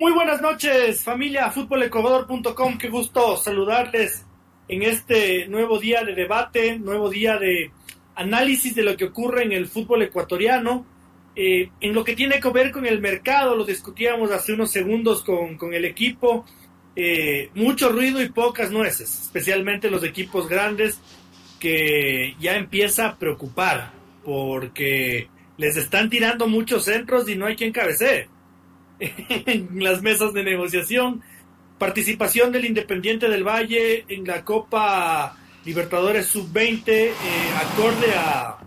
[0.00, 2.78] Muy buenas noches, familia futbolecuador.com.
[2.78, 4.24] Qué gusto saludarles
[4.68, 7.72] en este nuevo día de debate, nuevo día de
[8.14, 10.86] análisis de lo que ocurre en el fútbol ecuatoriano.
[11.34, 15.24] Eh, en lo que tiene que ver con el mercado, lo discutíamos hace unos segundos
[15.24, 16.46] con, con el equipo.
[16.94, 21.00] Eh, mucho ruido y pocas nueces, especialmente los equipos grandes
[21.58, 23.90] que ya empieza a preocupar
[24.24, 25.26] porque
[25.56, 28.28] les están tirando muchos centros y no hay quien cabecee
[29.00, 31.22] en las mesas de negociación.
[31.78, 37.14] Participación del Independiente del Valle en la Copa Libertadores Sub-20, eh,
[37.56, 38.58] acorde a,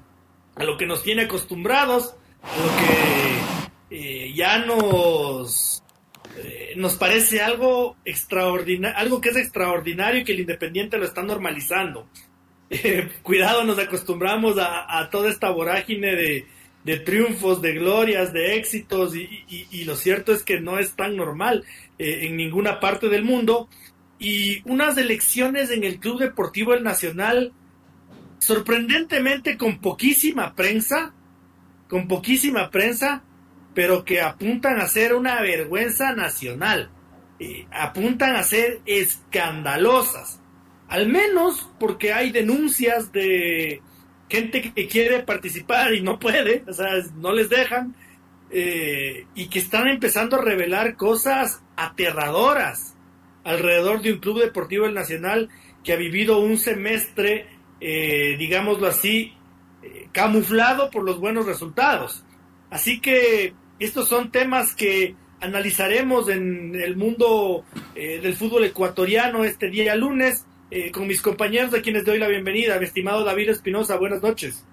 [0.55, 2.71] a, lo que nos tiene acostumbrados, a lo
[3.89, 5.83] que eh, ya nos
[6.37, 11.21] eh, nos parece algo extraordinario, algo que es extraordinario y que el Independiente lo está
[11.21, 12.07] normalizando.
[13.23, 16.45] Cuidado, nos acostumbramos a, a, toda esta vorágine de,
[16.83, 21.15] de, triunfos, de glorias, de éxitos y, y, lo cierto es que no es tan
[21.15, 21.63] normal
[21.97, 23.69] eh, en ninguna parte del mundo.
[24.19, 27.53] Y unas elecciones en el Club Deportivo El Nacional,
[28.39, 31.13] sorprendentemente con poquísima prensa,
[31.87, 33.23] con poquísima prensa,
[33.73, 36.91] pero que apuntan a ser una vergüenza nacional,
[37.39, 40.39] eh, apuntan a ser escandalosas,
[40.87, 43.81] al menos porque hay denuncias de
[44.31, 46.87] gente que quiere participar y no puede, o sea,
[47.17, 47.93] no les dejan,
[48.49, 52.95] eh, y que están empezando a revelar cosas aterradoras
[53.43, 55.49] alrededor de un club deportivo el Nacional
[55.83, 57.47] que ha vivido un semestre,
[57.79, 59.33] eh, digámoslo así,
[60.11, 62.23] camuflado por los buenos resultados.
[62.69, 67.65] Así que estos son temas que analizaremos en el mundo
[67.95, 72.29] eh, del fútbol ecuatoriano este día lunes eh, con mis compañeros a quienes doy la
[72.29, 72.79] bienvenida.
[72.79, 74.65] Mi estimado David Espinosa, buenas noches.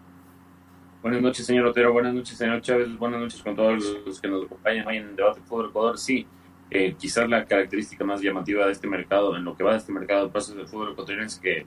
[1.03, 1.93] Buenas noches, señor Otero.
[1.93, 2.97] Buenas noches, señor Chávez.
[2.97, 5.99] Buenas noches con todos los que nos acompañan hoy en el debate Fútbol Ecuador.
[5.99, 6.25] Sí,
[6.71, 9.93] eh, quizás la característica más llamativa de este mercado, en lo que va de este
[9.93, 11.67] mercado de pases del fútbol ecuatoriano, es que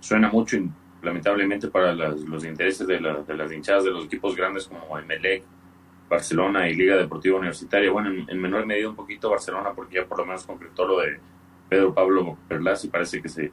[0.00, 0.56] suena mucho,
[1.02, 5.44] lamentablemente, para los intereses de, la, de, las hinchadas de los equipos grandes como Emelec,
[6.08, 7.92] Barcelona y Liga Deportiva Universitaria.
[7.92, 10.98] Bueno, en, en, menor medida un poquito Barcelona porque ya por lo menos concretó lo
[10.98, 11.20] de
[11.68, 13.52] Pedro Pablo Perlas y parece que se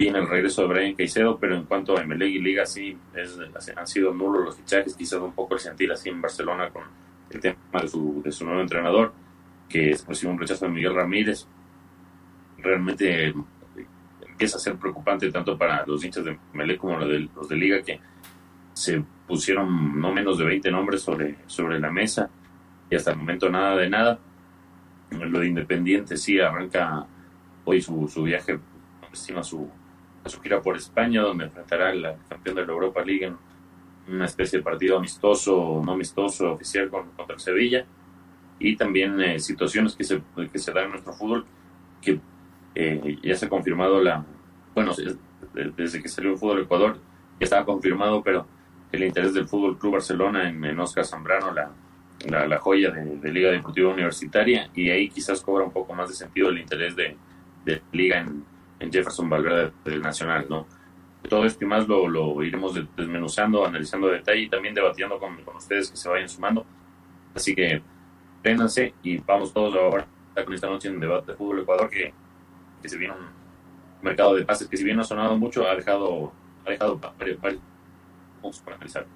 [0.00, 3.38] viene el regreso de Brian Caicedo, pero en cuanto a MLE y Liga sí es,
[3.76, 6.84] han sido nulos los fichajes, quizás un poco el sentir así en Barcelona con
[7.28, 9.12] el tema de su, de su nuevo entrenador,
[9.68, 11.46] que recibe un rechazo de Miguel Ramírez.
[12.56, 13.34] Realmente
[14.26, 17.56] empieza a ser preocupante tanto para los hinchas de MLE como los de, los de
[17.56, 18.00] Liga que
[18.72, 22.30] se pusieron no menos de 20 nombres sobre, sobre la mesa
[22.88, 24.18] y hasta el momento nada de nada.
[25.10, 27.06] Lo de Independiente sí arranca
[27.66, 28.58] hoy su, su viaje
[29.10, 29.68] destino a su,
[30.24, 33.36] a su gira por España, donde enfrentará al campeón de la Europa League en
[34.08, 37.84] una especie de partido amistoso, no amistoso, oficial con, contra Sevilla.
[38.58, 40.20] Y también eh, situaciones que se,
[40.52, 41.46] que se dan en nuestro fútbol,
[42.02, 42.20] que
[42.74, 44.24] eh, ya se ha confirmado la.
[44.74, 44.92] Bueno,
[45.76, 46.98] desde que salió el fútbol Ecuador,
[47.40, 48.46] ya estaba confirmado, pero
[48.92, 51.70] el interés del Fútbol Club Barcelona en, en Oscar Zambrano, la,
[52.28, 56.08] la, la joya de, de, Liga Deportiva Universitaria, y ahí quizás cobra un poco más
[56.08, 57.16] de sentido el interés de,
[57.64, 58.44] de Liga en,
[58.80, 60.66] en, Jefferson Valverde del Nacional, ¿no?
[61.28, 65.36] Todo esto y más lo, lo iremos desmenuzando, analizando de detalle y también debatiendo con,
[65.44, 66.64] con, ustedes que se vayan sumando.
[67.34, 67.82] Así que
[68.42, 70.06] préndanse y vamos todos ahora
[70.44, 72.12] con esta noche en debate de fútbol Ecuador que,
[72.80, 73.26] que se viene un
[74.02, 76.32] mercado de pases que si bien no ha sonado mucho ha dejado
[76.64, 79.06] ha dejado varios, varios para analizar.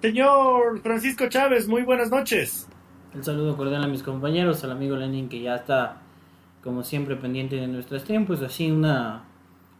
[0.00, 2.68] Señor Francisco Chávez, muy buenas noches.
[3.14, 6.02] Un saludo cordial a mis compañeros, al amigo Lenin que ya está
[6.68, 9.24] como siempre pendiente de nuestros tiempos, así una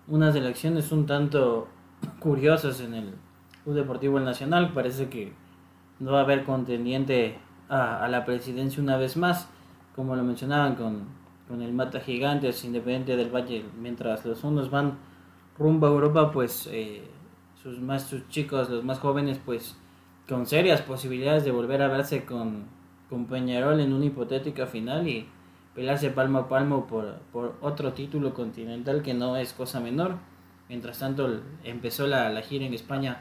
[0.07, 1.69] unas elecciones un tanto
[2.19, 3.15] curiosas en el
[3.63, 5.35] Club Deportivo Nacional, parece que
[6.01, 7.37] no va a haber contendiente
[7.69, 9.51] a, a, la presidencia una vez más,
[9.95, 11.03] como lo mencionaban con,
[11.47, 14.97] con el Mata Gigantes, Independiente del Valle, mientras los unos van
[15.59, 17.03] rumbo a Europa, pues eh,
[17.63, 19.77] sus más sus chicos, los más jóvenes, pues
[20.27, 22.65] con serias posibilidades de volver a verse con,
[23.11, 25.29] con Peñarol en una hipotética final y
[25.79, 30.17] pelearse palmo a palmo por, por otro título continental que no es cosa menor.
[30.69, 33.21] Mientras tanto empezó la, la gira en España,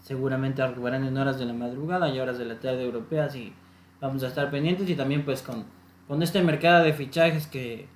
[0.00, 3.52] seguramente arribarán en horas de la madrugada y horas de la tarde europeas y
[4.00, 5.64] vamos a estar pendientes y también pues con,
[6.06, 7.88] con este mercado de fichajes que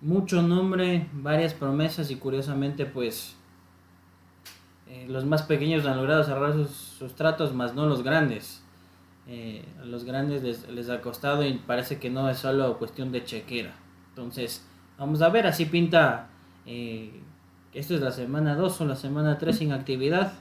[0.00, 3.36] mucho nombre, varias promesas y curiosamente pues
[4.86, 8.64] eh, los más pequeños han logrado cerrar sus, tratos, más no los grandes.
[9.30, 13.12] Eh, a los grandes les, les, ha costado y parece que no es solo cuestión
[13.12, 13.74] de chequera.
[14.08, 14.66] Entonces,
[14.98, 16.30] vamos a ver, así pinta.
[16.64, 17.10] Eh,
[17.74, 20.32] esto es la semana 2 o la semana 3 sin actividad.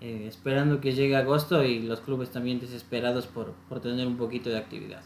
[0.00, 4.48] Eh, esperando que llegue agosto y los clubes también desesperados por, por tener un poquito
[4.48, 5.02] de actividad.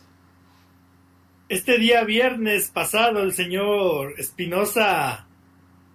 [1.49, 5.27] Este día viernes pasado el señor Espinosa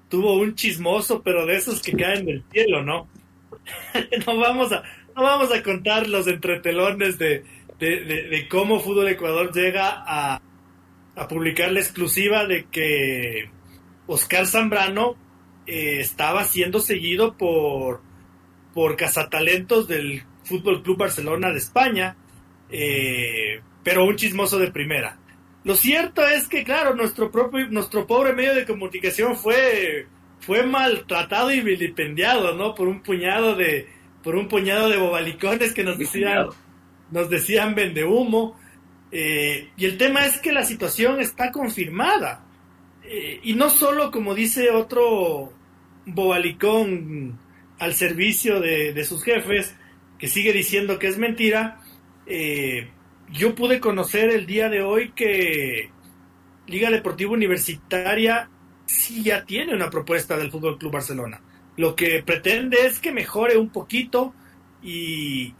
[0.10, 3.08] tuvo un chismoso, pero de esos que caen del cielo, ¿no?
[4.28, 4.84] no, vamos a,
[5.22, 7.44] vamos a contar los entretelones de,
[7.80, 10.42] de, cómo Fútbol Ecuador llega a,
[11.16, 13.50] a, publicar la exclusiva de que
[14.08, 15.16] Oscar Zambrano
[15.66, 18.02] eh, estaba siendo seguido por,
[18.74, 22.18] por cazatalentos del Fútbol Club Barcelona de España,
[22.70, 25.20] eh, pero un chismoso de primera.
[25.64, 30.08] Lo cierto es que, claro, nuestro propio, nuestro pobre medio de comunicación fue,
[30.40, 32.74] fue maltratado y vilipendiado, ¿no?
[32.74, 33.88] Por un puñado de,
[34.24, 36.48] por un puñado de bobalicones que nos decían,
[37.12, 38.60] nos decían vende humo.
[39.12, 42.46] Eh, y el tema es que la situación está confirmada.
[43.04, 45.52] Eh, y no solo, como dice otro
[46.06, 47.40] bobalicón
[47.80, 49.76] al servicio de, sus jefes,
[50.18, 51.80] que sigue diciendo que es mentira,
[52.26, 52.90] eh,
[53.32, 55.90] yo pude conocer el día de hoy que
[56.68, 58.50] Liga Deportiva Universitaria
[58.86, 61.42] sí ya tiene una propuesta del Fútbol Club Barcelona.
[61.80, 64.34] Lo que pretende es que mejore un poquito
[64.84, 65.54] y,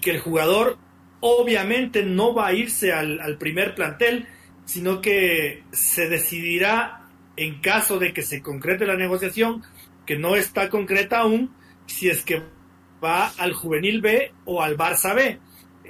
[0.00, 0.76] que el jugador
[1.20, 4.26] obviamente no va a irse al, al primer plantel,
[4.64, 7.06] sino que se decidirá
[7.36, 9.62] en caso de que se concrete la negociación,
[10.04, 11.54] que no está concreta aún,
[11.86, 12.42] si es que
[13.02, 15.38] va al juvenil B o al Barça B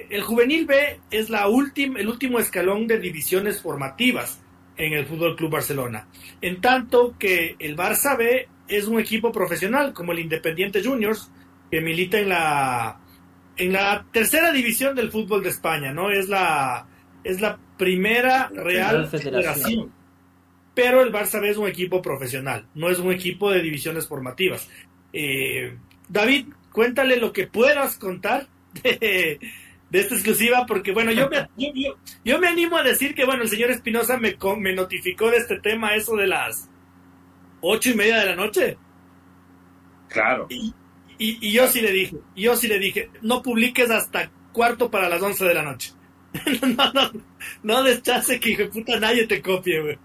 [0.09, 4.41] el juvenil B es la última, el último escalón de divisiones formativas
[4.77, 6.07] en el Fútbol Club Barcelona.
[6.41, 11.29] En tanto que el Barça B es un equipo profesional, como el Independiente Juniors,
[11.69, 12.97] que milita en la
[13.57, 16.09] en la tercera división del fútbol de España, ¿no?
[16.09, 16.87] Es la
[17.23, 19.91] es la primera real federación.
[20.73, 24.69] Pero el Barça B es un equipo profesional, no es un equipo de divisiones formativas.
[25.11, 25.77] Eh,
[26.07, 28.47] David, cuéntale lo que puedas contar
[28.81, 29.37] de,
[29.89, 31.49] de esta exclusiva, porque bueno, yo me,
[32.23, 35.59] yo, me animo a decir que bueno, el señor Espinosa me, me notificó de este
[35.59, 36.70] tema eso de las
[37.61, 38.77] ocho y media de la noche.
[40.09, 40.47] Claro.
[40.49, 40.73] Y,
[41.17, 45.21] y, yo sí le dije, yo sí le dije, no publiques hasta cuarto para las
[45.21, 45.93] once de la noche.
[46.77, 47.11] no, no,
[47.63, 49.97] no deschace que hijo de puta nadie te copie, güey.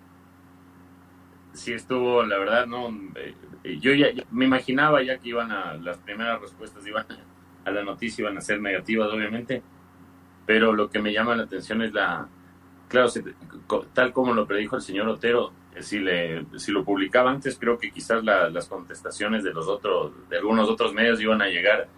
[1.55, 5.97] Sí estuvo, la verdad, no, eh, yo ya, me imaginaba ya que iban a, las
[5.99, 7.07] primeras respuestas iban
[7.65, 9.63] a la noticia, iban a ser negativas, obviamente
[10.47, 12.29] pero lo que me llama la atención es la,
[12.89, 13.09] claro,
[13.93, 17.91] tal como lo predijo el señor Otero, si, le, si lo publicaba antes, creo que
[17.91, 21.89] quizás las contestaciones de los otros, de algunos otros medios iban a llegar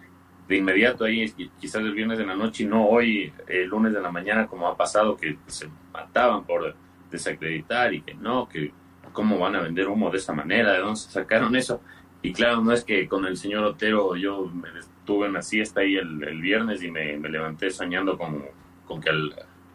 [0.47, 4.01] de inmediato ahí, quizás el viernes de la noche y no hoy, el lunes de
[4.01, 6.75] la mañana, como ha pasado, que se mataban por
[7.11, 8.73] desacreditar y que no, que
[9.13, 11.81] cómo van a vender humo de esa manera, de dónde sacaron eso.
[12.21, 14.69] Y claro, no es que con el señor Otero yo me
[15.05, 18.43] tuve una siesta ahí el, viernes y me, levanté soñando con,
[18.85, 19.09] con que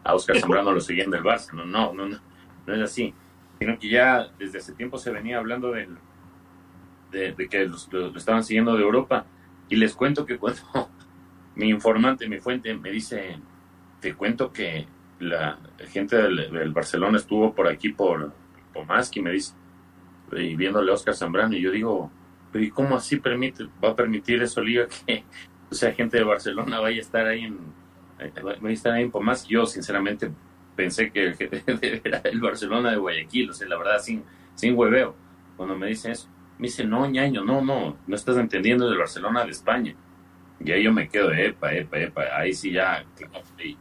[0.03, 1.53] a Oscar Zambrano lo seguían del Barça.
[1.53, 3.13] No, no, no, no, es así.
[3.59, 5.87] Sino que ya desde hace tiempo se venía hablando de,
[7.11, 9.25] de que lo, estaban siguiendo de Europa.
[9.69, 10.61] Y les cuento que cuando
[11.55, 13.39] mi informante, mi fuente, me dice,
[13.99, 14.87] te cuento que
[15.19, 15.57] la
[15.87, 18.33] gente del, Barcelona estuvo por aquí por,
[19.13, 19.53] y me dice,
[20.33, 22.11] y viéndole a Oscar Zambrano, y yo digo,
[22.53, 25.23] ¿y cómo así permite, va a permitir eso Liga que
[25.71, 27.57] o sea, gente de Barcelona vaya a estar ahí en,
[28.19, 28.31] eh,
[28.61, 29.47] vaya a ahí en Pomás?
[29.47, 30.31] Yo sinceramente
[30.75, 31.35] pensé que,
[32.03, 34.23] era el Barcelona de Guayaquil, o sea, la verdad, sin,
[34.55, 35.15] sin hueveo.
[35.57, 39.45] Cuando me dice eso, me dice, no, ñaño, no, no, no estás entendiendo del Barcelona
[39.45, 39.95] de España.
[40.59, 43.05] Y ahí yo me quedo, epa, epa, epa, ahí sí ya,
[43.59, 43.77] ahí,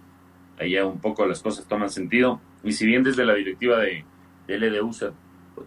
[0.58, 2.40] ahí ya un poco las cosas toman sentido.
[2.62, 4.04] Y si bien desde la directiva de,
[4.46, 5.10] de LDU se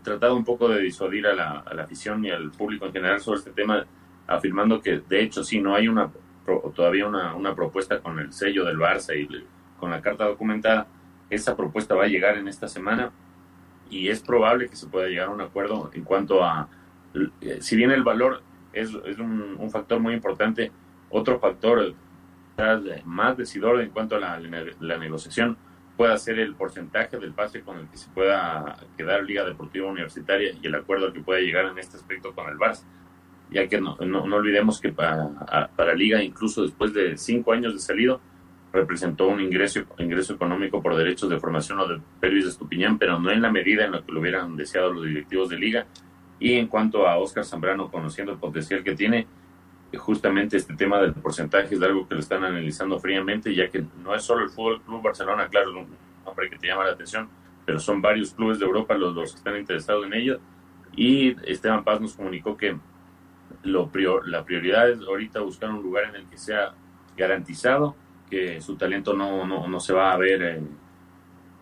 [0.03, 3.51] tratado un poco de disuadir a la, afición y al público en general sobre este
[3.51, 3.85] tema,
[4.27, 6.11] afirmando que de hecho sí, no hay una
[6.73, 9.27] todavía una, propuesta con el sello del Barça y
[9.77, 10.87] con la carta documentada.
[11.29, 13.11] Esa propuesta va a llegar en esta semana
[13.89, 16.69] y es probable que se pueda llegar a un acuerdo en cuanto a,
[17.41, 18.41] eh, si bien el valor
[18.73, 20.71] es, un, factor muy importante,
[21.09, 21.93] otro factor
[23.05, 25.57] más decidor en cuanto a la, negociación
[25.95, 30.53] pueda ser el porcentaje del pase con el que se pueda quedar Liga Deportiva Universitaria
[30.61, 32.83] y el acuerdo que pueda llegar en este aspecto con el Barça.
[33.49, 37.79] Ya que no, no, olvidemos que para, para Liga, incluso después de cinco años de
[37.79, 38.21] salido,
[38.77, 43.19] representó un ingreso, ingreso económico por derechos de formación o de Pervis de Estupiñán, pero
[43.19, 45.85] no en la medida en la que lo hubieran deseado los directivos de liga.
[46.39, 49.27] Y en cuanto a Oscar Zambrano, conociendo el potencial que tiene,
[49.97, 54.13] justamente este tema del porcentaje es algo que lo están analizando fríamente, ya que no
[54.13, 55.87] es solo el Fútbol Club Barcelona, claro, es un
[56.25, 57.27] nombre que te llama la atención,
[57.65, 60.39] pero son varios clubes de Europa los, los que están interesados en ello.
[60.95, 62.77] Y Esteban Paz nos comunicó que
[63.63, 66.73] lo prior, la prioridad es ahorita buscar un lugar en el que sea
[67.17, 67.95] garantizado
[68.29, 70.61] que su talento no, no, no se va a ver eh,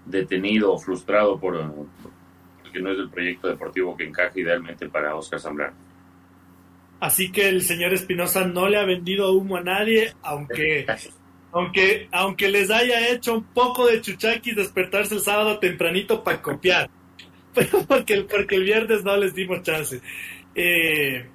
[0.05, 1.55] detenido o frustrado por,
[2.61, 5.75] porque no es el proyecto deportivo que encaja idealmente para Oscar Zambrano.
[6.99, 10.85] Así que el señor Espinosa no le ha vendido humo a nadie, aunque,
[11.51, 16.89] aunque, aunque les haya hecho un poco de chuchaquis despertarse el sábado tempranito para copiar.
[17.53, 20.01] Pero porque, porque el viernes no les dimos chance.
[20.53, 21.29] Eh,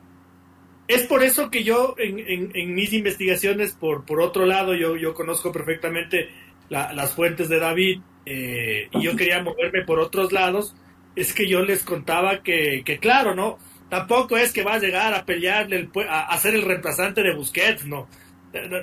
[0.91, 5.53] es por eso que yo en, mis investigaciones, por, por otro lado, yo, yo conozco
[5.53, 6.29] perfectamente
[6.69, 10.75] las fuentes de David eh, y yo quería moverme por otros lados,
[11.15, 13.59] es que yo les contaba que, que claro, ¿no?
[13.89, 17.87] Tampoco es que va a llegar a pelearle, a, a ser el reemplazante de Busquets,
[17.87, 18.09] no.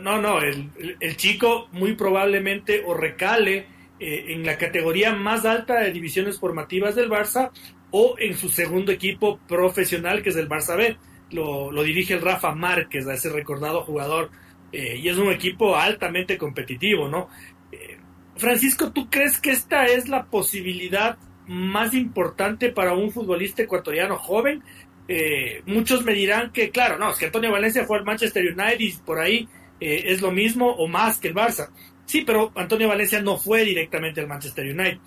[0.02, 0.70] No, no, el,
[1.02, 3.66] el chico muy probablemente o recale
[4.00, 7.52] eh, en la categoría más alta de divisiones formativas del Barça
[7.92, 10.96] o en su segundo equipo profesional que es el Barça B
[11.32, 14.32] lo, dirige el Rafa Márquez, a ese recordado jugador,
[14.72, 17.30] eh, y es un equipo altamente competitivo, ¿no?
[17.72, 17.98] Eh,
[18.36, 21.18] Francisco, ¿tú crees que esta es la posibilidad
[21.48, 24.64] más importante para un futbolista ecuatoriano joven?
[25.08, 28.80] Eh, muchos me dirán que, claro, no, es que Antonio Valencia fue al Manchester United
[28.80, 29.48] y por ahí
[29.80, 31.70] es lo mismo o más que el Barça.
[32.06, 34.98] Sí, pero Antonio Valencia no fue directamente al Manchester United.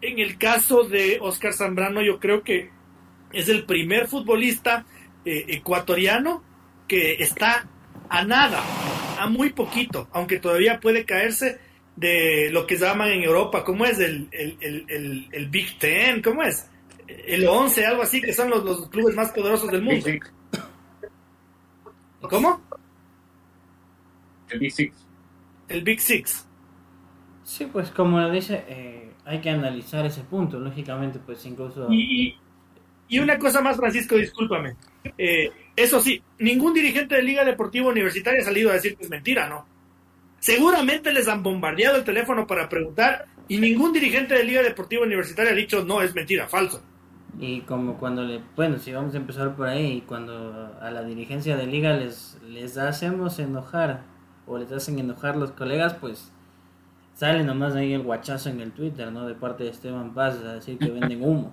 [0.00, 2.70] En el caso de Oscar Zambrano, yo creo que
[3.32, 4.86] es el primer futbolista
[5.26, 6.40] eh, ecuatoriano
[6.86, 7.68] que está
[8.08, 8.62] a nada,
[9.18, 11.58] a muy poquito, aunque todavía puede caerse
[11.96, 13.98] de lo que llaman en Europa, ¿cómo es?
[13.98, 16.70] El, el, Big Ten, ¿cómo es?
[17.08, 20.06] El 11, algo así, que son los, los clubes más poderosos del mundo.
[22.20, 22.60] ¿Cómo?
[24.50, 25.06] El Big Six.
[25.68, 26.46] El Big Six.
[27.42, 31.88] Sí, pues como lo dice, eh, hay que analizar ese punto, lógicamente, pues incluso...
[31.90, 32.38] Y,
[33.08, 34.76] y una cosa más, Francisco, discúlpame.
[35.16, 39.10] Eh, eso sí, ningún dirigente de Liga Deportiva Universitaria ha salido a decir que es
[39.10, 39.66] mentira, ¿no?
[40.38, 45.52] Seguramente les han bombardeado el teléfono para preguntar y ningún dirigente de Liga Deportiva Universitaria
[45.52, 46.82] ha dicho no, es mentira, falso.
[47.38, 51.56] Y como cuando le, bueno, si vamos a empezar por ahí, cuando a la dirigencia
[51.56, 54.04] de liga les, les hacemos enojar
[54.46, 56.32] o les hacen enojar los colegas, pues
[57.14, 59.26] sale nomás ahí el guachazo en el Twitter, ¿no?
[59.26, 61.52] De parte de Esteban Paz a decir que venden humo.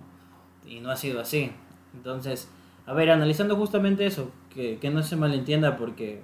[0.66, 1.52] Y no ha sido así.
[1.94, 2.50] Entonces,
[2.86, 6.22] a ver, analizando justamente eso, que, no se malentienda porque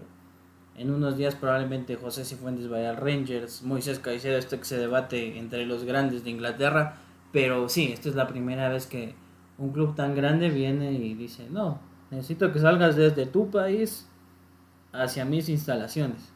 [0.76, 5.38] en unos días probablemente José Cifuentes vaya al Rangers, Moisés Caicedo, esto que se debate
[5.38, 6.98] entre los grandes de Inglaterra,
[7.32, 9.16] pero sí, esta es la primera vez que
[9.58, 11.80] un club tan grande viene y dice, no,
[12.12, 14.10] necesito que salgas desde tu país
[14.92, 16.34] hacia mis instalaciones.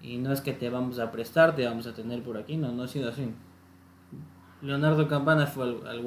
[0.00, 2.72] Y no es que te vamos a prestar, te vamos a tener por aquí, no,
[2.72, 3.32] no ha sido así.
[4.62, 6.02] Leonardo Campana fue al, al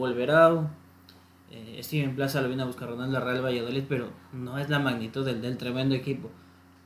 [1.51, 5.25] eh, Steven Plaza lo viene a buscar Ronaldo Real Valladolid, pero no es la magnitud
[5.25, 6.29] del, tremendo equipo.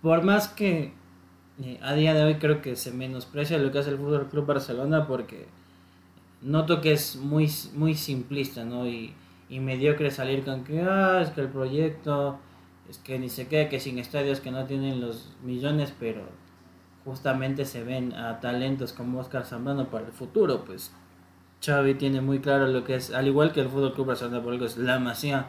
[0.02, 0.94] Por más que
[1.62, 4.46] eh, a día de hoy creo que se menosprecia lo que hace el Fútbol Club
[4.46, 5.48] Barcelona porque
[6.42, 8.88] noto que es muy, muy simplista, ¿no?
[8.88, 9.14] Y,
[9.50, 12.40] y mediocre salir con que, ah, es que el proyecto,
[12.90, 16.22] es que ni se queda que sin estadios que no tienen los millones, pero
[17.04, 20.92] justamente se ven a talentos como Oscar Zambrano para el futuro, pues
[21.64, 24.62] Xavi tiene muy claro lo que es, al igual que el Fútbol Club Barcelona por
[24.64, 25.48] es la masía,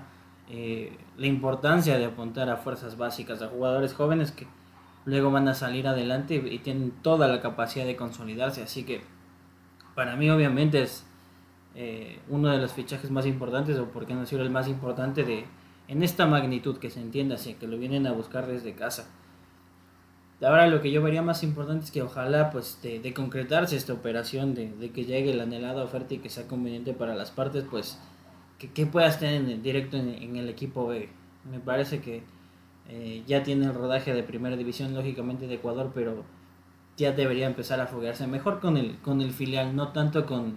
[0.51, 4.47] eh, la importancia de apuntar a fuerzas básicas, a jugadores jóvenes que
[5.07, 8.63] luego van a salir adelante y, tienen toda la capacidad de consolidarse.
[8.63, 9.03] Así que
[9.95, 11.07] para mí obviamente es
[11.75, 15.25] eh, uno de los fichajes más importantes, o por qué no decirlo el más importante
[15.25, 15.47] de
[15.89, 19.09] en esta magnitud que se entienda así, que lo vienen a buscar desde casa.
[20.45, 24.55] Ahora lo que yo vería más importante es que ojalá pues de, concretarse esta operación,
[24.55, 27.99] de, que llegue la anhelada oferta y que sea conveniente para las partes, pues
[28.59, 31.09] que, puedas tener en, directo en, el equipo B.
[31.49, 32.25] Me parece que
[32.89, 36.25] eh, ya tiene el rodaje de primera división lógicamente de Ecuador, pero
[36.97, 40.57] ya debería empezar a foguearse mejor con el, con el filial, no tanto con,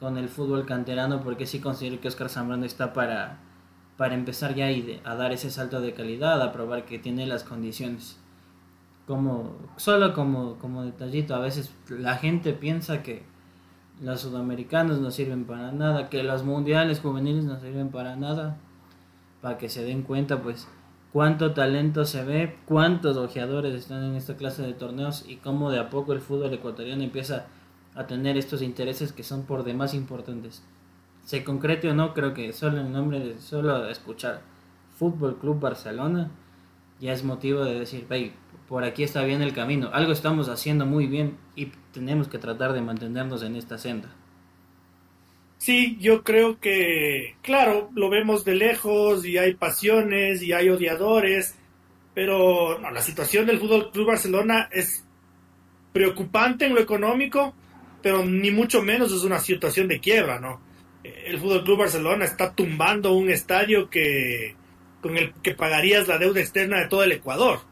[0.00, 3.38] con el fútbol canterano, porque sí considero que Oscar Zambrano está para,
[3.96, 7.44] para empezar ya y a dar ese salto de calidad, a probar que tiene las
[7.44, 8.18] condiciones
[9.06, 13.24] como solo como, como detallito, a veces la gente piensa que
[14.00, 18.56] los sudamericanos no sirven para nada, que los mundiales juveniles no sirven para nada,
[19.40, 20.68] para que se den cuenta pues
[21.12, 25.78] cuánto talento se ve, cuántos ojeadores están en esta clase de torneos y cómo de
[25.78, 27.46] a poco el fútbol ecuatoriano empieza
[27.94, 30.62] a tener estos intereses que son por demás importantes.
[31.24, 34.40] Se concrete o no, creo que solo el nombre solo escuchar
[34.96, 36.30] Fútbol Club Barcelona
[37.00, 38.32] ya es motivo de decir, hey,
[38.72, 42.72] por aquí está bien el camino, algo estamos haciendo muy bien y tenemos que tratar
[42.72, 44.08] de mantenernos en esta senda.
[45.58, 51.54] Sí, yo creo que, claro, lo vemos de lejos y hay pasiones y hay odiadores,
[52.14, 55.04] pero no, la situación del Fútbol Club Barcelona es
[55.92, 57.52] preocupante en lo económico,
[58.00, 60.62] pero ni mucho menos es una situación de quiebra, ¿no?
[61.04, 64.56] El Fútbol Club Barcelona está tumbando un estadio que
[65.02, 67.70] con el que pagarías la deuda externa de todo el Ecuador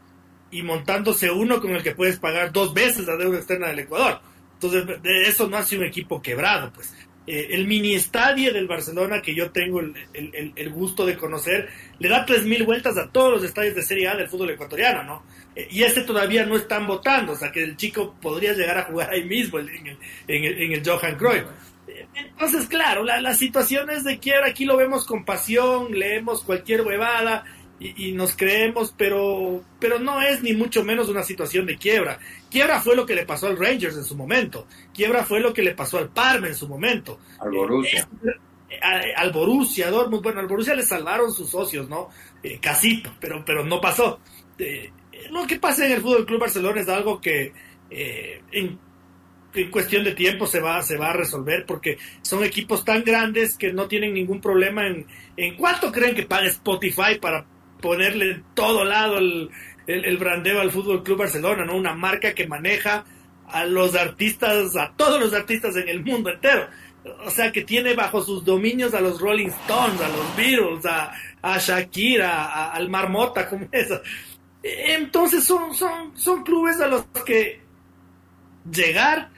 [0.50, 4.20] y montándose uno con el que puedes pagar dos veces la deuda externa del Ecuador.
[4.54, 6.92] Entonces, de eso no hace un equipo quebrado, pues.
[7.26, 12.26] Eh, el mini estadio del Barcelona que yo tengo el, gusto de conocer, le da
[12.26, 15.22] 3.000 vueltas a todos los estadios de Serie A del fútbol ecuatoriano, ¿no?
[15.54, 18.84] Eh, y este todavía no están votando, o sea que el chico podría llegar a
[18.84, 21.44] jugar ahí mismo en el, en el, Johan Cruyff.
[21.86, 26.42] Eh, entonces, claro, la, la situación es de quiebra, aquí lo vemos con pasión, leemos
[26.42, 27.44] cualquier huevada,
[27.80, 32.18] y, nos creemos, pero, pero no es ni mucho menos una situación de quiebra.
[32.50, 34.66] Quiebra fue lo que le pasó al Rangers en su momento.
[34.92, 37.18] Quiebra fue lo que le pasó al Parma en su momento.
[37.38, 38.06] Al Borussia.
[38.68, 40.22] Eh, al Borussia Dortmund.
[40.22, 42.10] Bueno, al Borussia le salvaron sus socios, ¿no?
[42.42, 44.20] Eh, casito, pero, pero no pasó.
[44.58, 44.92] Eh,
[45.30, 47.54] lo que pasa en el Fútbol Club Barcelona es algo que
[47.90, 48.78] en,
[49.54, 53.56] en, cuestión de tiempo se va, se va a resolver porque son equipos tan grandes
[53.56, 55.06] que no tienen ningún problema en,
[55.36, 57.46] en cuánto creen que pague Spotify para
[57.80, 59.50] ponerle en todo lado el,
[59.86, 61.76] el, brandeo al Fútbol Club Barcelona, ¿no?
[61.76, 63.04] Una marca que maneja
[63.48, 66.68] a los artistas, a todos los artistas en el mundo entero.
[67.24, 71.12] O sea, que tiene bajo sus dominios a los Rolling Stones, a los Beatles, a,
[71.42, 74.00] a Shakira, al Marmota, como eso.
[74.62, 77.60] Entonces son, son, son clubes a los que
[78.70, 79.30] llegar,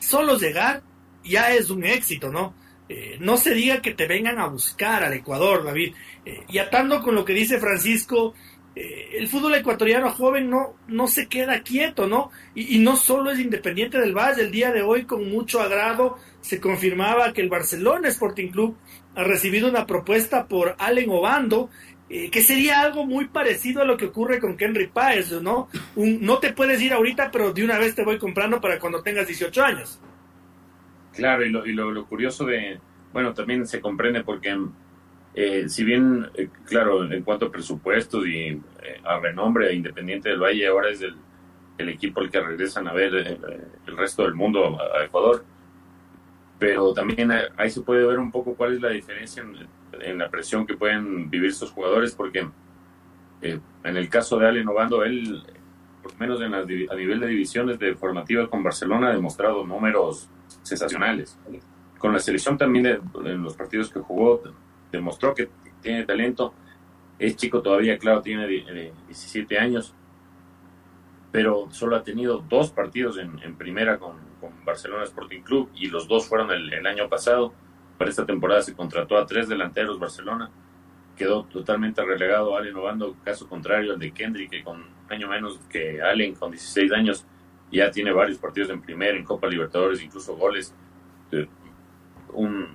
[0.00, 0.82] solo llegar,
[1.24, 2.54] ya es un éxito, ¿no?
[2.88, 5.94] Eh, no se diga que te vengan a buscar al Ecuador, David.
[6.28, 8.34] Eh, y atando con lo que dice Francisco,
[8.76, 12.30] eh, el fútbol ecuatoriano joven no, no se queda quieto, ¿no?
[12.54, 16.60] Y, no solo es independiente del Valle, el día de hoy con mucho agrado se
[16.60, 18.76] confirmaba que el Barcelona Sporting Club
[19.16, 21.70] ha recibido una propuesta por Allen Obando,
[22.08, 25.68] que sería algo muy parecido a lo que ocurre con Henry Páez, ¿no?
[25.94, 29.26] no te puedes ir ahorita, pero de una vez te voy comprando para cuando tengas
[29.26, 30.00] 18 años.
[31.12, 32.80] Claro, y lo, y lo, curioso de,
[33.12, 34.56] bueno, también se comprende porque
[35.40, 38.60] eh, si bien, eh, claro, en cuanto a presupuestos y eh,
[39.04, 43.96] a renombre Independiente del Valle, ahora es el, equipo el que regresan a ver el,
[43.96, 45.44] resto del mundo a, Ecuador,
[46.58, 49.44] pero también ahí se puede ver un poco cuál es la diferencia
[50.00, 52.48] en, la presión que pueden vivir estos jugadores, porque
[53.40, 55.44] en el caso de Ale Novando, él,
[56.02, 60.28] por lo menos en a nivel de divisiones de formativa con Barcelona, ha demostrado números
[60.64, 61.38] sensacionales.
[61.96, 62.86] Con la selección también
[63.24, 64.42] en los partidos que jugó
[64.90, 65.48] demostró que
[65.80, 66.54] tiene talento.
[67.18, 69.94] Es chico todavía, claro, tiene 17 años,
[71.32, 74.28] pero solo ha tenido dos partidos en, primera con,
[74.64, 77.52] Barcelona Sporting Club y los dos fueron el, año pasado.
[77.96, 80.50] Para esta temporada se contrató a tres delanteros Barcelona.
[81.16, 85.58] Quedó totalmente relegado Allen Obando, caso contrario al de Kendrick, que con un año menos
[85.68, 87.26] que Allen, con 16 años,
[87.72, 90.72] ya tiene varios partidos en primera, en Copa Libertadores, incluso goles.
[92.32, 92.68] Un,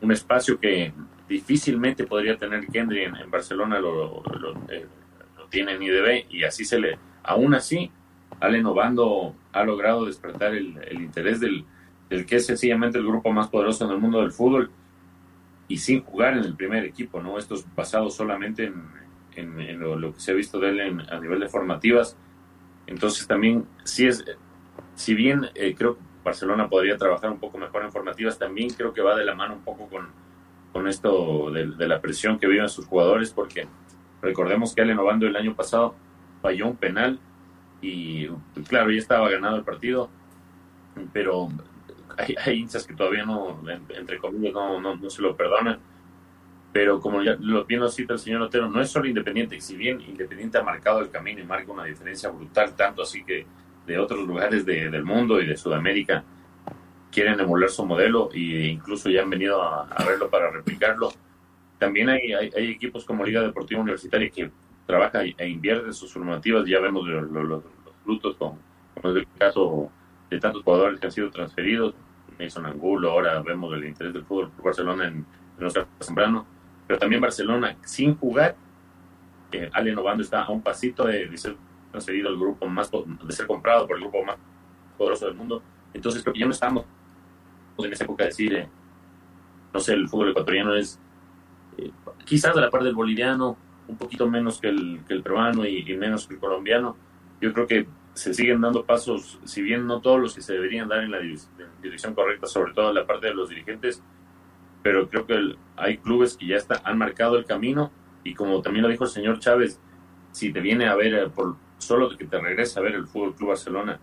[0.00, 0.92] un espacio que
[1.30, 4.22] difícilmente podría tener Kendry en, Barcelona, lo,
[4.68, 4.84] eh,
[5.38, 6.98] lo, tiene en IDB y así se le.
[7.22, 7.90] Aún así,
[8.40, 11.64] Allen Obando ha logrado despertar el, interés del,
[12.10, 14.70] del, que es sencillamente el grupo más poderoso en el mundo del fútbol
[15.68, 17.38] y sin jugar en el primer equipo, ¿no?
[17.38, 18.84] Esto es basado solamente en,
[19.36, 22.16] en, lo, que se ha visto de él a nivel de formativas
[22.90, 24.24] entonces también, si es,
[24.96, 28.92] si bien eh, creo que Barcelona podría trabajar un poco mejor en formativas, también creo
[28.92, 30.08] que va de la mano un poco con,
[30.72, 33.66] con esto de, la presión que viven sus jugadores, porque
[34.22, 35.94] recordemos que Allen Obando el año pasado
[36.40, 37.18] falló un penal
[37.82, 38.28] y
[38.68, 40.10] claro, ya estaba ganado el partido,
[41.12, 41.48] pero
[42.16, 45.78] hay, hay hinchas que todavía no, entre comillas, no, no, se lo perdonan.
[46.72, 50.00] Pero como ya lo bien cita el señor Otero, no es solo Independiente, si bien
[50.00, 53.44] Independiente ha marcado el camino y marca una diferencia brutal, tanto así que
[53.86, 56.22] de otros lugares del mundo y de Sudamérica
[57.10, 61.12] quieren emular su modelo e incluso ya han venido a, verlo para replicarlo.
[61.78, 64.50] También hay, hay, equipos como Liga Deportiva Universitaria que
[64.86, 67.62] trabaja e invierte sus formativas, ya vemos los,
[68.04, 68.58] frutos, como,
[68.96, 69.90] es el caso
[70.28, 71.94] de tantos jugadores que han sido transferidos,
[72.38, 75.26] Mason Angulo, ahora vemos el interés del fútbol por Barcelona en, en
[75.58, 76.46] nuestra temprano
[76.90, 78.56] pero también Barcelona sin jugar
[79.52, 81.56] eh, Allen Obando está a un pasito de, ser
[81.92, 84.36] transferido al grupo más, de ser comprado por el grupo más
[84.98, 85.62] poderoso del mundo.
[85.94, 86.84] Entonces creo que ya no estamos
[87.84, 88.68] en esa época de decir,
[89.72, 90.98] no sé, el fútbol ecuatoriano es
[91.78, 91.90] eh,
[92.24, 93.56] quizás a la par del boliviano,
[93.88, 96.96] un poquito menos que el, que el peruano y, menos que el colombiano.
[97.40, 100.88] Yo creo que se siguen dando pasos, si bien no todos los que se deberían
[100.88, 101.20] dar en la
[101.82, 104.02] dirección correcta, sobre todo en la parte de los dirigentes,
[104.82, 107.90] pero creo que hay clubes que ya está, han marcado el camino
[108.24, 109.80] y como también lo dijo el señor Chávez,
[110.32, 113.34] si te viene a ver, eh, por solo que te regrese a ver el Fútbol
[113.34, 113.98] Club Barcelona,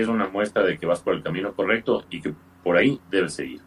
[0.00, 2.32] es una muestra de que vas por el camino correcto y que
[2.62, 3.60] por ahí debes seguir.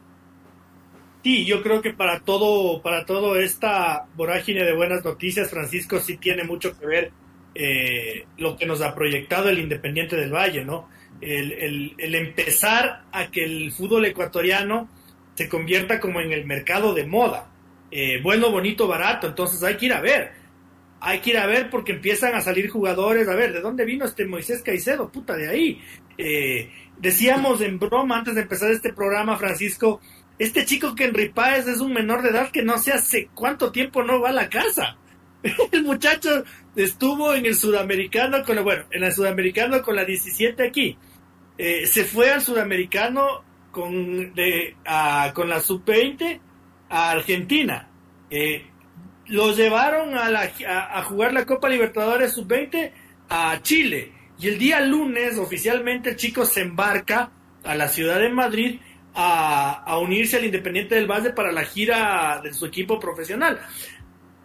[1.23, 6.17] Sí, yo creo que para todo, para todo esta vorágine de buenas noticias, Francisco, sí
[6.17, 7.11] tiene mucho que ver
[7.55, 10.87] eh, lo que nos ha proyectado el Independiente del Valle, ¿no?
[11.19, 14.87] El, el, empezar a que el fútbol ecuatoriano
[15.35, 17.51] se convierta como en el mercado de moda.
[17.91, 19.27] Eh, bueno, bonito, barato.
[19.27, 20.31] Entonces hay que ir a ver.
[21.01, 23.27] Hay que ir a ver porque empiezan a salir jugadores.
[23.27, 25.11] A ver, ¿de dónde vino este Moisés Caicedo?
[25.11, 25.81] Puta, de ahí.
[26.17, 30.01] Eh, decíamos en broma antes de empezar este programa, Francisco,
[30.37, 33.71] este chico que Henry Páez es un menor de edad que no sé hace cuánto
[33.71, 34.97] tiempo no va a la casa.
[35.71, 36.43] El muchacho
[36.75, 40.97] estuvo en el sudamericano con la, bueno, en el sudamericano con la 17 aquí.
[41.57, 44.75] Eh, se fue al sudamericano con, de,
[45.33, 46.39] con la sub-20
[46.89, 47.89] a Argentina.
[48.29, 48.65] Eh,
[49.29, 52.91] lo llevaron a, la, a, jugar la Copa Libertadores sub-20
[53.29, 54.11] a Chile.
[54.39, 57.31] Y el día lunes oficialmente el chico se embarca
[57.63, 58.79] a la ciudad de Madrid
[59.13, 63.59] a, unirse al Independiente del Valle para la gira de su equipo profesional.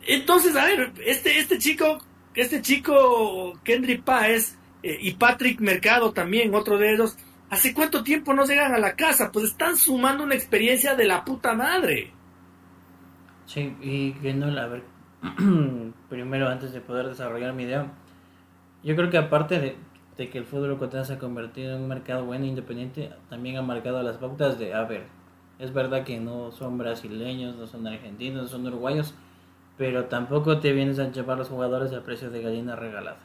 [0.06, 1.98] Entonces, a ver, este, este chico,
[2.34, 7.16] este chico Kendry Páez eh, y Patrick Mercado también, otro de ellos,
[7.48, 9.30] ¿hace cuánto tiempo no llegan a la casa?
[9.32, 12.12] Pues están sumando una experiencia de la puta madre.
[13.46, 14.82] Sí, y viendo, a ver,
[16.08, 17.92] primero antes de poder desarrollar mi idea,
[18.82, 19.76] yo creo que aparte
[20.16, 23.56] de, que el fútbol ecuatoriano se ha convertido en un mercado bueno e independiente, también
[23.56, 25.04] ha marcado las pautas de, a ver,
[25.58, 29.14] es verdad que no son brasileños, no son argentinos, no son uruguayos,
[29.76, 33.18] pero tampoco te vienes a llevar los jugadores a precio de gallina regalada.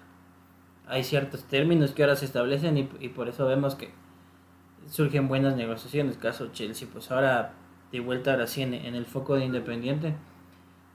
[0.88, 3.92] Hay ciertos términos que ahora se establecen y, y por eso vemos que
[4.88, 6.18] surgen buenas negociaciones.
[6.18, 7.54] Caso Chelsea, pues ahora
[7.92, 10.16] de vuelta ahora sí en, en el foco de Independiente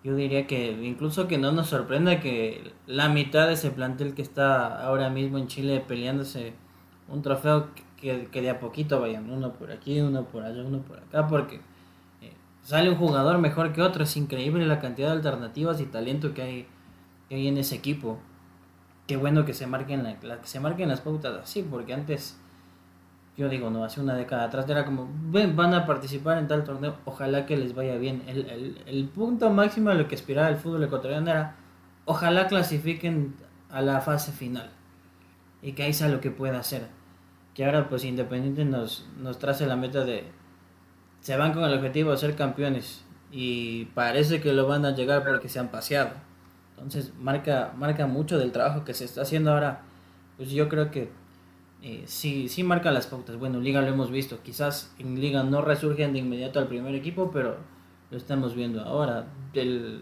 [0.05, 4.21] yo diría que incluso que no nos sorprenda que la mitad de ese plantel que
[4.21, 6.53] está ahora mismo en Chile peleándose
[7.09, 10.99] un trofeo que, de a poquito vayan uno por aquí, uno por allá, uno por
[10.99, 11.57] acá, porque
[12.21, 14.05] eh, sale un jugador mejor que otro.
[14.05, 16.67] Es increíble la cantidad de alternativas y talento que hay,
[17.31, 18.19] que hay en ese equipo.
[19.07, 22.39] Qué bueno que se marquen, la, que se marquen las pautas así, porque antes
[23.37, 26.65] yo digo, no, hace una década atrás era como, ven, van a participar en tal
[26.65, 28.23] torneo, ojalá que les vaya bien.
[28.27, 31.57] El, el, el punto máximo de lo que aspiraba el fútbol ecuatoriano era,
[32.05, 33.35] ojalá clasifiquen
[33.71, 34.71] a la fase final
[35.63, 36.87] y que ahí sea lo que pueda hacer.
[37.55, 40.25] Que ahora pues Independiente nos, nos trace la meta de,
[41.21, 45.25] se van con el objetivo de ser campeones y parece que lo van a llegar
[45.25, 46.11] porque se han paseado.
[46.77, 49.81] Entonces marca, marca mucho del trabajo que se está haciendo ahora.
[50.37, 51.11] Pues yo creo que
[51.87, 53.37] eh, sí, sí marca las pautas.
[53.37, 54.43] Bueno, Liga lo hemos visto.
[54.43, 57.59] Quizás en Liga no resurgen de inmediato al primer equipo, pero
[58.11, 59.27] lo estamos viendo ahora.
[59.53, 60.01] El,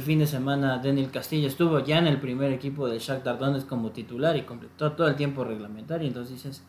[0.00, 3.90] fin de semana, Daniel Castillo estuvo ya en el primer equipo del Shakhtar Donetsk como
[3.90, 6.08] titular y completó todo el tiempo reglamentario.
[6.08, 6.64] Entonces dices,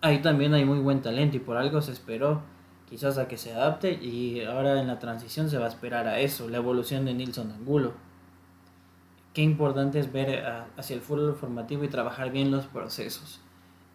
[0.00, 2.40] ahí también hay muy buen talento y por algo se esperó
[2.88, 6.20] quizás a que se adapte y ahora en la transición se va a esperar a
[6.20, 7.92] eso, la evolución de Nilson Angulo.
[9.34, 10.46] Qué importante es ver
[10.78, 13.42] hacia el fútbol formativo y trabajar bien los procesos.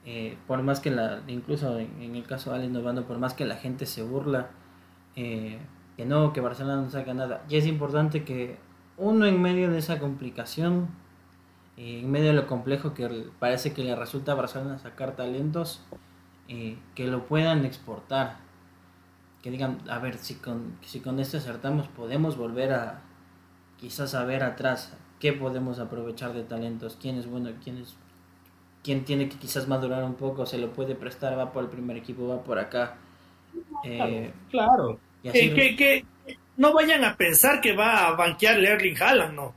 [0.03, 3.45] Eh, por más que la, incluso en, el caso de Alex Novando, por más que
[3.45, 4.49] la gente se burla,
[5.15, 5.59] eh,
[5.95, 8.57] que no, que Barcelona no saca nada, y es importante que
[8.97, 10.89] uno en medio de esa complicación,
[11.77, 15.83] eh, en medio de lo complejo que parece que le resulta a Barcelona sacar talentos,
[16.95, 18.39] que lo puedan exportar,
[19.41, 23.03] que digan, a ver, si con, si con esto acertamos, podemos volver a
[23.77, 27.95] quizás a ver atrás qué podemos aprovechar de talentos, quién es bueno, quién es
[28.83, 31.97] quien tiene que quizás madurar un poco, se lo puede prestar, va por el primer
[31.97, 32.97] equipo, va por acá.
[33.83, 34.99] Eh, claro.
[35.23, 36.05] que,
[36.57, 39.55] no vayan a pensar que va a banquear Erling Haaland, no.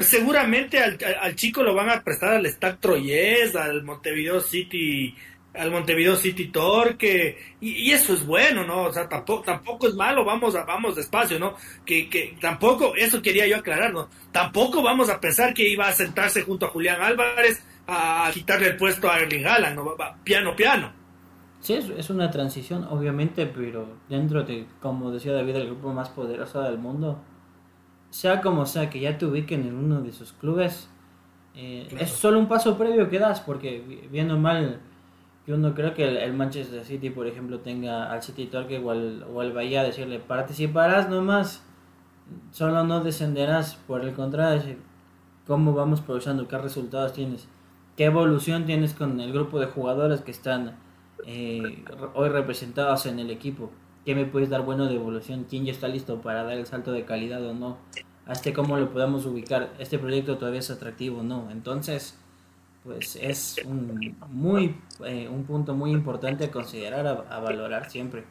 [0.00, 5.14] Seguramente al, chico lo van a prestar al Stack Troyes, al Montevideo City,
[5.54, 8.84] al Montevideo City Torque, y, eso es bueno, ¿no?
[8.84, 11.54] O sea, tampoco, tampoco es malo, vamos a, vamos despacio, ¿no?
[11.86, 14.08] Que, que tampoco, eso quería yo aclarar, ¿no?
[14.32, 18.76] Tampoco vamos a pensar que iba a sentarse junto a Julián Álvarez a quitarle el
[18.76, 19.94] puesto a Erling Haaland, ¿no?
[20.24, 20.92] piano, piano.
[21.60, 26.60] Sí, es, una transición, obviamente, pero dentro de, como decía David, el grupo más poderoso
[26.62, 27.20] del mundo,
[28.10, 30.88] sea como sea que ya te ubiquen en uno de sus clubes,
[31.54, 34.80] eh, es solo un paso previo que das, porque viendo mal,
[35.46, 39.24] yo no creo que el, Manchester City, por ejemplo, tenga al City Torque o al,
[39.32, 41.64] o al Bahía decirle participarás nomás,
[42.50, 44.78] solo no descenderás, por el contrario, decir,
[45.46, 47.48] cómo vamos progresando, qué resultados tienes,
[47.96, 50.76] qué evolución tienes con el grupo de jugadores que están
[51.26, 53.70] eh, hoy representados en el equipo,
[54.04, 56.92] qué me puedes dar bueno de evolución, quién ya está listo para dar el salto
[56.92, 57.78] de calidad o no,
[58.26, 62.18] hasta cómo lo podamos ubicar, este proyecto todavía es atractivo o no, entonces
[62.84, 64.74] pues es un, muy,
[65.04, 68.24] eh, un punto muy importante a considerar, a, valorar siempre.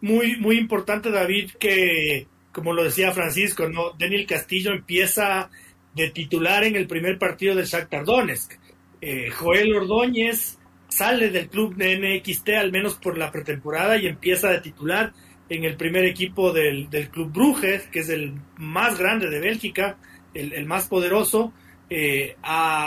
[0.00, 3.94] Muy, muy importante, David, que como lo decía Francisco, ¿no?
[3.98, 5.50] Daniel Castillo empieza
[5.94, 8.52] de titular en el primer partido del Shakhtar Donetsk.
[9.00, 14.50] Eh, Joel Ordóñez sale del club de NXT al menos por la pretemporada y empieza
[14.50, 15.12] de titular
[15.48, 19.98] en el primer equipo del, club Bruges, que es el más grande de Bélgica,
[20.32, 21.52] el, más poderoso.
[21.90, 22.36] Eh,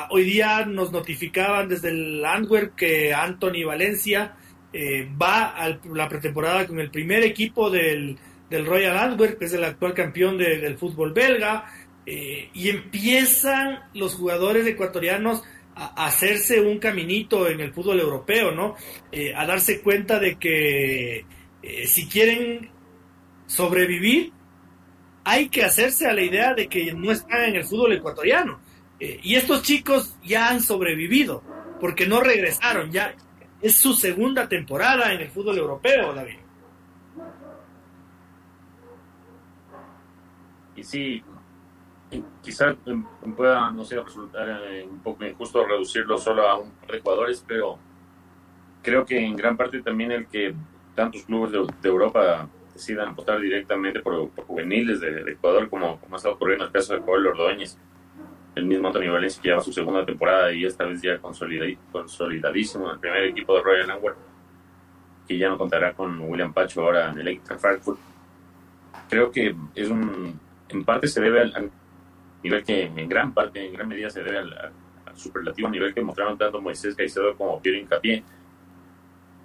[0.10, 4.36] hoy día nos notificaban desde el Antwerp que Anthony Valencia
[4.74, 8.18] eh, va a la pretemporada con el primer equipo del,
[8.50, 11.66] del Royal Antwerp, que es el actual campeón del fútbol belga,
[12.10, 15.44] eh, y empiezan los jugadores ecuatorianos
[15.76, 18.76] a, hacerse un caminito en el fútbol europeo, ¿no?
[19.12, 21.26] Eh, a darse cuenta de que
[21.62, 22.70] eh, si quieren
[23.46, 24.32] sobrevivir,
[25.26, 28.62] hay que hacerse a la idea de que no están en el fútbol ecuatoriano.
[29.00, 31.44] y estos chicos ya han sobrevivido,
[31.80, 33.14] porque no regresaron, ya
[33.62, 36.38] es su segunda temporada en el fútbol europeo, David.
[40.78, 41.24] y sí,
[42.42, 42.76] quizás
[43.36, 47.44] pueda, no sé, resultar eh, un poco injusto reducirlo solo a un par de jugadores,
[47.46, 47.78] pero
[48.82, 50.54] creo que en gran parte también el que
[50.96, 56.66] tantos clubes de, Europa decidan apostar directamente por, juveniles de, Ecuador, como, como estado ocurriendo
[56.66, 57.78] en el caso de Joel Ordóñez,
[58.56, 62.94] el mismo Antonio Valencia que lleva su segunda temporada y esta vez ya consolidadísimo en
[62.94, 64.18] el primer equipo de Royal Antwerp,
[65.28, 68.00] que ya no contará con William Pacho ahora en el Eintracht Frankfurt.
[69.10, 70.40] Creo que es un
[70.70, 71.72] en parte se debe al,
[72.44, 74.74] nivel que, en gran parte, en gran medida se debe al,
[75.16, 78.24] superlativo nivel que mostraron tanto Moisés Caicedo como Pierre Incapié,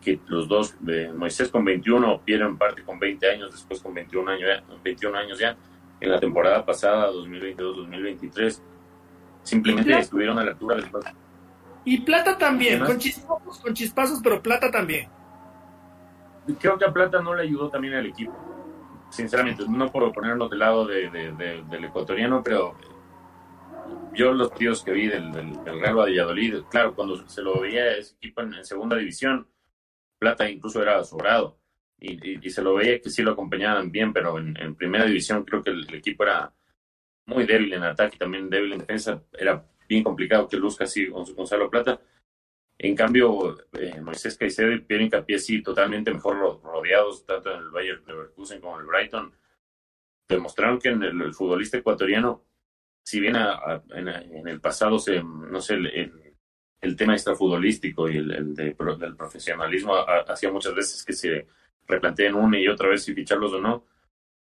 [0.03, 3.95] que los dos, de Moisés con 21, Pierre en parte con 20 años, después con
[3.95, 5.57] 21 años ya, 21 años ya
[5.99, 8.61] en la temporada pasada, 2022-2023,
[9.43, 10.91] simplemente estuvieron a la altura del
[11.87, 15.09] Y Plata también, con chispazos, con chispazos, pero Plata también.
[16.61, 18.52] Creo que a Plata no le ayudó también al equipo
[19.13, 22.75] sinceramente, no puedo ponerlo del lado de, del ecuatoriano, pero
[24.15, 28.15] yo los tíos que vi del, del, Real Valladolid, claro, cuando se lo veía ese
[28.17, 29.47] equipo en, segunda división,
[30.19, 31.59] Plata incluso era sobrado.
[31.99, 35.71] Y, se lo veía que sí lo acompañaban bien, pero en, primera división creo que
[35.71, 36.53] el, equipo era
[37.27, 39.23] muy débil en ataque, también débil en defensa.
[39.33, 42.01] Era bien complicado que luzca así Gonzalo Plata.
[42.83, 47.71] En cambio, eh, Moisés Caicedo y Pierre Incapié sí, totalmente mejor rodeados, tanto en el
[47.71, 49.33] Bayern Leverkusen como en el Brighton,
[50.29, 52.45] demostraron que en el, futbolista ecuatoriano,
[53.05, 56.35] si bien en, el pasado se, no sé, el,
[56.81, 59.95] el tema extrafutbolístico y el, del profesionalismo
[60.27, 61.47] hacía muchas veces que se
[61.87, 63.87] replanteen una y otra vez si ficharlos o no,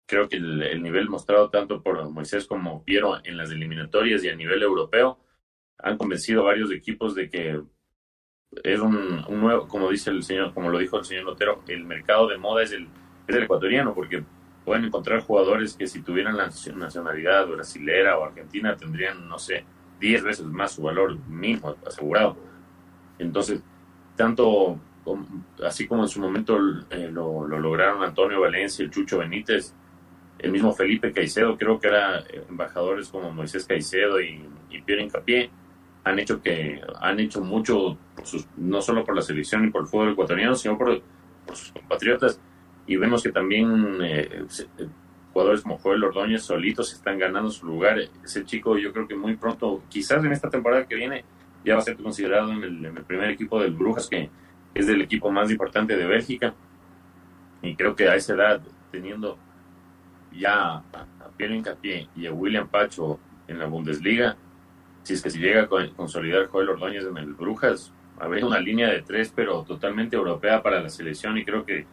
[0.04, 4.36] creo que el, nivel mostrado tanto por Moisés como Piero en las eliminatorias y a
[4.36, 5.18] nivel europeo
[5.78, 7.62] han convencido a varios equipos de que
[8.62, 12.28] es un, nuevo, como dice el señor, como lo dijo el señor Lotero, el mercado
[12.28, 12.88] de moda es el,
[13.26, 14.24] es el ecuatoriano, porque
[14.64, 19.64] pueden encontrar jugadores que si tuvieran la nacionalidad brasilera o argentina tendrían, no sé,
[20.00, 22.36] 10 veces más su valor mínimo asegurado.
[23.18, 23.62] Entonces,
[24.16, 24.78] tanto
[25.64, 26.58] así como en su momento
[26.90, 29.72] eh, lo, lograron Antonio Valencia, el Chucho Benítez,
[30.38, 35.04] el mismo Felipe Caicedo, creo que eran eh, embajadores como Moisés Caicedo y, y Pierre
[35.04, 35.50] Incapié,
[36.06, 37.98] han hecho que han hecho mucho
[38.56, 41.02] no solo por la selección y por el fútbol ecuatoriano sino por,
[41.52, 42.40] sus compatriotas.
[42.86, 44.46] Y vemos que también eh,
[44.78, 44.88] eh,
[45.32, 47.98] jugadores como Joel Ordóñez solitos están ganando su lugar.
[48.24, 51.24] Ese chico yo creo que muy pronto quizás en esta temporada que viene
[51.64, 54.30] ya va a ser considerado en el, primer equipo del Brujas que
[54.74, 56.54] es el equipo más importante de Bélgica.
[57.62, 59.38] Y creo que a esa edad teniendo
[60.32, 60.84] ya a
[61.36, 64.36] Pierre Incapié y a William Pacho en la Bundesliga
[65.06, 68.90] si es que si llega a consolidar Joel Ordóñez en el Brujas, habría una línea
[68.90, 71.86] de tres, pero totalmente europea para la selección y creo que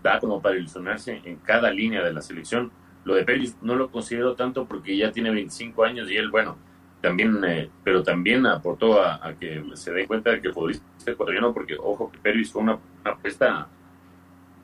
[0.00, 2.70] da como para ilusionarse en cada línea de la selección.
[3.04, 6.56] Lo de Pérez no lo considero tanto porque ya tiene 25 años y él, bueno,
[7.00, 11.74] también, eh, pero también aportó a, que se dé cuenta de que futbolista ecuatoriano, porque
[11.76, 13.66] ojo que Pérez fue una, apuesta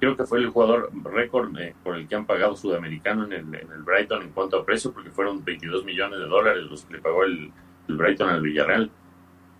[0.01, 3.83] creo que fue el jugador récord eh, por el que han pagado sudamericano en el,
[3.85, 7.23] Brighton en cuanto a precio, porque fueron 22 millones de dólares los que le pagó
[7.25, 7.53] el,
[7.87, 8.91] Brighton al Villarreal.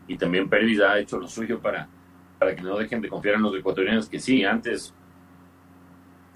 [0.09, 1.89] Y también Pérez ha hecho lo suyo para,
[2.39, 4.95] para que no dejen de confiar en los ecuatorianos, que sí, antes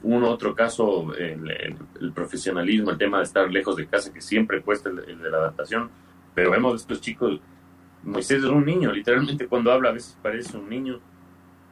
[0.02, 4.90] un otro caso, el, profesionalismo, el tema de estar lejos de casa, que siempre cuesta
[4.90, 5.88] el, el de la adaptación,
[6.34, 7.40] pero vemos estos chicos,
[8.02, 11.00] Moisés es un niño, literalmente cuando habla a veces parece un niño,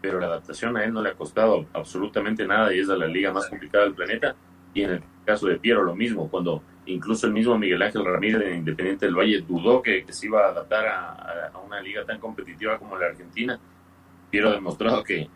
[0.03, 3.07] pero la adaptación a él no le ha costado absolutamente nada y es de la
[3.07, 4.35] liga más complicada del planeta.
[4.75, 8.41] Y en el caso de Piero lo mismo, cuando incluso el mismo Miguel Ángel Ramírez
[8.41, 12.19] de Independiente del Valle dudó que, se iba a adaptar a, a, una liga tan
[12.19, 13.59] competitiva como la Argentina.
[14.29, 15.29] Piero ha demostrado que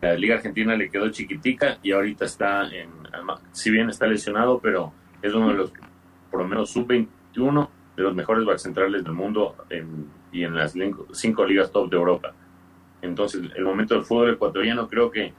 [0.00, 2.90] la liga argentina le quedó chiquitica y ahorita está en,
[3.52, 5.72] si bien está lesionado, pero es uno de los,
[6.30, 10.74] por lo menos sub-21, de los mejores back centrales del mundo en, y en las
[11.12, 12.34] cinco ligas top de Europa.
[13.02, 15.32] Entonces, el momento del fútbol ecuatoriano creo que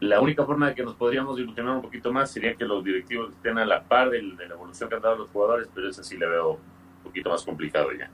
[0.00, 3.32] la única forma de que nos podríamos ilusionar un poquito más sería que los directivos
[3.32, 6.02] estén a la par de, de la evolución que han dado los jugadores, pero eso
[6.02, 8.08] sí le veo un poquito más complicado ya.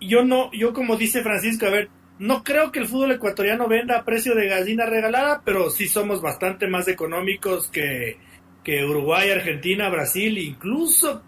[0.00, 3.98] Yo no, yo como dice Francisco, a ver, no creo que el fútbol ecuatoriano venda
[3.98, 8.18] a precio de gallina regalada, pero sí somos bastante más económicos que,
[8.62, 11.22] que Uruguay, Argentina, Brasil, incluso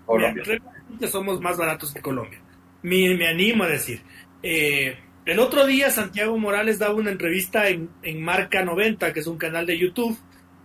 [1.00, 2.40] que somos más baratos que Colombia.
[2.82, 4.02] Me, me animo a decir.
[4.42, 9.26] Eh, el otro día Santiago Morales daba una entrevista en, en Marca 90, que es
[9.26, 10.18] un canal de YouTube,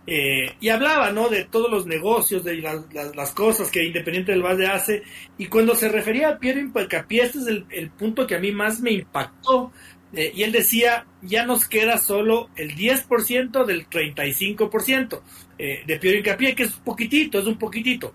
[0.06, 1.28] eh, y hablaba, ¿no?
[1.28, 5.02] De todos los negocios, de las, cosas que Independiente del Valle hace.
[5.38, 8.50] Y cuando se refería a Piero Hincapié, este es el, el, punto que a mí
[8.50, 9.72] más me impactó.
[10.12, 15.20] Eh, y él decía, ya nos queda solo el 10% del 35%
[15.58, 18.12] eh, de Piero Hincapié, que es poquitito, es un poquitito.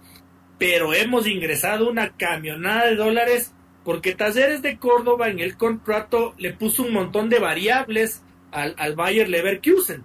[0.58, 3.53] Pero hemos ingresado una camionada de dólares
[3.86, 8.95] porque Talleres de Córdoba en el contrato le puso un montón de variables al, al
[8.95, 10.04] Bayer Leverkusen.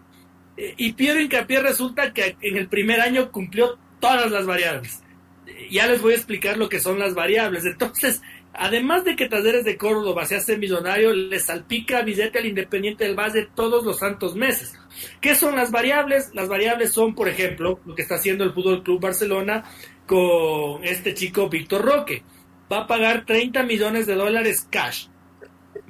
[0.58, 5.02] Eh, y Piero Hincapié resulta que en el primer año cumplió todas las variables.
[5.46, 7.64] Eh, ya les voy a explicar lo que son las variables.
[7.64, 8.20] Entonces,
[8.52, 13.18] además de que Talleres de Córdoba se hace millonario, le salpica billete al Independiente del
[13.18, 14.74] Valle todos los santos meses.
[15.22, 16.34] ¿Qué son las variables?
[16.34, 19.64] Las variables son, por ejemplo, lo que está haciendo el Fútbol Club Barcelona
[20.04, 22.22] con este chico Víctor Roque
[22.70, 25.06] va a pagar 30 millones de dólares cash,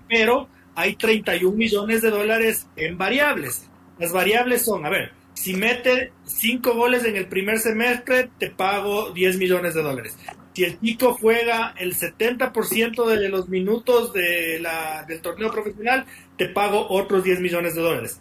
[0.09, 3.69] pero hay 31 millones de dólares en variables.
[3.99, 9.11] Las variables son, a ver, si mete 5 goles en el primer semestre, te pago
[9.13, 10.17] 10 millones de dólares.
[10.55, 16.49] Si el chico juega el 70% de los minutos de la, del torneo profesional, te
[16.49, 18.21] pago otros 10 millones de dólares.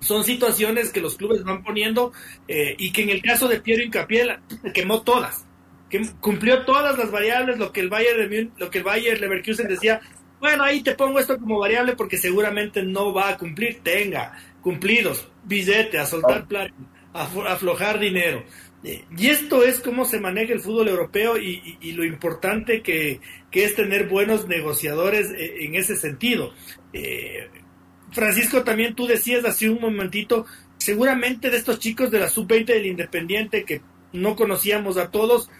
[0.00, 2.12] Son situaciones que los clubes van poniendo
[2.46, 4.38] eh, y que en el caso de Piero Incapié
[4.72, 5.47] quemó todas
[5.88, 10.00] que cumplió todas las variables, lo que el Bayern, lo que el Bayern Leverkusen decía,
[10.40, 15.28] bueno, ahí te pongo esto como variable porque seguramente no va a cumplir, tenga, cumplidos,
[15.44, 16.74] billete, a soltar plata,
[17.12, 18.44] a aflojar dinero.
[18.82, 23.20] Y esto es cómo se maneja el fútbol europeo y, y, y lo importante que,
[23.50, 26.54] que, es tener buenos negociadores eh, en ese sentido.
[26.92, 27.48] Eh,
[28.12, 30.46] Francisco, también tú decías hace un momentito,
[30.78, 33.80] seguramente de estos chicos de la sub-20 del Independiente que
[34.12, 35.50] no conocíamos a todos,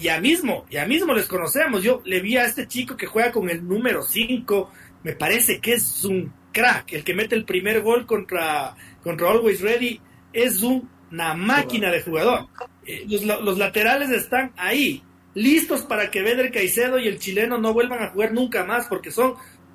[0.00, 1.82] ya mismo, ya mismo les conocemos.
[1.82, 4.70] Yo le vi a este chico que juega con el número 5,
[5.04, 9.60] me parece que es un crack, el que mete el primer gol contra, contra Always
[9.60, 10.00] Ready,
[10.32, 12.48] es un, una máquina de jugador.
[12.86, 15.02] Eh, los, laterales están ahí,
[15.34, 19.10] listos para que Beder Caicedo y el chileno no vuelvan a jugar nunca más, porque
[19.10, 19.34] son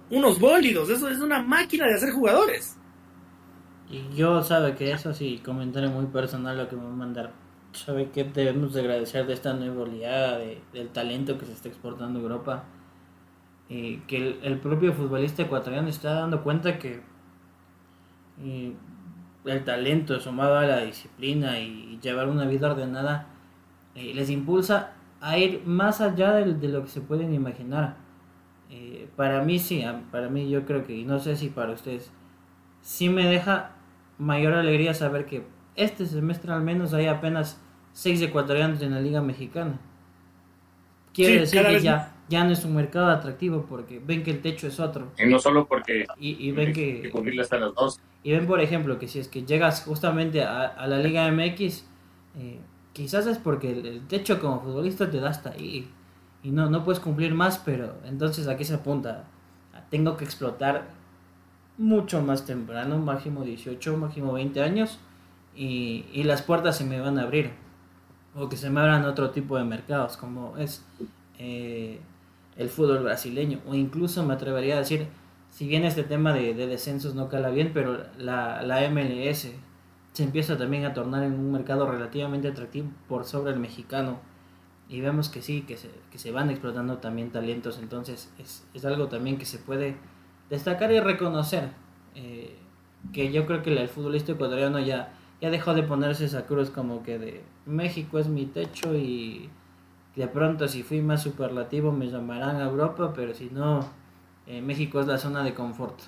[0.10, 2.78] unos bólidos, eso es una máquina de hacer jugadores.
[3.90, 7.45] Y yo sabe que eso sí, comentario muy personal lo que me va a mandar
[7.76, 11.70] sabe que debemos de agradecer de esta nueva oleada de, del talento que se está
[11.70, 12.64] exportando a Europa.
[13.70, 17.02] Eh, que el, el, propio futbolista ecuatoriano está dando cuenta que
[18.44, 18.74] eh,
[19.46, 23.28] el talento sumado a la disciplina y, llevar una vida ordenada
[23.96, 27.96] eh, les impulsa a ir más allá de, de lo que se pueden imaginar.
[28.70, 32.12] Eh, para mí sí, para mí yo creo que, y no sé si para ustedes,
[32.82, 33.72] sí me deja
[34.18, 37.62] mayor alegría saber que este semestre al menos hay apenas
[37.96, 39.80] seis ecuatorianos en la Liga Mexicana.
[41.14, 44.42] Quiere sí, decir que ya, ya no es un mercado atractivo porque ven que el
[44.42, 45.14] techo es otro.
[45.18, 48.02] Y no solo porque y, y ven que, que cubrirle hasta las dos.
[48.22, 51.86] Y ven, por ejemplo, que si es que llegas justamente a, a la Liga MX,
[52.38, 52.60] eh,
[52.92, 55.90] quizás es porque el, el, techo como futbolista te da hasta ahí.
[56.44, 59.24] Y no, no puedes cumplir más, pero entonces aquí se apunta.
[59.90, 60.90] Tengo que explotar
[61.78, 65.00] mucho más temprano, máximo 18, máximo 20 años,
[65.56, 67.52] y, y las puertas se me van a abrir
[68.36, 70.84] o que se me abran otro tipo de mercados como es
[71.40, 72.00] eh,
[72.58, 75.08] el fútbol brasileño o incluso me atrevería a decir
[75.50, 79.50] si bien este tema de, de descensos no cala bien pero la, la MLS
[80.16, 84.18] se empieza también a tornar en un mercado relativamente atractivo por sobre el mexicano.
[84.88, 87.80] Y vemos que sí, que se, que se van explotando también talentos.
[87.80, 89.98] Entonces es, es algo también que se puede
[90.50, 91.72] destacar y reconocer.
[92.16, 92.56] Eh,
[93.12, 95.12] que yo creo que el futbolista ecuatoriano ya,
[95.42, 99.50] ya dejó de ponerse esa cruz como que de México es mi techo y
[100.16, 103.90] de pronto si fui más superlativo me llamarán a Europa, pero si no,
[104.48, 106.00] eh, México es la zona de confort.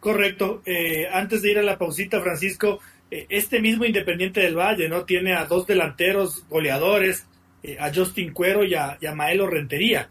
[0.00, 0.62] Correcto.
[0.66, 2.78] Eh, antes de ir a la pausita, Francisco,
[3.10, 5.04] eh, este mismo Independiente del Valle, ¿no?
[5.04, 7.26] Tiene a dos delanteros goleadores,
[7.80, 10.10] a Justin Cuero y a, y a Maelo Rentería.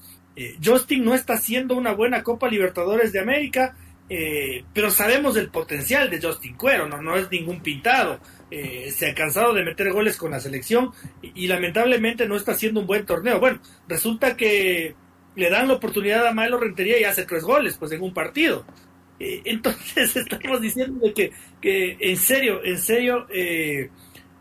[0.64, 6.22] Justin no está haciendo una buena Copa Libertadores de América, pero sabemos el potencial de
[6.22, 8.20] Justin Cuero, no, no es ningún pintado.
[8.50, 10.92] se ha cansado de meter goles con la selección
[11.22, 13.40] y, lamentablemente no está haciendo un buen torneo.
[13.40, 14.94] Bueno, resulta que
[15.36, 18.66] le dan la oportunidad a Maelo Rentería y hace tres goles, pues en un partido.
[19.20, 21.32] Eh, entonces estamos diciendo que,
[21.62, 23.90] que en serio, en serio, eh,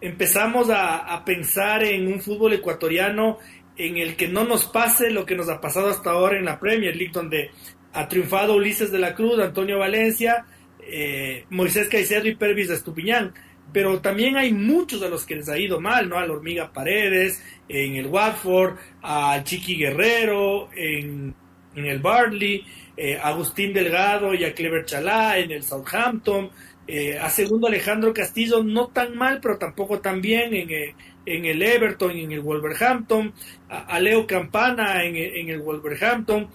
[0.00, 3.38] empezamos a, pensar en un fútbol ecuatoriano
[3.76, 6.58] en el que no nos pase lo que nos ha pasado hasta ahora en la
[6.58, 7.50] Premier League, donde
[7.92, 10.44] ha triunfado Ulises de la Cruz, Antonio Valencia,
[10.80, 13.34] eh, Moisés Caicedo y Pervis de Estupiñán.
[13.72, 16.18] Pero también hay muchos a los que les ha ido mal, ¿no?
[16.18, 21.34] A la Hormiga Paredes, en el Watford, a Chiqui Guerrero, en,
[21.74, 22.64] en el Barley,
[22.96, 26.50] eh, Agustín Delgado y a Clever Chalá en el Southampton,
[26.86, 31.44] eh, a segundo Alejandro Castillo, no tan mal, pero tampoco tan bien en, eh, en
[31.46, 33.32] el Everton, en el Wolverhampton,
[33.68, 36.48] a, Leo Campana en, en el Wolverhampton.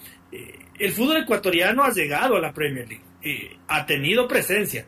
[0.79, 4.87] El fútbol ecuatoriano ha llegado a la Premier League, ha tenido presencia,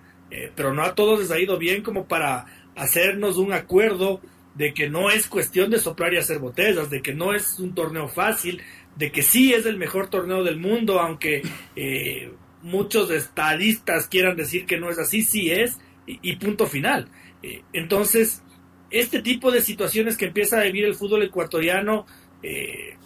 [0.56, 4.22] pero no a todos les ha ido bien como para hacernos un acuerdo
[4.56, 7.74] de que no es cuestión de soplar y hacer botellas, de que no es un
[7.74, 8.62] torneo fácil,
[8.96, 11.42] de que sí es el mejor torneo del mundo, aunque
[11.78, 12.32] eh,
[12.62, 17.08] muchos estadistas quieran decir que no es así, sí es, y, punto final.
[17.44, 18.44] Eh, entonces,
[18.90, 22.06] este tipo de situaciones que empieza a vivir el fútbol ecuatoriano,
[22.44, 22.98] eh,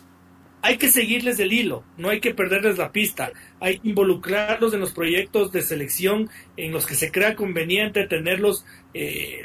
[0.64, 4.80] hay que seguirles el hilo, no hay que perderles la pista, hay que involucrarlos en
[4.80, 8.66] los proyectos de selección en los que se crea conveniente tenerlos,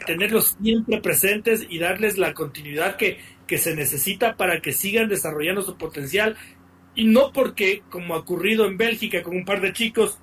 [0.07, 5.63] tenerlos siempre presentes y darles la continuidad que, que se necesita para que sigan desarrollando
[5.63, 6.37] su potencial
[6.95, 10.21] y no porque, como ha ocurrido en Bélgica con un par de chicos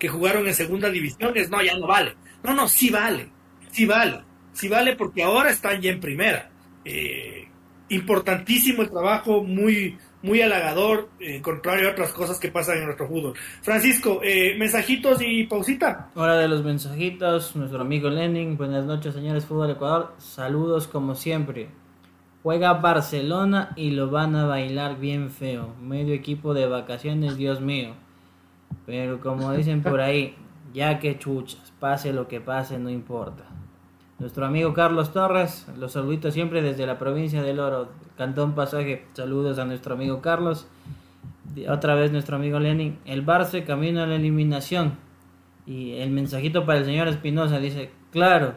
[0.00, 2.16] que jugaron en segunda división, es no, ya no vale.
[2.42, 3.28] No, no, sí vale,
[3.70, 6.50] sí vale, sí vale porque ahora están ya en primera.
[6.84, 7.51] Eh,
[7.92, 13.06] importantísimo el trabajo, muy, muy halagador, en contrario a otras cosas que pasan en nuestro
[13.06, 13.34] fútbol.
[13.60, 16.10] Francisco, eh, mensajitos y pausita.
[16.14, 21.68] Hora de los mensajitos, nuestro amigo Lenin, buenas noches señores Fútbol Ecuador, saludos como siempre.
[22.42, 25.74] Juega Barcelona y lo van a bailar bien feo.
[25.80, 27.94] Medio equipo de vacaciones, Dios mío.
[28.84, 30.34] Pero como dicen por ahí,
[30.72, 33.44] ya que chuchas, pase lo que pase, no importa.
[34.22, 39.04] Nuestro amigo Carlos Torres, los saluditos siempre desde la provincia del Oro, Cantón Pasaje.
[39.14, 40.68] Saludos a nuestro amigo Carlos.
[41.68, 43.00] Otra vez nuestro amigo Lenin.
[43.04, 44.92] El Barça camino a la eliminación.
[45.66, 48.54] Y el mensajito para el señor Espinosa dice, claro,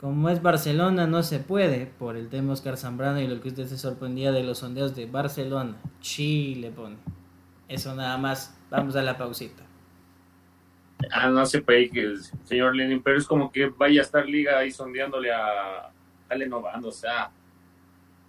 [0.00, 3.66] como es Barcelona, no se puede por el tema Oscar Zambrano y lo que usted
[3.66, 5.78] se sorprendía de los sondeos de Barcelona.
[6.00, 6.94] Chile pone.
[7.66, 8.56] Eso nada más.
[8.70, 9.64] Vamos a la pausita.
[11.10, 14.58] Ah, no se puede que señor Lenin, pero es como que vaya a estar Liga
[14.58, 15.90] ahí sondeándole a
[16.28, 17.30] Ale Novando, o sea.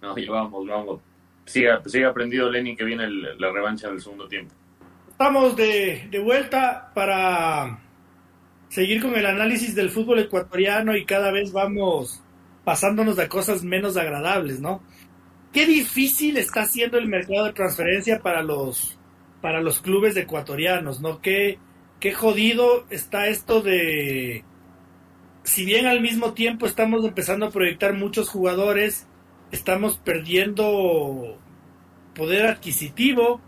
[0.00, 1.00] No, vamos, vamos.
[1.44, 4.54] Siga, siga aprendido Lenin que viene la revancha del segundo tiempo.
[5.10, 7.78] Estamos de, de vuelta para
[8.68, 12.20] seguir con el análisis del fútbol ecuatoriano y cada vez vamos
[12.64, 14.82] pasándonos de cosas menos agradables, ¿no?
[15.52, 18.98] Qué difícil está siendo el mercado de transferencia para los
[19.40, 21.20] para los clubes ecuatorianos, ¿no?
[21.20, 21.58] Qué,
[22.04, 24.44] qué jodido está esto de
[25.42, 29.06] si bien al mismo tiempo estamos empezando a proyectar muchos jugadores,
[29.52, 31.38] estamos perdiendo
[32.14, 33.40] poder adquisitivo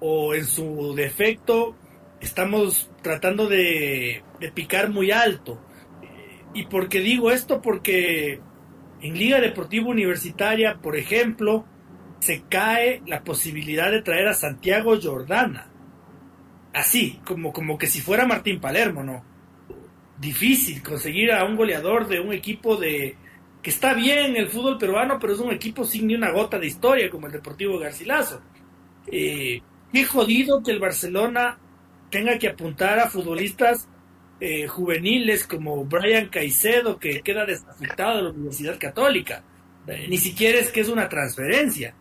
[0.00, 1.76] o en su defecto
[2.22, 4.22] estamos tratando de,
[4.54, 5.60] picar muy alto.
[6.54, 7.60] ¿Y por qué digo esto?
[7.60, 8.40] Porque
[9.02, 11.66] en Liga Deportiva Universitaria, por ejemplo,
[12.20, 15.70] se cae la posibilidad de traer a Santiago Jordana.
[16.78, 19.24] Así, como, como que si fuera Martín Palermo, ¿no?
[20.16, 23.16] Difícil conseguir a un goleador de un equipo de
[23.60, 26.56] que está bien en el fútbol peruano, pero es un equipo sin ni una gota
[26.56, 28.42] de historia, como el Deportivo Garcilaso.
[29.08, 29.60] Eh,
[29.92, 31.58] qué jodido que el Barcelona
[32.10, 33.88] tenga que apuntar a futbolistas
[34.38, 39.42] eh, juveniles como Brian Caicedo, que queda desafectado de la Universidad Católica.
[39.88, 41.96] Eh, ni siquiera es que es una transferencia.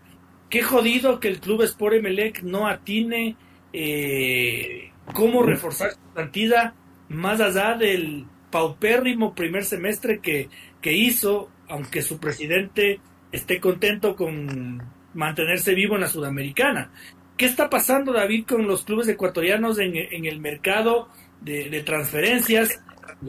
[0.52, 3.36] Qué jodido que el club Sport Emelec no atine
[3.74, 6.74] eh, cómo reforzar su plantilla
[7.10, 10.50] más allá del, paupérrimo primer semestre que,
[10.82, 13.00] que hizo, aunque su presidente
[13.32, 14.82] esté contento con
[15.14, 16.92] mantenerse vivo en la Sudamericana.
[17.36, 21.10] ¿Qué está pasando, David, con los clubes ecuatorianos en, el mercado
[21.42, 22.82] de, de, transferencias?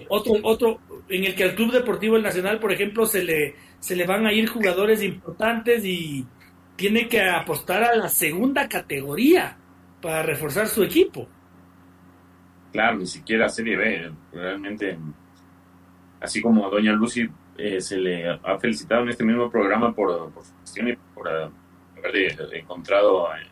[0.09, 3.97] Otro, otro, en el que al Club Deportivo El Nacional, por ejemplo, se le, se
[3.97, 6.24] le van a ir jugadores importantes y
[6.76, 9.59] tiene que apostar a la segunda categoría
[10.01, 11.28] para reforzar su equipo.
[12.72, 14.12] Claro, ni siquiera Serie B.
[14.32, 14.99] Realmente,
[16.20, 20.30] así como a Doña Lucy eh, se le ha felicitado en este mismo programa por,
[20.30, 21.51] por su gestión y por uh,
[21.99, 23.46] haber encontrado eh,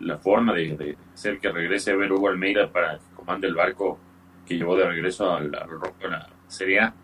[0.00, 3.54] la forma de, de, hacer que regrese a ver Hugo Almeida para que comande el
[3.54, 3.98] barco
[4.46, 6.94] que llevó de regreso al, rock de la Serie A.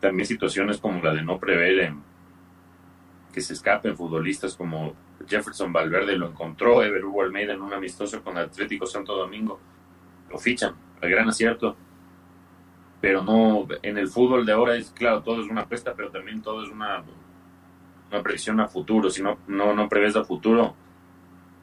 [0.00, 2.02] También situaciones como la de no prever en
[3.32, 4.94] que se escapen futbolistas como
[5.26, 9.60] Jefferson Valverde lo encontró Ever Hugo Almeida en un amistoso con Atlético Santo Domingo.
[10.30, 11.76] Lo fichan, al gran acierto.
[13.00, 16.40] Pero no en el fútbol de ahora es claro todo es una apuesta pero también
[16.40, 17.04] todo es una
[18.10, 19.10] una previsión a futuro.
[19.10, 20.74] Si no no, no prevés a futuro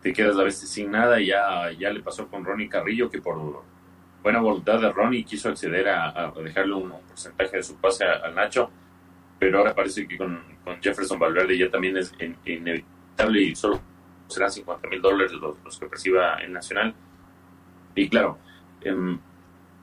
[0.01, 1.19] te quedas a veces sin nada.
[1.19, 3.63] Ya, ya le pasó con Ronnie Carrillo que por
[4.21, 8.69] buena voluntad de Ronnie quiso acceder a, dejarle un porcentaje de su pase al Nacho.
[9.39, 10.41] Pero ahora parece que con,
[10.81, 13.02] Jefferson Valverde ya también es in, inevitable
[13.35, 13.79] y solo
[14.27, 16.93] serán 50 mil dólares los, los, que perciba el Nacional.
[17.95, 18.37] Y claro,
[18.81, 19.17] eh,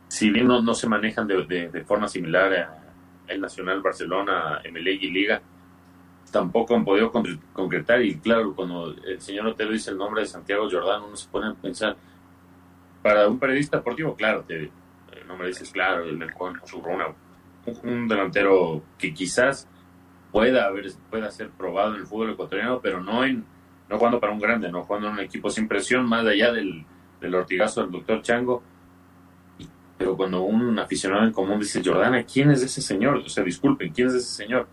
[0.09, 2.77] si bien no, no se manejan de, de, de, forma similar a
[3.29, 5.41] el Nacional, Barcelona, MLE y Liga,
[6.31, 7.13] tampoco han podido
[7.53, 8.03] concretar.
[8.03, 11.49] Y claro, cuando el señor Otelo dice el nombre de Santiago Jordán, uno se pone
[11.49, 11.97] a pensar,
[13.03, 14.71] para un periodista deportivo, claro, te,
[15.13, 16.33] el nombre dices, claro, el, el,
[16.85, 17.15] una
[17.83, 19.69] un delantero que quizás
[20.33, 23.45] pueda haber pueda ser probado en el fútbol ecuatoriano, pero no en
[23.89, 26.85] no jugando para un grande, no jugando en un equipo sin presión, más allá del,
[27.21, 28.63] del ortigazo del doctor Chango.
[29.99, 33.17] Pero cuando un aficionado en común dice, Jordana, ¿quién es ese señor?
[33.17, 34.69] O sea, disculpen, ¿quién es ese señor?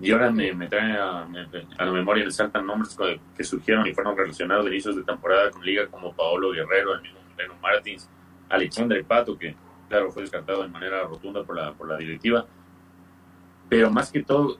[0.00, 2.96] Y ahora me, me trae a, me, a, la memoria, le saltan nombres
[3.36, 7.02] que surgieron y fueron relacionados de inicios de temporada con liga como Paolo Guerrero, el
[7.02, 8.08] mismo Moreno Martins,
[8.48, 9.54] Alexandre Pato, que
[9.90, 12.46] claro, fue descartado de manera rotunda por la, por la directiva.
[13.68, 14.58] Pero más que todo,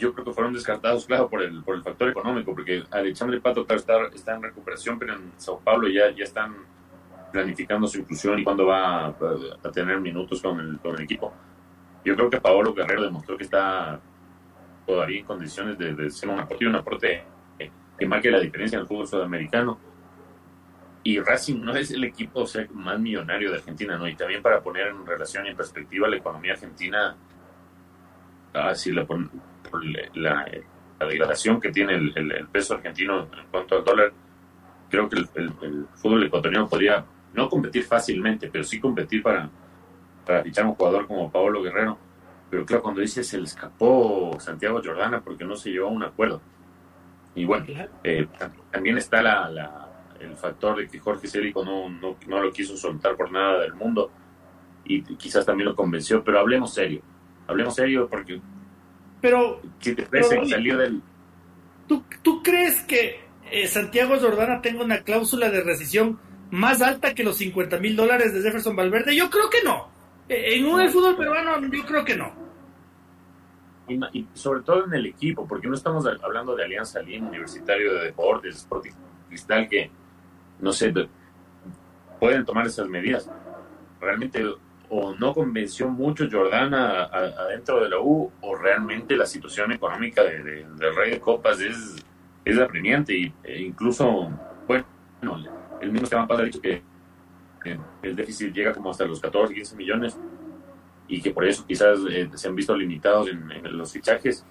[0.00, 3.66] yo creo que fueron descartados, claro, por el, por el factor económico, porque Alexandre Pato
[3.68, 6.56] está, está en recuperación, pero en Sao Paulo ya, ya están
[7.30, 9.14] planificando su inclusión y cuándo va a,
[9.62, 11.32] a, tener minutos con el, con el equipo.
[12.04, 14.00] Yo creo que Paolo Guerrero demostró que está
[14.86, 17.22] todavía en condiciones de, de ser un aporte, un aporte
[17.98, 19.78] que marque la diferencia en el fútbol sudamericano
[21.02, 24.08] y Racing no es el equipo o sea, más millonario de Argentina, ¿no?
[24.08, 27.16] Y también para poner en relación y en perspectiva la economía argentina,
[28.52, 29.06] así la,
[30.14, 30.46] la,
[30.98, 34.12] la, degradación que tiene el, el, el, peso argentino en cuanto al dólar,
[34.90, 35.28] creo que el,
[35.62, 39.48] el, fútbol ecuatoriano podría no competir fácilmente, pero sí competir para,
[40.26, 41.98] para fichar un jugador como Paolo Guerrero.
[42.50, 46.02] Pero claro, cuando dice se le escapó Santiago Jordana porque no se llevó a un
[46.02, 46.42] acuerdo.
[47.34, 47.66] Y bueno,
[48.02, 48.26] eh,
[48.72, 49.90] también está la, la
[50.20, 53.74] el factor de que Jorge Célico no, no, no, lo quiso soltar por nada del
[53.74, 54.10] mundo
[54.84, 57.00] y quizás también lo convenció, pero hablemos serio,
[57.46, 58.40] hablemos serio porque
[59.20, 61.02] pero si te parece pero, salió del
[61.86, 66.18] ¿tú, ¿tú crees que eh, Santiago Jordana tenga una cláusula de rescisión
[66.50, 69.14] más alta que los 50 mil dólares de Jefferson Valverde?
[69.14, 69.88] Yo creo que no.
[70.28, 72.32] Eh, en un fútbol peruano yo creo que no.
[73.88, 77.94] Y, y, sobre todo en el equipo, porque no estamos hablando de Alianza Lima, Universitario
[77.94, 78.92] de Deportes, Sporting
[79.28, 79.90] Cristal, que
[80.60, 80.92] no sé,
[82.18, 83.28] pueden tomar esas medidas.
[84.00, 84.44] Realmente
[84.90, 90.64] o no convenció mucho Jordana adentro de la U o realmente la situación económica de,
[90.64, 92.04] de, Rey de Copas es,
[92.44, 94.30] es apremiante y, e incluso,
[94.66, 94.84] bueno,
[95.80, 96.82] el mismo Esteban Paz ha dicho que
[98.02, 100.18] el déficit llega como hasta los 14, 15 millones
[101.06, 104.44] y que por eso quizás eh, se han visto limitados en, los fichajes.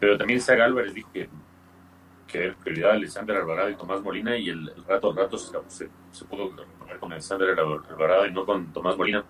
[0.00, 1.28] Pero también Zach Álvarez dijo que
[2.26, 5.90] que era prioridad Alexander Alvarado y Tomás Molina y el, rato al rato se, se,
[6.10, 6.50] se pudo
[6.98, 9.22] con Alexander Alvarado y no con Tomás Molina.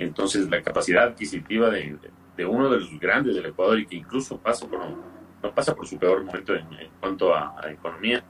[0.00, 1.98] Entonces la capacidad adquisitiva de,
[2.36, 5.86] de, uno de los grandes del Ecuador y que incluso pasa por, no pasa por
[5.86, 8.24] su peor momento en, en cuanto a, a, economía,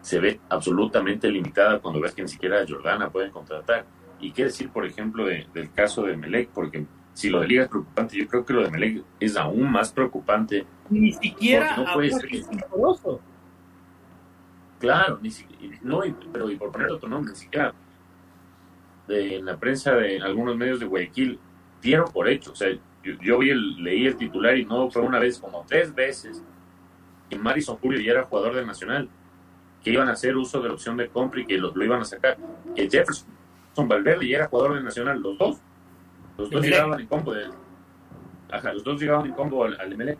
[0.00, 3.84] se ve absolutamente limitada cuando ves que ni siquiera a Jordana pueden contratar.
[4.20, 7.62] Y qué decir, por ejemplo, de, del caso de Melec, porque si lo de Liga
[7.62, 10.66] es preocupante, yo creo que lo de Melec es aún más preocupante.
[10.90, 12.28] Ni siquiera no puede ser.
[14.80, 16.00] Claro, ni siquiera, no,
[16.32, 17.72] pero y por poner otro nombre, ni siquiera
[19.08, 21.38] de, en la prensa de algunos medios de Guayaquil
[21.80, 22.52] dieron por hecho.
[22.52, 22.70] O sea,
[23.02, 26.42] yo, yo vi el, leí el titular y no fue una vez, como tres veces,
[27.28, 29.08] que Marison Julio ya era jugador del Nacional,
[29.82, 32.00] que iban a hacer uso de la opción de compra y que lo, lo iban
[32.00, 32.36] a sacar.
[32.76, 33.28] Que Jefferson
[33.74, 35.58] Son Valverde y era jugador de Nacional, los dos.
[36.38, 37.46] Los dos llegaban en combo de,
[38.50, 40.16] ajá, los dos llegaban en combo al, al MLE.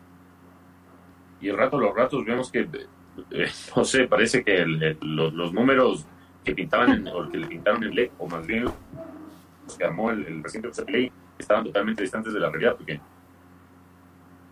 [1.41, 2.69] Y el rato, los ratos vemos que,
[3.31, 6.07] eh, no sé, parece que el- el- los, los números
[6.45, 8.65] que pintaban o que le pintaron en LE, o más bien
[9.79, 13.01] que armó el, el presidente de Play, estaban totalmente distantes de la realidad, porque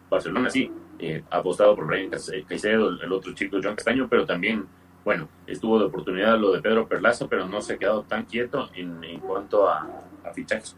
[0.09, 4.67] Barcelona sí, eh, apostado por Brian Caice- Caicedo, el, otro chico John Castaño, pero también,
[5.05, 8.71] bueno, estuvo de oportunidad lo de Pedro Perlaza, pero no se ha quedado tan quieto
[8.75, 9.87] en, en cuanto a,
[10.25, 10.77] a fichajes,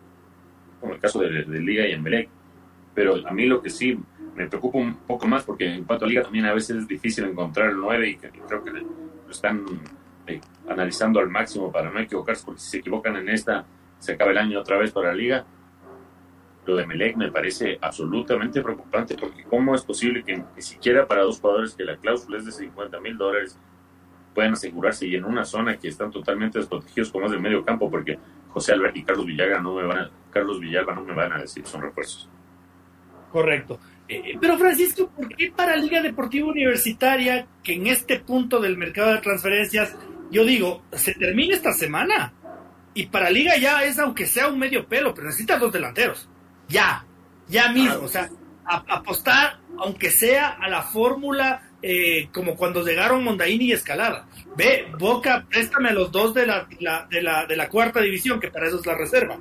[0.80, 2.28] como el caso de, de Liga y Emelec.
[2.94, 3.98] Pero a mí lo que sí
[4.36, 7.24] me preocupa un poco más, porque en cuanto a Liga también a veces es difícil
[7.24, 9.64] encontrar el 9 y creo que lo están
[10.68, 13.64] analizando al máximo para no equivocarse, porque si se equivocan en esta,
[13.98, 15.44] se acaba el año otra vez para la Liga.
[16.64, 21.22] Lo de Melec me parece absolutamente preocupante, porque ¿cómo es posible que ni siquiera para
[21.22, 23.58] dos jugadores que la cláusula es de 50 mil dólares
[24.34, 27.90] puedan asegurarse y en una zona que están totalmente desprotegidos como es el medio campo?
[27.90, 28.18] Porque
[28.50, 31.38] José Alberto y Carlos Villaga no me van a, Carlos Villalba no me van a
[31.38, 32.28] decir son refuerzos.
[33.30, 33.78] Correcto.
[34.14, 39.12] Eh, pero Francisco, ¿por qué para Liga Deportiva Universitaria, que en este punto del mercado
[39.12, 39.94] de transferencias,
[40.30, 42.32] yo digo, se termina esta semana?
[42.94, 46.28] Y para Liga ya es, aunque sea un medio pelo, pero necesitas dos delanteros.
[46.68, 47.04] Ya,
[47.48, 48.04] ya mismo.
[48.04, 48.28] O sea,
[48.66, 54.26] a- apostar, aunque sea a la fórmula eh, como cuando llegaron Mondaini y Escalada.
[54.56, 58.38] Ve, Boca, préstame a los dos de la, la- de, la, de la cuarta división,
[58.38, 59.38] que para eso es la reserva.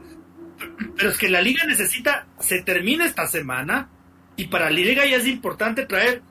[0.95, 3.89] Pero es que la liga necesita, se termina esta semana,
[4.35, 6.21] y para la liga ya es importante traer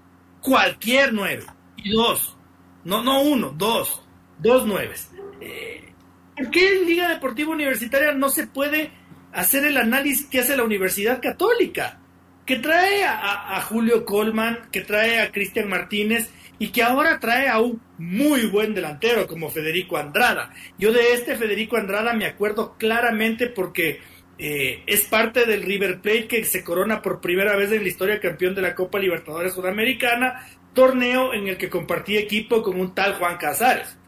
[0.41, 1.45] cualquier nueve.
[1.77, 2.37] Y dos.
[2.85, 4.03] No, no uno, dos.
[4.39, 5.11] Dos nueves.
[5.41, 5.93] Eh,
[6.37, 8.91] ¿Por qué en Liga Deportiva Universitaria no se puede
[9.33, 12.01] hacer el análisis que hace la Universidad Católica?
[12.47, 17.61] Que trae a, Julio Colman, que trae a Cristian Martínez y que ahora trae a
[17.61, 20.53] un muy buen delantero como Federico Andrada.
[20.79, 24.01] Yo de este Federico Andrada me acuerdo claramente porque
[24.43, 28.21] eh, es parte del River Plate que se corona por primera vez en la historia
[28.21, 33.17] campeón de la Copa Libertadores Sudamericana, torneo en el que compartí equipo con un tal
[33.17, 33.99] Juan Casares.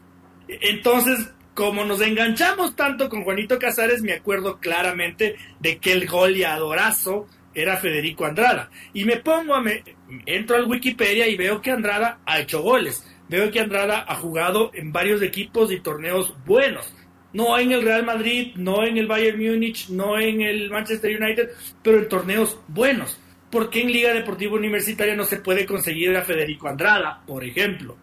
[0.47, 7.27] Entonces, como nos enganchamos tanto con Juanito Casares, me acuerdo claramente de que el goleadorazo
[7.53, 8.71] era Federico Andrada.
[8.91, 9.83] Y me pongo a me
[10.25, 13.05] entro al Wikipedia y veo que Andrada ha hecho goles.
[13.29, 16.91] Veo que Andrada ha jugado en varios equipos y torneos buenos.
[17.33, 21.49] No en el Real Madrid, no en el Bayern Múnich, no en el Manchester United,
[21.81, 23.19] pero en torneos buenos.
[23.49, 27.97] ¿Por qué en Liga Deportiva Universitaria no se puede conseguir a Federico Andrada, por ejemplo?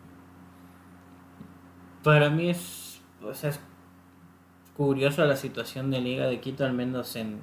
[2.03, 3.01] Para mí es,
[4.77, 7.41] curioso la situación de Liga de Quito, al menos en,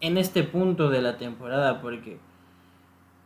[0.00, 2.18] en este punto de la temporada, porque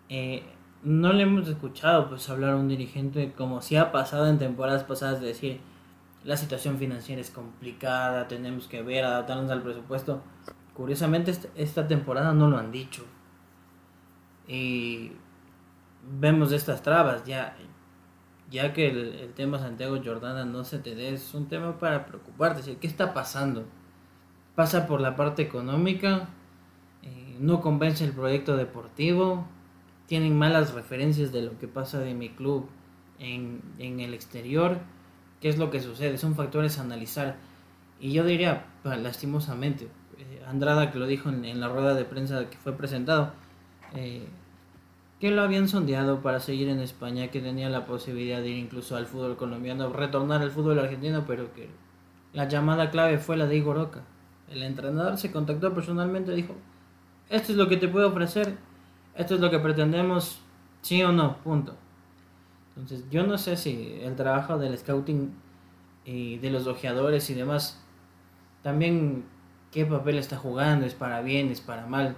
[0.09, 0.43] eh,
[0.83, 4.85] no le hemos escuchado pues hablar a un dirigente como si ha pasado en temporadas
[4.85, 5.61] pasadas de decir
[6.29, 10.21] la situación financiera es complicada, tenemos que ver, adaptarnos al presupuesto.
[10.75, 13.03] Curiosamente esta, temporada no lo han dicho.
[14.47, 15.13] Y
[16.21, 17.57] vemos estas trabas, ya
[18.51, 22.77] ya que el, tema Santiago Jordana no se te dé, es un tema para preocuparte.
[22.77, 23.65] ¿Qué está pasando?
[24.55, 26.29] Pasa por la parte económica,
[27.05, 29.47] eh, no convence el proyecto deportivo,
[30.05, 32.69] tienen malas referencias de lo que pasa de mi club
[33.19, 34.79] en, en el exterior.
[35.41, 36.19] ¿Qué es lo que sucede?
[36.19, 37.37] Son factores a analizar.
[38.01, 42.49] Y yo diría, lastimosamente, eh, Andrada que lo dijo en, en la rueda de prensa
[42.51, 43.33] que fue presentado,
[43.95, 44.27] eh,
[45.21, 48.97] que lo habían sondeado para seguir en España, que tenía la posibilidad de ir incluso
[48.97, 51.69] al fútbol colombiano, retornar al fútbol argentino, pero que
[52.33, 54.03] la llamada clave fue la de Igor Oca.
[54.49, 56.55] El entrenador se contactó personalmente y dijo,
[57.29, 58.57] esto es lo que te puedo ofrecer,
[59.15, 60.41] esto es lo que pretendemos,
[60.83, 61.75] sí o no, punto.
[62.79, 65.35] Entonces yo no sé si el trabajo del scouting
[66.05, 67.83] y de los ojeadores y demás,
[68.63, 69.25] también
[69.73, 72.17] qué papel está jugando, es para bien, es para mal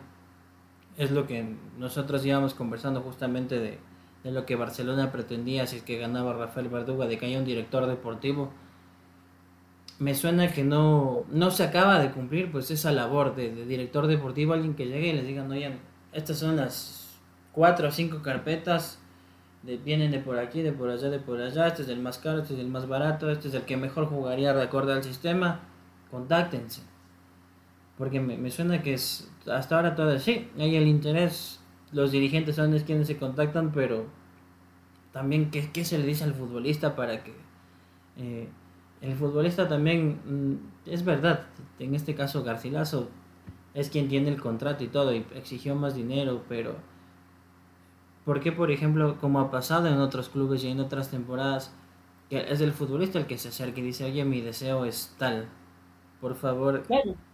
[1.00, 3.78] es lo que nosotros íbamos conversando justamente de,
[4.22, 7.46] de lo que Barcelona pretendía si es que ganaba Rafael Verduga, de que haya un
[7.46, 8.52] director deportivo.
[9.98, 14.06] Me suena que no, no se acaba de cumplir pues esa labor de, de director
[14.06, 15.78] deportivo, alguien que llegue y les diga, oigan,
[16.12, 17.18] estas son las
[17.52, 18.98] cuatro o cinco carpetas,
[19.62, 22.18] de, vienen de por aquí, de por allá, de por allá, este es el más
[22.18, 25.02] caro, este es el más barato, este es el que mejor jugaría de acuerdo al
[25.02, 25.60] sistema,
[26.10, 26.82] contáctense.
[27.98, 30.48] Porque me, me suena que es hasta ahora todo así.
[30.58, 31.60] Hay el interés,
[31.92, 34.06] los dirigentes son es quienes se contactan, pero
[35.12, 37.34] también qué, qué se le dice al futbolista para que
[38.16, 38.48] eh,
[39.00, 41.46] el futbolista también, mm, es verdad,
[41.78, 43.08] en este caso Garcilaso
[43.74, 46.76] es quien tiene el contrato y todo y exigió más dinero, pero
[48.24, 51.72] ¿por qué por ejemplo, como ha pasado en otros clubes y en otras temporadas,
[52.28, 55.48] que es el futbolista el que se acerca y dice, oye, mi deseo es tal?
[56.20, 56.82] por favor,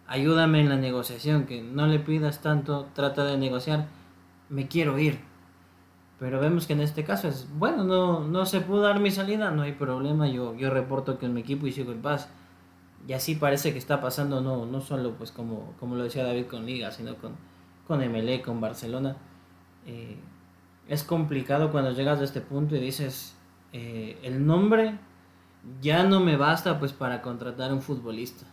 [0.06, 3.86] ayúdame en la negociación, que no le pidas tanto, trata de negociar,
[4.48, 5.20] me quiero ir.
[6.18, 9.50] Pero vemos que en este caso es, bueno, no, no se pudo dar mi salida,
[9.50, 12.28] no hay problema, yo, yo reporto que en mi equipo y sigo en paz.
[13.06, 16.46] Y así parece que está pasando, no, no solo pues como, como lo decía David
[16.46, 17.32] con Liga, sino con,
[17.86, 19.16] con MLE, con Barcelona.
[19.86, 20.16] Eh,
[20.88, 23.36] es complicado cuando llegas a este punto y dices,
[23.72, 24.98] eh, el nombre
[25.80, 28.46] ya no me basta pues para contratar un futbolista.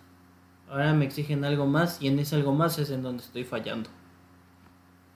[0.70, 3.90] Ahora me exigen algo más y en ese algo más es en donde estoy fallando.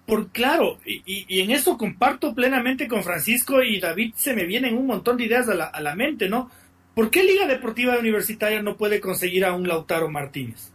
[0.06, 4.86] Por claro, y, en eso comparto plenamente con Francisco y David, se me vienen un
[4.86, 6.50] montón de ideas a la, a la mente, ¿no?
[6.96, 10.72] ¿Por qué Liga Deportiva Universitaria no puede conseguir a un Lautaro Martínez?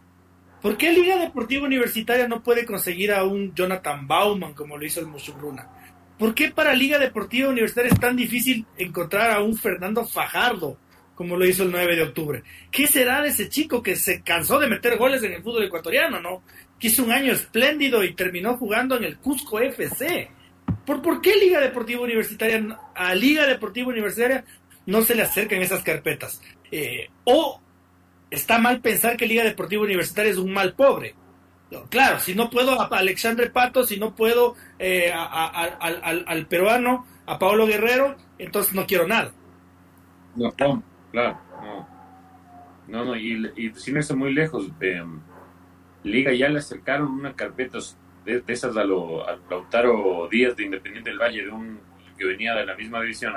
[0.60, 5.00] ¿Por qué Liga Deportiva Universitaria no puede conseguir a un Jonathan Bauman como lo hizo
[5.00, 5.81] el Mushugruna?
[6.22, 10.78] ¿Por qué para Liga Deportiva Universitaria es tan difícil encontrar a un Fernando Fajardo
[11.16, 12.44] como lo hizo el 9 de octubre?
[12.70, 16.20] ¿Qué será de ese chico que se cansó de meter goles en el fútbol ecuatoriano,
[16.20, 16.44] no?
[16.78, 20.30] Que hizo un año espléndido y terminó jugando en el Cusco FC.
[20.86, 24.44] ¿Por, ¿Por qué Liga Deportiva Universitaria, a Liga Deportiva Universitaria
[24.86, 26.40] no se le acercan esas carpetas?
[26.70, 27.60] Eh, o
[28.30, 31.16] está mal pensar que Liga Deportiva Universitaria es un mal pobre.
[31.88, 37.66] Claro, si no puedo a Alexandre Pato, si no puedo eh, al, peruano, a Pablo
[37.66, 39.32] Guerrero, entonces no quiero nada.
[40.36, 41.52] No, claro, no.
[42.88, 45.02] No, no, y, sin irse muy lejos, eh,
[46.04, 47.78] Liga ya le acercaron una carpeta
[48.24, 51.80] de, esas a, lo, a Lautaro Díaz de Independiente del Valle, de un
[52.18, 53.32] que venía de la misma división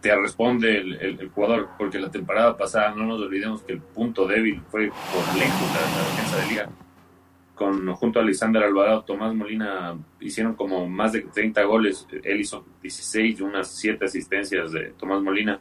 [0.00, 4.62] te responde el, jugador, porque la temporada pasada no nos olvidemos que el punto débil
[4.70, 6.70] fue por lejos la, defensa de liga.
[7.54, 12.64] Con, junto a Alexander Alvarado, Tomás Molina hicieron como más de 30 goles, él hizo
[12.82, 15.58] 16 y unas 7 asistencias de Tomás Molina.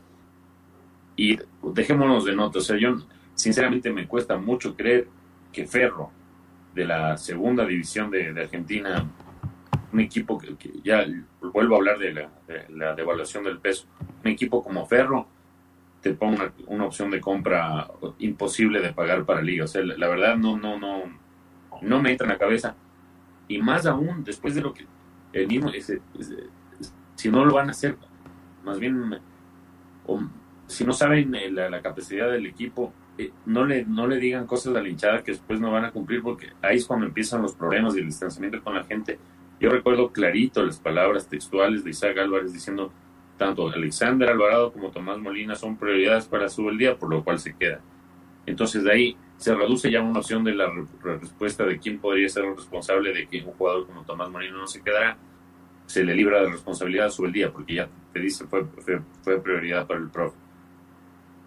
[1.16, 2.98] Y dejémonos de nota, o sea, yo
[3.34, 5.08] sinceramente me cuesta mucho creer
[5.54, 6.12] que Ferro,
[6.74, 9.10] de la segunda división de Argentina,
[9.96, 11.06] un equipo que, ya
[11.42, 12.28] vuelvo a hablar de
[12.70, 13.88] la, devaluación del peso,
[14.24, 15.26] un equipo como Ferro
[16.02, 17.90] te ponga una, opción de compra
[18.20, 19.64] imposible de pagar para Liga.
[19.64, 21.04] O sea, la, verdad no, no, no,
[21.82, 22.76] no me entra en la cabeza.
[23.48, 24.86] Y más aún, después de lo que
[25.34, 25.72] el mismo,
[27.16, 27.96] si no lo van a hacer,
[28.64, 29.20] más bien,
[30.68, 34.76] si no saben eh, la, capacidad del equipo, eh, no, le, no le digan cosas
[34.76, 37.56] a la hinchada que después no van a cumplir, porque ahí es cuando empiezan los
[37.56, 39.18] problemas y el distanciamiento con la gente
[39.60, 42.92] yo recuerdo clarito las palabras textuales de Isaac Álvarez diciendo
[43.38, 47.56] tanto Alexander Alvarado como Tomás Molina son prioridades para su día, por lo cual se
[47.56, 47.82] queda.
[48.46, 50.72] Entonces de ahí se reduce ya una opción de la
[51.04, 54.68] respuesta de quién podría ser el responsable de que un jugador como Tomás Molina no
[54.68, 55.18] se quedará.
[55.86, 58.66] Se le libra de responsabilidad a día, porque ya te dice fue,
[59.24, 60.38] fue, prioridad para el profe.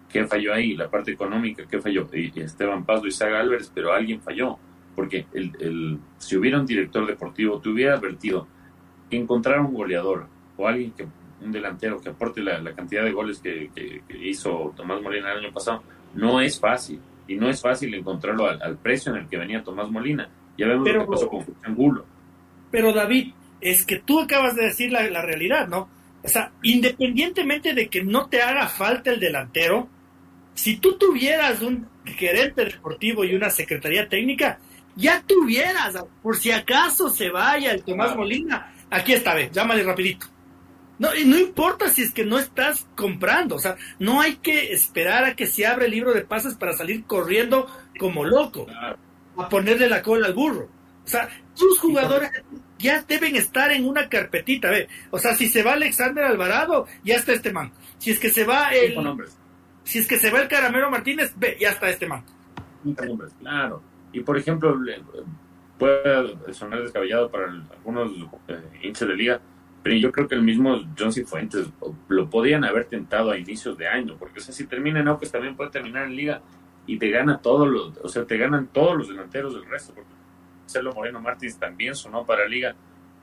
[0.07, 0.75] ¿Qué falló ahí?
[0.75, 2.07] La parte económica, ¿qué falló?
[2.13, 4.57] Y Esteban Paz, Isaac Álvarez, pero alguien falló
[4.99, 8.45] porque el, si hubiera un director deportivo, te hubiera advertido
[9.09, 10.27] que encontrar un goleador
[10.57, 11.07] o alguien que
[11.41, 13.69] un delantero que aporte la, cantidad de goles que,
[14.21, 15.83] hizo Tomás Molina el año pasado,
[16.15, 16.99] no es fácil.
[17.29, 20.29] Y no es fácil encontrarlo al, precio en el que venía Tomás Molina.
[20.57, 22.05] Ya vemos lo que pasó con Angulo.
[22.69, 23.31] Pero David,
[23.61, 25.87] es que tú acabas de decir la, la realidad, ¿no?
[26.21, 29.87] O sea, independientemente de que no te haga falta el delantero,
[30.55, 34.59] si tú tuvieras un gerente deportivo y una secretaría técnica,
[34.95, 40.27] ya tuvieras, por si acaso se vaya el Tomás Molina, aquí está, ve, llámale rapidito.
[40.99, 44.73] No, y no importa si es que no estás comprando, o sea, no hay que
[44.73, 47.67] esperar a que se abra el libro de pases para salir corriendo
[47.97, 48.67] como loco,
[49.37, 50.69] a ponerle la cola al burro.
[51.05, 52.29] O sea, tus jugadores
[52.77, 54.87] ya deben estar en una carpetita, ve.
[55.09, 57.71] O sea, si se va Alexander Alvarado, ya está este man.
[57.97, 58.95] Si es que se va el...
[59.83, 62.23] Si es que se va el Caramelo Martínez, ve, ya está este man.
[63.39, 63.81] Claro.
[64.11, 64.77] Y por ejemplo,
[65.77, 68.11] puede sonar descabellado para algunos
[68.47, 69.41] eh, hinchas de liga,
[69.81, 71.25] pero yo creo que el mismo John C.
[71.25, 71.67] Fuentes
[72.07, 75.31] lo podían haber tentado a inicios de año, porque o sea, si termina en Aucas
[75.31, 76.41] también puede terminar en liga
[76.85, 80.09] y te gana todos los, o sea, te ganan todos los delanteros del resto, porque
[80.61, 82.75] Marcelo Moreno Martins también sonó para liga.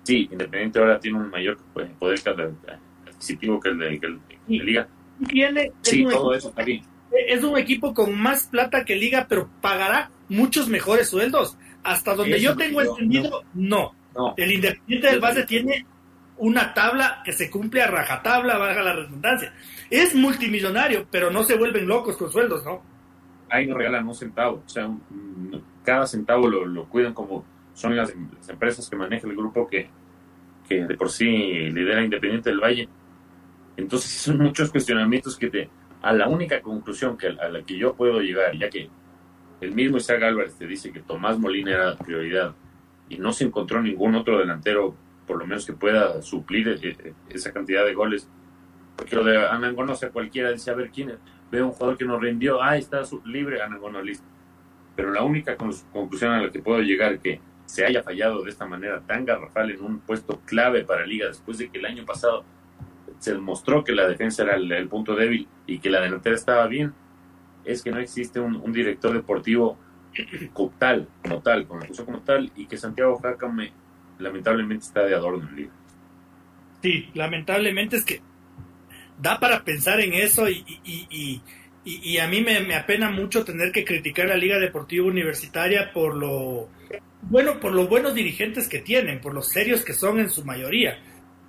[0.03, 1.59] Sí, Independiente ahora tiene un mayor
[1.99, 2.21] poder
[3.07, 4.89] adquisitivo que el de, que el de liga.
[5.83, 6.83] Sí, todo eso está bien.
[7.11, 11.57] Es un equipo con más plata que liga, pero pagará muchos mejores sueldos.
[11.83, 13.95] Hasta donde yo tengo entendido, no.
[14.37, 15.87] El Independiente del Base tiene
[16.39, 19.53] una tabla que se cumple a rajatabla, baja la redundancia.
[19.91, 22.83] Es multimillonario, pero no se vuelven locos con sueldos, ¿no?
[23.49, 24.63] Ahí no regalan un centavo.
[24.67, 24.91] O sea,
[25.85, 27.45] cada centavo lo, cuidan como
[27.75, 28.13] son las,
[28.49, 29.89] empresas que maneja el grupo que,
[30.69, 32.89] que de por sí lidera Independiente del Valle.
[33.77, 35.69] Entonces son muchos cuestionamientos que te
[36.07, 38.89] a la única conclusión que, a la que yo puedo llegar, ya que
[39.61, 42.55] el mismo Isaac Álvarez te dice que Tomás Molina era prioridad
[43.09, 44.95] y no se encontró ningún otro delantero,
[45.27, 48.29] por lo menos que pueda suplir eh, eh, esa cantidad de goles.
[48.95, 51.17] Porque lo de Anangono, o sea, cualquiera dice, a ver, ¿quién es?
[51.51, 54.25] Ve un jugador que nos rindió, ah, está libre, Anangono, listo.
[54.95, 58.65] Pero la única conclusión a la que puedo llegar que se haya fallado de esta
[58.65, 62.45] manera tan garrafal en un puesto clave para Liga después de que el año pasado
[63.19, 66.93] se demostró que la defensa era el, punto débil y que la delantera estaba bien,
[67.65, 69.79] es que no existe un, director deportivo
[70.53, 73.73] como tal, como tal, la como tal, y que Santiago Jacame
[74.19, 75.73] lamentablemente está de adorno en Liga.
[76.83, 78.21] Sí, lamentablemente es que
[79.21, 81.43] da para pensar en eso y, y,
[81.85, 85.93] y, a mí me, me, apena mucho tener que criticar a la Liga Deportiva Universitaria
[85.93, 86.69] por lo
[87.23, 90.99] bueno, por los buenos dirigentes que tienen, por los serios que son en su mayoría.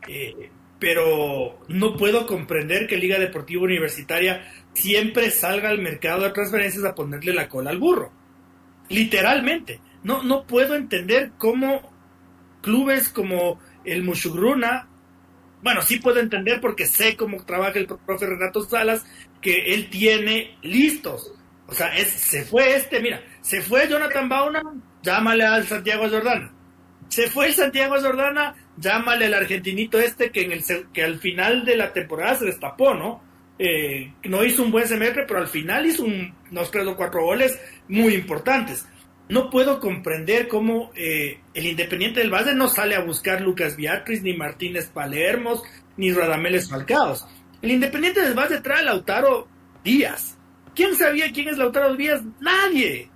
[0.07, 0.49] Eh,
[0.79, 6.95] pero no puedo comprender que Liga Deportiva Universitaria siempre salga al mercado de transferencias a
[6.95, 8.11] ponerle la cola al burro.
[8.89, 9.81] Literalmente.
[10.03, 11.91] No, no puedo entender cómo
[12.61, 14.87] clubes como el Mushugruna,
[15.61, 19.05] bueno, sí puedo entender porque sé cómo trabaja el profe Renato Salas,
[19.41, 21.33] que él tiene listos.
[21.67, 24.61] O sea, se fue este, mira, se fue Jonathan Bauna,
[25.01, 26.53] llámale al Santiago Jordana.
[27.09, 30.63] Se fue el Santiago Jordana, llámale al argentinito este que, en el,
[30.93, 33.21] que al final de la temporada se destapó, ¿no?
[33.59, 37.23] Eh, no hizo un buen semestre, pero al final hizo un, unos tres o cuatro
[37.23, 38.85] goles muy importantes.
[39.29, 44.21] No puedo comprender cómo eh, el Independiente del Valle no sale a buscar Lucas Beatriz,
[44.21, 45.63] ni Martínez Palermos,
[45.97, 47.25] ni Radameles Falcaos.
[47.61, 49.47] El Independiente del Valle trae a Lautaro
[49.83, 50.37] Díaz.
[50.75, 52.21] ¿Quién sabía quién es Lautaro Díaz?
[52.39, 53.09] Nadie.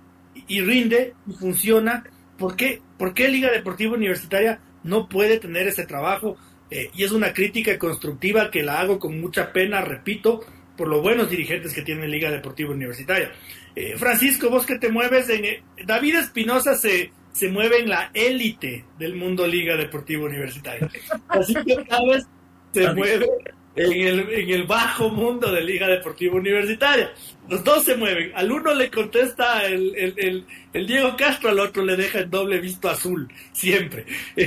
[0.48, 2.04] Y, rinde y funciona.
[2.36, 2.82] ¿Por qué?
[2.98, 6.36] ¿Por qué Liga Deportiva Universitaria no puede tener ese trabajo
[6.70, 10.40] eh, y es una crítica constructiva que la hago con mucha pena, repito,
[10.76, 13.30] por los buenos dirigentes que tiene Liga Deportiva Universitaria.
[13.76, 15.44] Eh, Francisco, vos que te mueves en...
[15.44, 20.90] Eh, David Espinosa se, se mueve en la élite del mundo Liga Deportiva Universitaria.
[21.28, 22.26] Así que cada vez
[22.72, 23.28] se mueve
[23.74, 27.12] en el, en el bajo mundo de Liga Deportiva Universitaria.
[27.48, 28.32] Los dos se mueven.
[28.34, 32.60] Al uno le contesta el, el, el, Diego Castro, al otro le deja el doble
[32.60, 34.06] visto azul, siempre.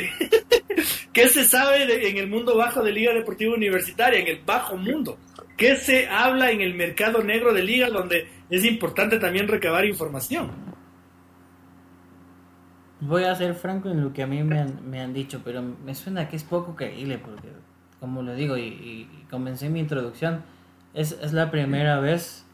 [1.13, 5.17] ¿Qué se sabe en el mundo bajo de Liga Deportiva Universitaria, en el bajo mundo?
[5.57, 10.51] ¿Qué se habla en el mercado negro de Liga, donde es importante también recabar información?
[12.99, 15.61] Voy a ser franco en lo que a mí me han, me han dicho, pero
[15.61, 17.49] me suena que es poco creíble, porque
[18.05, 20.43] como lo digo y, comencé mi introducción,
[20.93, 22.45] es, es, la primera vez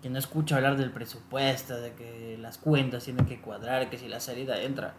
[0.00, 4.06] que no escucho hablar del presupuesto, de que las cuentas tienen que cuadrar, que si
[4.06, 4.94] la salida entra.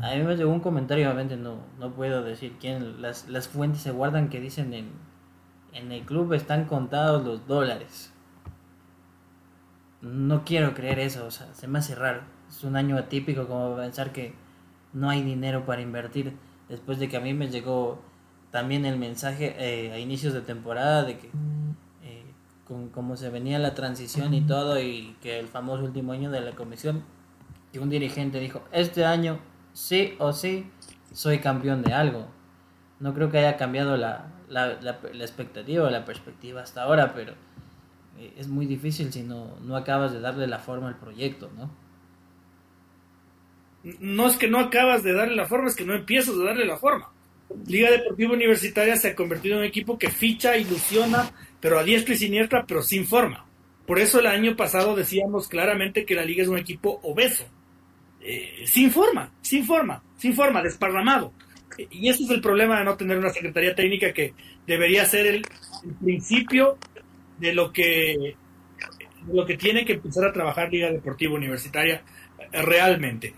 [0.00, 3.80] A mí me llegó un comentario, obviamente no, no puedo decir quién, las, las fuentes
[3.82, 4.90] se guardan que dicen en,
[5.72, 8.12] en el club están contados los dólares.
[10.00, 12.22] No quiero creer eso, o sea, se me hace raro.
[12.48, 14.34] Es un año atípico como pensar que
[14.92, 16.32] no hay dinero para invertir
[16.68, 18.02] después de que a mí me llegó
[18.52, 21.28] también el mensaje eh, a inicios de temporada de que
[22.04, 22.24] eh,
[22.68, 26.42] con cómo se venía la transición y todo y que el famoso último año de
[26.42, 27.02] la comisión
[27.72, 29.40] que un dirigente dijo este año
[29.72, 30.70] sí o sí
[31.12, 32.28] soy campeón de algo
[33.00, 37.32] no creo que haya cambiado la, la, la, expectativa o la perspectiva hasta ahora pero
[38.18, 41.70] eh, es muy difícil si no, no acabas de darle la forma al proyecto no
[43.98, 46.66] no es que no acabas de darle la forma es que no empiezas a darle
[46.66, 47.08] la forma
[47.66, 51.30] Liga Deportiva Universitaria se ha convertido en un equipo que ficha, ilusiona,
[51.60, 53.46] pero a diestra y siniestra, pero sin forma.
[53.86, 57.44] Por eso el año pasado decíamos claramente que la liga es un equipo obeso,
[58.20, 61.32] eh, sin forma, sin forma, sin forma, desparramado.
[61.90, 64.34] Y ese es el problema de no tener una secretaría técnica que
[64.66, 65.46] debería ser el,
[66.00, 66.78] principio
[67.38, 68.36] de lo que
[69.32, 72.02] lo que tiene que empezar a trabajar Liga Deportiva Universitaria
[72.38, 73.34] eh, realmente.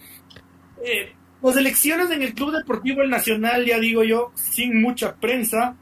[0.85, 1.13] Eh,
[1.45, 5.77] las elecciones en el Club Deportivo El Nacional, ya digo yo, sin mucha prensa,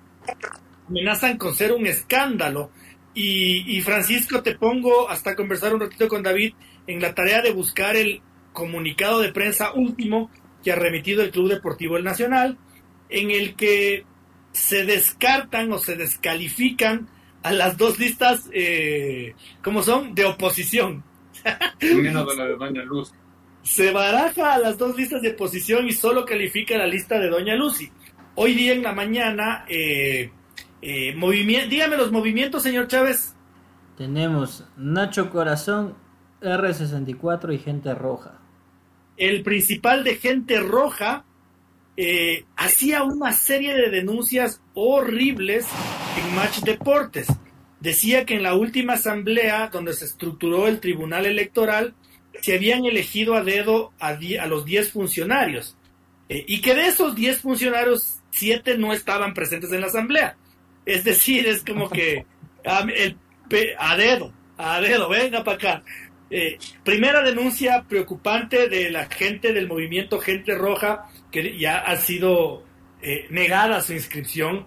[0.89, 2.71] amenazan con ser un escándalo.
[3.15, 6.55] Y, Francisco, te pongo hasta conversar un ratito con David
[6.87, 10.31] en la tarea de buscar el comunicado de prensa último
[10.65, 12.59] que ha remitido el Club Deportivo El Nacional,
[13.09, 14.05] en el que
[14.53, 17.09] se descartan o se descalifican
[17.43, 21.05] a las dos listas, eh, como son, de oposición.
[21.81, 23.13] Menos de la de Luz
[23.63, 27.55] se baraja a las dos listas de posición y solo califica la lista de Doña
[27.55, 27.91] Lucy.
[28.35, 30.31] Hoy día en la mañana, eh,
[30.81, 31.15] eh
[31.69, 33.35] dígame los movimientos, señor Chávez.
[33.97, 35.95] Tenemos Nacho Corazón,
[36.41, 38.41] R64 y Gente Roja.
[39.17, 41.25] El principal de Gente Roja
[41.97, 45.67] eh, hacía una serie de denuncias horribles
[46.17, 47.29] en Match Deportes.
[47.81, 51.95] decía que en la última asamblea donde se estructuró el tribunal electoral,
[52.41, 55.77] se habían elegido a dedo a, a los 10 funcionarios
[56.33, 60.37] eh, y que de esos 10 funcionarios, 7 no estaban presentes en la asamblea.
[60.87, 62.25] Es decir, es como que
[62.65, 63.19] a, el,
[63.79, 65.83] a dedo, a dedo, venga para acá.
[66.31, 72.65] Eh, primera denuncia preocupante de la gente del movimiento Gente Roja, que ya ha sido
[73.03, 74.67] eh, negada su inscripción.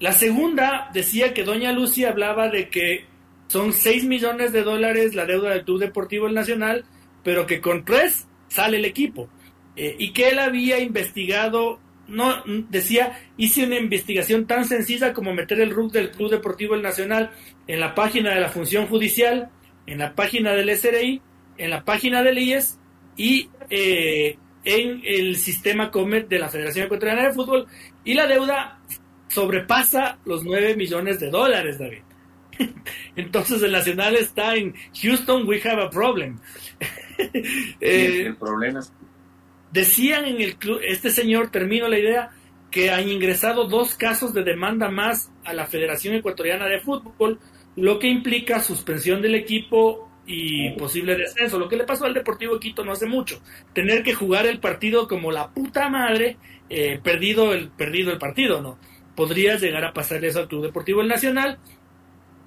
[0.00, 3.06] La segunda decía que doña Lucy hablaba de que
[3.46, 6.84] son 6 millones de dólares la deuda del Club Deportivo El Nacional,
[7.22, 9.28] pero que con tres sale el equipo.
[9.76, 15.70] y que él había investigado, no decía, hice una investigación tan sencilla como meter el
[15.70, 17.30] RUC del Club Deportivo El Nacional
[17.66, 19.50] en la página de la función judicial
[19.86, 21.20] en la página del SRI,
[21.56, 22.78] en la página del IES
[23.16, 27.66] y eh, en el sistema COMET de la Federación Ecuatoriana de Fútbol
[28.04, 28.80] y la deuda
[29.28, 32.03] sobrepasa los 9 millones de dólares, David.
[33.16, 36.38] Entonces el Nacional está en Houston, we have a problem.
[37.80, 38.80] eh, el problema
[39.72, 42.30] Decían en el club, este señor, termino la idea,
[42.70, 47.40] que han ingresado dos casos de demanda más a la Federación Ecuatoriana de Fútbol
[47.76, 51.58] lo que implica suspensión del equipo y posible descenso.
[51.58, 53.40] Lo que le pasó al Deportivo Quito no hace mucho.
[53.72, 56.36] Tener que jugar el partido como la puta madre,
[56.68, 58.78] eh, perdido, el, perdido el partido, ¿no?
[59.14, 61.58] Podría llegar a pasar eso al Club Deportivo El Nacional.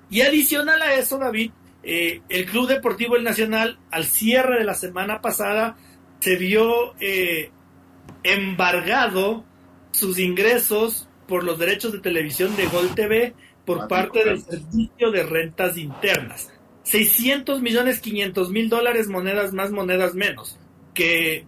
[0.10, 1.52] Y adicional a eso, David,
[1.84, 5.78] eh, el Club Deportivo El Nacional, al cierre de la semana pasada,
[6.20, 7.52] se vio eh,
[8.24, 9.46] embargado
[9.92, 13.34] sus ingresos por los derechos de televisión de Gol TV
[13.66, 16.50] por parte del Servicio de Rentas Internas.
[16.84, 20.58] 600 millones 500 mil dólares, monedas más, monedas menos.
[20.94, 21.46] Que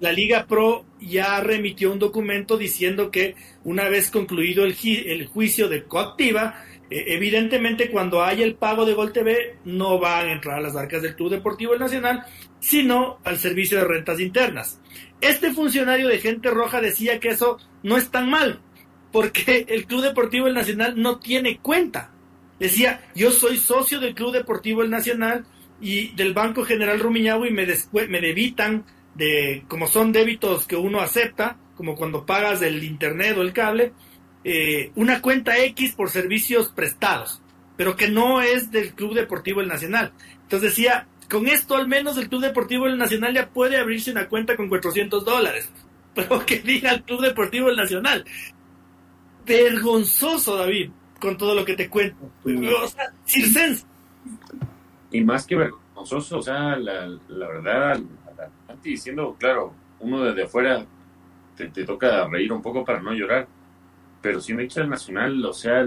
[0.00, 5.68] la Liga Pro ya remitió un documento diciendo que una vez concluido el, el juicio
[5.68, 10.62] de coactiva, evidentemente cuando haya el pago de Gol TV no van a entrar a
[10.62, 12.24] las arcas del Club Deportivo Nacional,
[12.60, 14.80] sino al Servicio de Rentas Internas.
[15.20, 18.60] Este funcionario de gente roja decía que eso no es tan mal,
[19.12, 22.12] porque el Club Deportivo Nacional no tiene cuenta.
[22.58, 25.44] Decía, yo soy socio del Club Deportivo Nacional
[25.80, 27.66] y del Banco General Rumiñahui me,
[28.08, 28.84] me debitan
[29.14, 33.92] de, como son débitos que uno acepta, como cuando pagas el internet o el cable,
[34.48, 37.42] eh, una cuenta X por servicios prestados,
[37.76, 40.12] pero que no es del Club Deportivo El Nacional.
[40.42, 44.28] Entonces decía, con esto al menos el Club Deportivo El Nacional ya puede abrirse una
[44.28, 45.70] cuenta con 400 dólares,
[46.14, 48.24] pero que diga el Club Deportivo El Nacional
[49.46, 50.90] vergonzoso, David,
[51.20, 52.30] con todo lo que te cuento.
[52.44, 53.86] O sea, circense.
[55.10, 58.00] Y más que vergonzoso, o sea, la, la verdad,
[58.82, 60.84] diciendo, claro, uno desde afuera
[61.56, 63.46] te, toca reír un poco para no llorar,
[64.20, 65.86] pero si me echa el Nacional, o sea,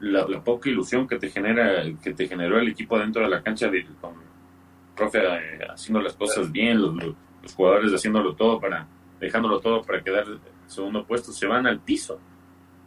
[0.00, 3.70] la, poca ilusión que te genera, que te generó el equipo dentro de la cancha
[4.00, 4.14] con
[4.96, 8.86] profe eh, haciendo las cosas bien, los, los, jugadores haciéndolo todo para,
[9.20, 10.26] dejándolo todo para quedar
[10.66, 12.20] segundo puesto, se van al piso.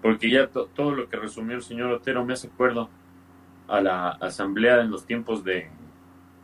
[0.02, 2.90] Porque ya todo lo que resumió el señor Otero me hace acuerdo
[3.68, 5.70] a la asamblea en los tiempos de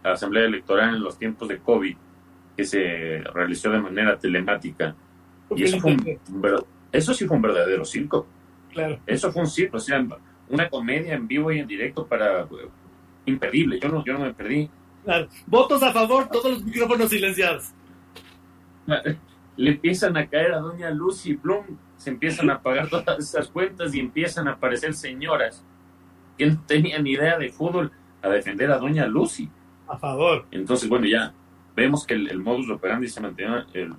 [0.03, 1.97] la asamblea electoral en los tiempos de COVID
[2.55, 4.95] que se realizó de manera telemática.
[5.55, 6.19] Y eso fue un,
[6.91, 8.27] eso sí fue un verdadero circo
[8.71, 10.05] claro eso fue un circo o sea
[10.49, 12.47] una comedia en vivo y en directo para
[13.25, 14.69] imperdible yo no yo no me perdí
[15.03, 15.27] claro.
[15.45, 17.71] votos a favor todos los micrófonos silenciados
[19.57, 21.65] le empiezan a caer a doña Lucy Blum
[21.97, 25.63] se empiezan a pagar todas esas cuentas y empiezan a aparecer señoras
[26.37, 29.49] que no tenían ni idea de fútbol a defender a doña Lucy.
[29.87, 30.45] A favor.
[30.51, 31.33] Entonces, bueno, ya
[31.75, 33.93] vemos que el, modus operandi se mantiene el,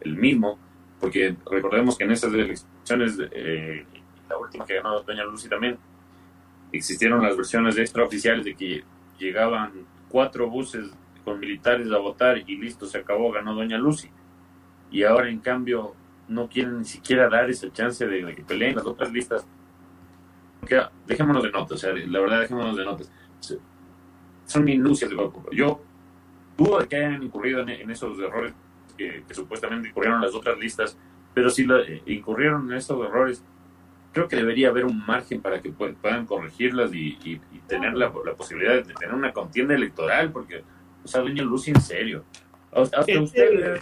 [0.00, 0.58] el, mismo,
[1.00, 3.84] porque recordemos que en esas elecciones, eh,
[4.28, 5.78] la última que ganó doña Lucy también,
[6.72, 8.84] existieron las versiones extraoficiales de que
[9.18, 9.72] llegaban
[10.08, 10.90] cuatro buses
[11.24, 14.10] con militares a votar y listo, se acabó, ganó doña Lucy.
[14.90, 15.94] Y ahora, en cambio,
[16.28, 19.46] no quieren ni siquiera dar esa chance de, que peleen las otras listas.
[21.06, 23.10] dejémonos de notas, o sea, la verdad, dejémonos de notas.
[24.46, 25.80] Son minucias de Yo
[26.56, 28.52] dudo que hayan incurrido en, esos errores
[28.98, 30.98] que, supuestamente incurrieron las otras listas,
[31.32, 33.42] pero si eh, incurrieron en esos errores,
[34.12, 38.94] creo que debería haber un margen para que puedan corregirlas y, tener la, posibilidad de
[38.94, 40.62] tener una contienda electoral, porque,
[41.04, 42.24] o sea, doña Lucy, en serio.
[42.72, 43.80] Hasta, este, usted,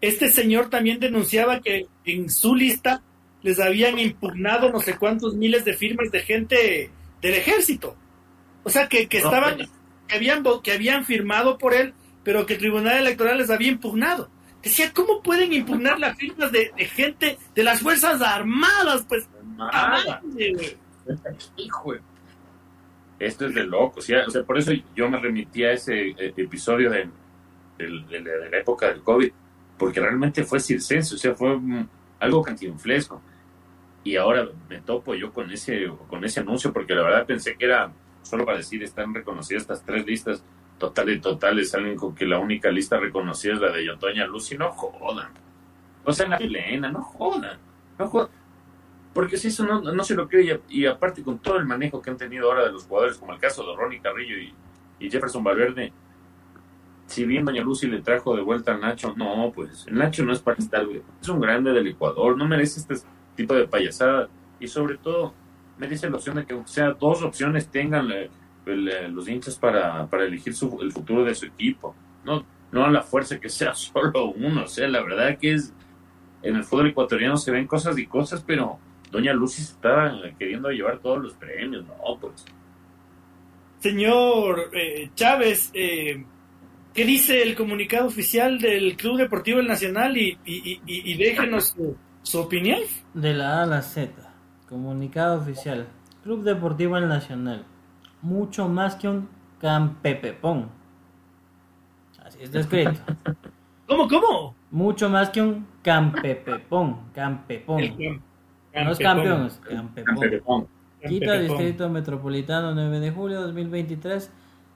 [0.00, 3.02] este señor también denunciaba que en su lista
[3.42, 6.90] les habían impugnado no sé cuántos miles de firmas de gente
[7.20, 7.96] del ejército.
[8.64, 9.58] O sea, que, que estaban,
[10.08, 11.94] que habían, que habían firmado por él,
[12.24, 14.30] pero que el Tribunal Electoral les había impugnado.
[14.62, 19.04] Decía, ¿cómo pueden impugnar las firmas de, gente de las Fuerzas Armadas?
[19.08, 19.28] Pues,
[21.56, 21.94] Hijo,
[23.18, 23.98] esto es de loco.
[23.98, 27.08] O sea, por eso yo me remití a ese eh, episodio de,
[27.78, 28.20] de,
[28.50, 29.32] la época del COVID,
[29.76, 31.58] porque realmente fue circense, o sea, fue
[32.20, 33.20] algo cantinflesco.
[34.04, 37.64] Y ahora me topo yo con ese, con ese anuncio, porque la verdad pensé que
[37.64, 37.92] era
[38.22, 40.44] solo para decir, están reconocidas estas tres listas
[40.82, 44.58] totales y totales, salen con que la única lista reconocida es la de Yotoña Lucy,
[44.58, 45.28] no jodan.
[46.04, 47.56] O sea, la Elena, no jodan,
[47.96, 48.30] no jodan.
[49.14, 52.16] Porque si eso no, se lo cree, y, aparte con todo el manejo que han
[52.16, 54.36] tenido ahora de los jugadores, como el caso de Ronnie Carrillo
[54.98, 55.92] y, Jefferson Valverde,
[57.06, 60.32] si bien Doña Lucy le trajo de vuelta a Nacho, no, pues el Nacho no
[60.32, 60.84] es para estar,
[61.20, 63.06] es un grande del Ecuador, no merece este
[63.36, 64.28] tipo de payasada,
[64.58, 65.32] y sobre todo
[65.78, 68.10] merece la opción de que sea dos opciones tengan
[68.66, 71.94] eh, los hinchas para, para elegir el futuro de su equipo,
[72.24, 75.72] no, no a la fuerza que sea solo uno, o sea, la verdad que es,
[76.42, 78.78] en el fútbol ecuatoriano se ven cosas y cosas, pero
[79.12, 82.44] Doña Lucy estaba queriendo llevar todos los premios, no, pues.
[83.78, 86.24] Señor eh, Chávez, eh,
[86.94, 90.16] ¿qué dice el comunicado oficial del Club Deportivo El Nacional?
[90.16, 91.76] Y, y, déjenos
[92.22, 92.78] su, opinión.
[93.12, 94.12] De la A a la Z,
[94.68, 95.88] comunicado oficial.
[96.22, 97.66] Club Deportivo El Nacional,
[98.22, 99.28] mucho más que un
[99.60, 100.68] campepepón.
[102.24, 102.92] Así está escrito.
[103.86, 104.54] ¿Cómo, cómo?
[104.70, 107.80] Mucho más que un campepepón, campepón.
[108.72, 109.60] Los campeones.
[109.68, 110.66] Campepón.
[111.06, 114.30] Quito Distrito Metropolitano 9 de julio de 2023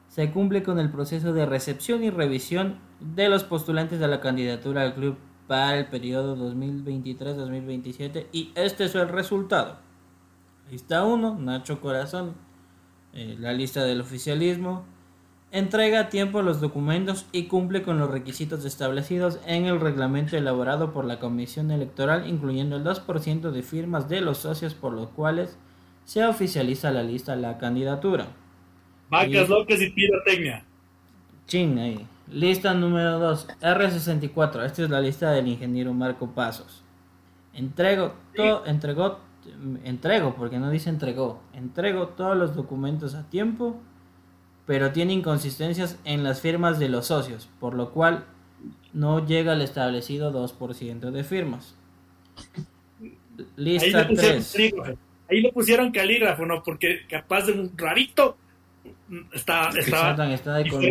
[0.09, 4.83] se cumple con el proceso de recepción y revisión de los postulantes de la candidatura
[4.83, 5.17] al club
[5.47, 9.79] para el periodo 2023-2027 y este es el resultado.
[10.71, 12.35] Lista 1, Nacho Corazón,
[13.17, 14.85] eh, la lista del oficialismo,
[15.51, 20.93] entrega a tiempo los documentos y cumple con los requisitos establecidos en el reglamento elaborado
[20.93, 25.57] por la Comisión Electoral, incluyendo el 2% de firmas de los socios por los cuales
[26.05, 28.27] se oficializa la lista la candidatura.
[29.09, 30.63] Vacas locas y pirotecnia.
[31.47, 32.07] Chin, ahí.
[32.31, 34.67] Lista número 2, R64.
[34.67, 36.83] Esta es la lista del ingeniero Marco Pasos.
[37.55, 39.21] Entrego, todo, entregó,
[39.85, 41.41] entrego, porque no dice entregó.
[41.53, 43.81] Entrego todos los documentos a tiempo
[44.67, 48.25] pero tiene inconsistencias en las firmas de los socios, por lo cual
[48.93, 51.77] no llega al establecido 2% de firmas.
[53.57, 54.57] Lista 3.
[55.29, 56.63] Ahí le pusieron calígrafo, ¿no?
[56.63, 58.37] Porque capaz de un rarito
[59.33, 60.83] está, está, está de con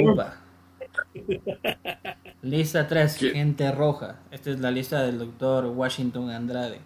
[2.42, 4.20] lista 3, gente roja.
[4.32, 6.80] Esta es la lista del doctor Washington Andrade.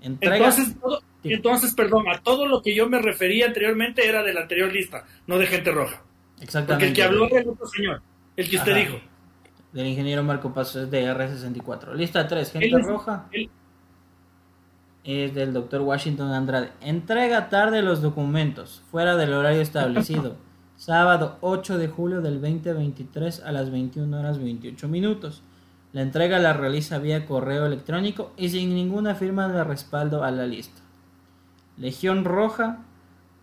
[0.00, 0.76] Entonces,
[1.24, 5.04] entonces, perdón, a todo lo que yo me refería anteriormente era de la anterior lista,
[5.26, 6.02] no de gente roja.
[6.40, 6.72] Exactamente.
[6.72, 8.02] Porque el que habló era el otro señor,
[8.36, 9.00] el que usted dijo.
[9.72, 11.94] Del ingeniero Marco Paso es de R64.
[11.94, 13.28] Lista 3, gente roja.
[15.04, 16.70] Es del doctor Washington Andrade.
[16.80, 20.36] Entrega tarde los documentos, fuera del horario establecido.
[20.78, 25.42] sábado 8 de julio del 2023 a las 21 horas 28 minutos.
[25.98, 30.46] La entrega la realiza vía correo electrónico y sin ninguna firma de respaldo a la
[30.46, 30.80] lista.
[31.76, 32.84] Legión Roja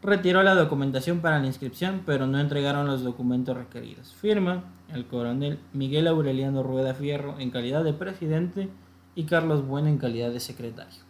[0.02, 4.16] retiró la documentación para la inscripción, pero no entregaron los documentos requeridos.
[4.16, 8.70] Firma el coronel Miguel Aureliano Rueda Fierro en calidad de presidente
[9.16, 11.02] y Carlos Bueno en calidad de secretario.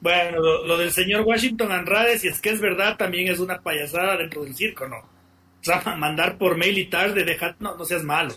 [0.00, 4.16] Bueno, lo, del señor Washington Andrade, si es que es verdad, también es una payasada
[4.16, 4.96] dentro del circo, ¿no?
[4.96, 8.34] O sea, mandar por mail y tarde, dejar, no, no seas malo.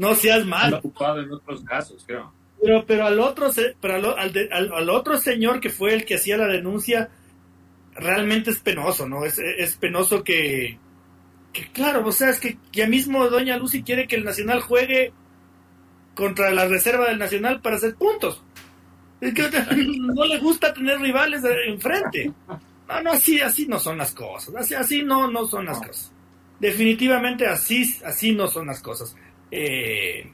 [0.00, 0.78] No seas malo.
[0.78, 2.32] ocupado en otros casos, creo.
[2.58, 3.50] Pero, pero al otro,
[3.82, 7.10] pero al, al otro señor que fue el que hacía la denuncia,
[7.94, 9.26] realmente es penoso, ¿no?
[9.26, 10.78] Es, es penoso que,
[11.52, 15.12] que, claro, o sea, es que ya mismo Doña Lucy quiere que el Nacional juegue
[16.14, 18.42] contra la reserva del Nacional para hacer puntos.
[19.20, 19.50] Es que
[20.00, 22.32] no le gusta tener rivales enfrente.
[22.88, 24.54] No, no, así, así no son las cosas.
[24.56, 26.10] Así, así no, no son las cosas.
[26.58, 29.14] Definitivamente así, así no son las cosas.
[29.50, 30.30] Eh,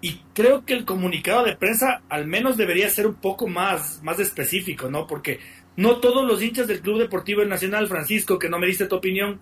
[0.00, 4.20] y creo que el comunicado de prensa al menos debería ser un poco más, más
[4.20, 5.06] específico, ¿no?
[5.06, 5.40] Porque
[5.76, 9.40] no todos los hinchas del Club Deportivo Nacional, Francisco, que no me diste tu opinión,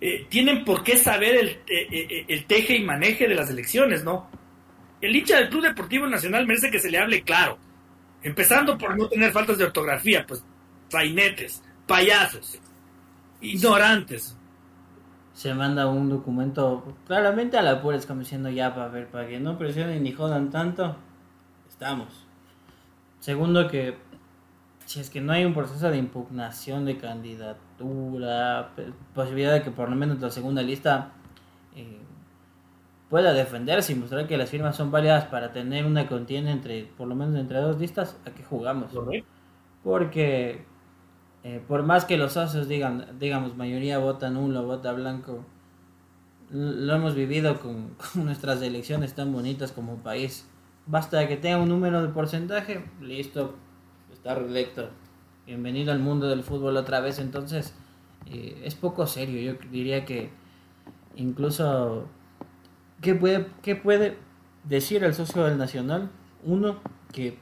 [0.00, 4.02] eh, tienen por qué saber el, eh, eh, el, teje y maneje de las elecciones,
[4.02, 4.28] ¿no?
[5.00, 7.58] El hincha del Club Deportivo Nacional merece que se le hable claro.
[8.22, 10.44] Empezando por no tener faltas de ortografía, pues,
[10.88, 12.60] trainetes, payasos,
[13.40, 14.36] ignorantes.
[15.42, 19.26] Se manda un documento claramente a la pura, es como diciendo ya para ver, para
[19.26, 20.94] que no presionen ni jodan tanto.
[21.68, 22.06] Estamos.
[23.18, 23.98] Segundo que
[24.86, 28.70] si es que no hay un proceso de impugnación de candidatura,
[29.16, 31.10] posibilidad de que por lo menos la segunda lista
[31.74, 31.98] eh,
[33.10, 37.08] pueda defenderse y mostrar que las firmas son válidas para tener una contienda entre, por
[37.08, 38.92] lo menos entre dos listas, ¿a qué jugamos?
[39.82, 40.64] Porque
[41.44, 45.44] eh, por más que los socios digan, digamos, mayoría vota nulo, vota blanco,
[46.50, 50.46] lo hemos vivido con, nuestras elecciones tan bonitas como país.
[50.86, 53.54] Basta que tenga un número de porcentaje, listo,
[54.12, 54.90] está reelecto.
[55.46, 57.18] Bienvenido al mundo del fútbol otra vez.
[57.18, 57.74] Entonces,
[58.26, 59.40] eh, es poco serio.
[59.40, 60.30] Yo diría que
[61.16, 62.06] incluso,
[63.00, 64.16] ¿qué puede, ¿qué puede
[64.64, 66.10] decir el socio del Nacional?
[66.44, 66.80] Uno,
[67.12, 67.38] que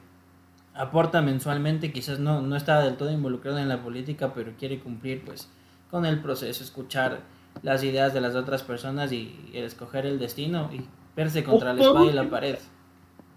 [0.73, 5.23] aporta mensualmente, quizás no, no está del todo involucrado en la política, pero quiere cumplir
[5.25, 5.49] pues
[5.89, 7.21] con el proceso, escuchar
[7.61, 10.81] las ideas de las otras personas y, escoger el destino y
[11.15, 12.57] verse contra la espada y la pared.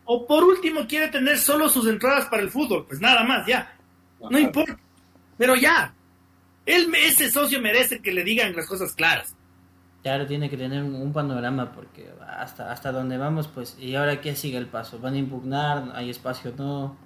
[0.04, 3.76] O por último quiere tener solo sus entradas para el fútbol, pues nada más, ya.
[4.30, 4.78] No importa.
[5.36, 5.94] Pero ya.
[6.64, 9.34] Él, ese socio merece que le digan las cosas claras.
[10.02, 14.36] Claro, tiene que tener un, panorama porque hasta, hasta donde vamos, pues, y ahora qué
[14.36, 14.98] sigue el paso.
[14.98, 15.92] ¿Van a impugnar?
[15.94, 16.52] ¿Hay espacio?
[16.56, 16.96] No.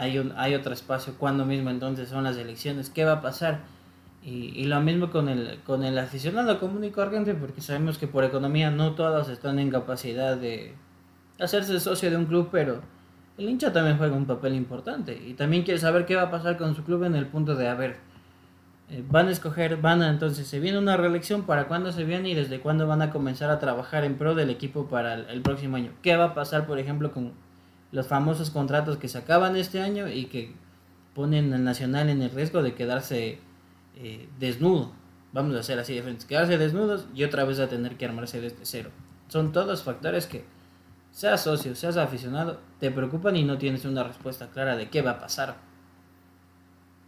[0.00, 1.14] Hay, un, hay otro espacio.
[1.18, 2.88] ¿Cuándo mismo entonces son las elecciones?
[2.88, 3.60] ¿Qué va a pasar?
[4.24, 8.24] Y, lo mismo con el, con el aficionado común y corriente, porque sabemos que por
[8.24, 10.74] economía no todos están en capacidad de
[11.38, 12.80] hacerse socio de un club, pero
[13.36, 16.56] el hincha también juega un papel importante y también quiere saber qué va a pasar
[16.56, 17.96] con su club en el punto de, a ver,
[18.90, 22.30] eh, van a escoger, van a, entonces, se viene una reelección, ¿para cuándo se viene
[22.30, 25.76] y desde cuándo van a comenzar a trabajar en pro del equipo para el próximo
[25.76, 25.92] año?
[26.02, 27.32] ¿Qué va a pasar, por ejemplo, con
[27.92, 30.54] los famosos contratos que se acaban este año y que
[31.14, 33.38] ponen al Nacional en el riesgo de quedarse
[33.96, 34.92] eh, desnudo.
[35.32, 36.26] Vamos a hacer así de frente.
[36.26, 38.90] Quedarse desnudos y otra vez a tener que armarse desde cero.
[39.28, 40.44] Son todos factores que,
[41.12, 45.12] seas socio, seas aficionado, te preocupan y no tienes una respuesta clara de qué va
[45.12, 45.56] a pasar.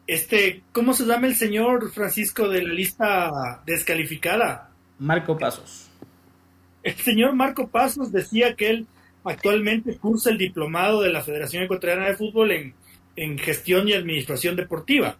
[0.06, 4.70] Este, ¿cómo se llama el señor Francisco de la lista descalificada?
[4.98, 5.88] Marco Pasos.
[6.82, 8.86] El señor Marco Pasos decía que él
[9.24, 12.74] actualmente cursa el diplomado de la Federación Ecuatoriana de Fútbol en,
[13.16, 15.16] en gestión y administración deportiva.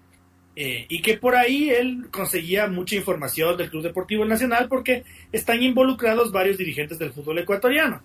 [0.54, 5.02] Eh, y que por ahí él conseguía mucha información del Club Deportivo Nacional porque
[5.32, 8.02] están involucrados varios dirigentes del fútbol ecuatoriano.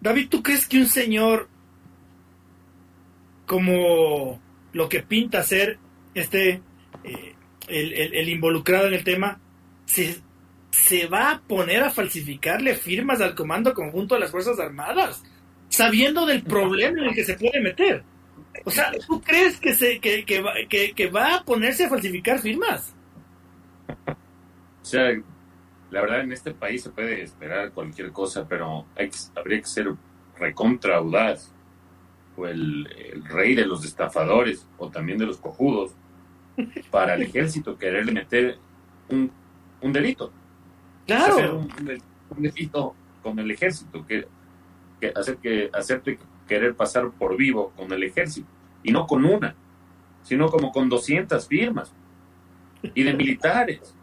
[0.00, 1.48] David, ¿tú crees que un señor
[3.46, 4.40] como
[4.72, 5.78] lo que pinta ser
[6.14, 6.62] este
[7.02, 7.34] eh,
[7.68, 9.40] el, involucrado en el tema
[9.84, 10.20] se,
[10.72, 15.22] se va a poner a falsificarle firmas al Comando Conjunto de las Fuerzas Armadas,
[15.68, 18.02] sabiendo del problema en el que se puede meter?
[18.64, 22.94] O sea, ¿tú crees que, se, que, que, va a ponerse a falsificar firmas?
[23.98, 25.10] O sea,
[25.90, 29.92] la verdad en este país se puede esperar cualquier cosa, pero hay habría que ser
[30.38, 31.52] recontra audaz,
[32.34, 32.88] o el,
[33.28, 35.92] rey de los estafadores, o también de los cojudos,
[36.90, 38.58] para el ejército quererle meter
[39.10, 39.30] un,
[39.82, 40.32] un delito.
[41.06, 41.58] Claro.
[41.58, 44.26] un, delito con el ejército, que,
[45.00, 48.48] que hacer que hacerte querer pasar por vivo con el ejército,
[48.82, 49.54] y no con una,
[50.22, 51.92] sino como con 200 firmas,
[52.82, 53.94] y de militares.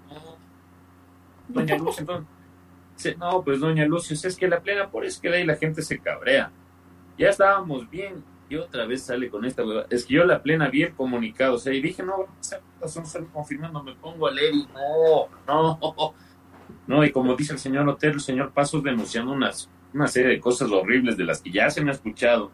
[1.47, 5.38] Doña Lucia, entonces, no, pues doña Lucia, es que la plena, por eso que de
[5.38, 6.51] ahí la gente se cabrea.
[7.17, 10.93] Ya estábamos bien, y otra vez sale con esta Es que yo la plena bien
[10.95, 12.26] comunicado, o sea, y dije, no,
[12.88, 16.13] son solo confirmando, me pongo a leer y no, no,
[16.90, 20.72] no, y como dice el señor Otero, el señor Pasos denunciando una serie de cosas
[20.72, 22.49] horribles de las que ya se me ha escuchado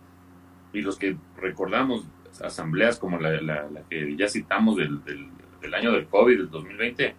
[0.74, 2.06] y los que recordamos
[2.44, 7.16] asambleas como la, la, que ya citamos del, del, año del COVID, del 2020,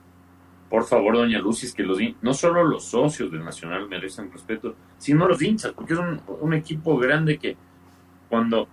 [0.68, 5.26] por favor, doña Lucis, que los no solo los socios del Nacional merecen respeto, sino
[5.26, 7.56] los hinchas, porque es un, un equipo grande que
[8.28, 8.68] cuando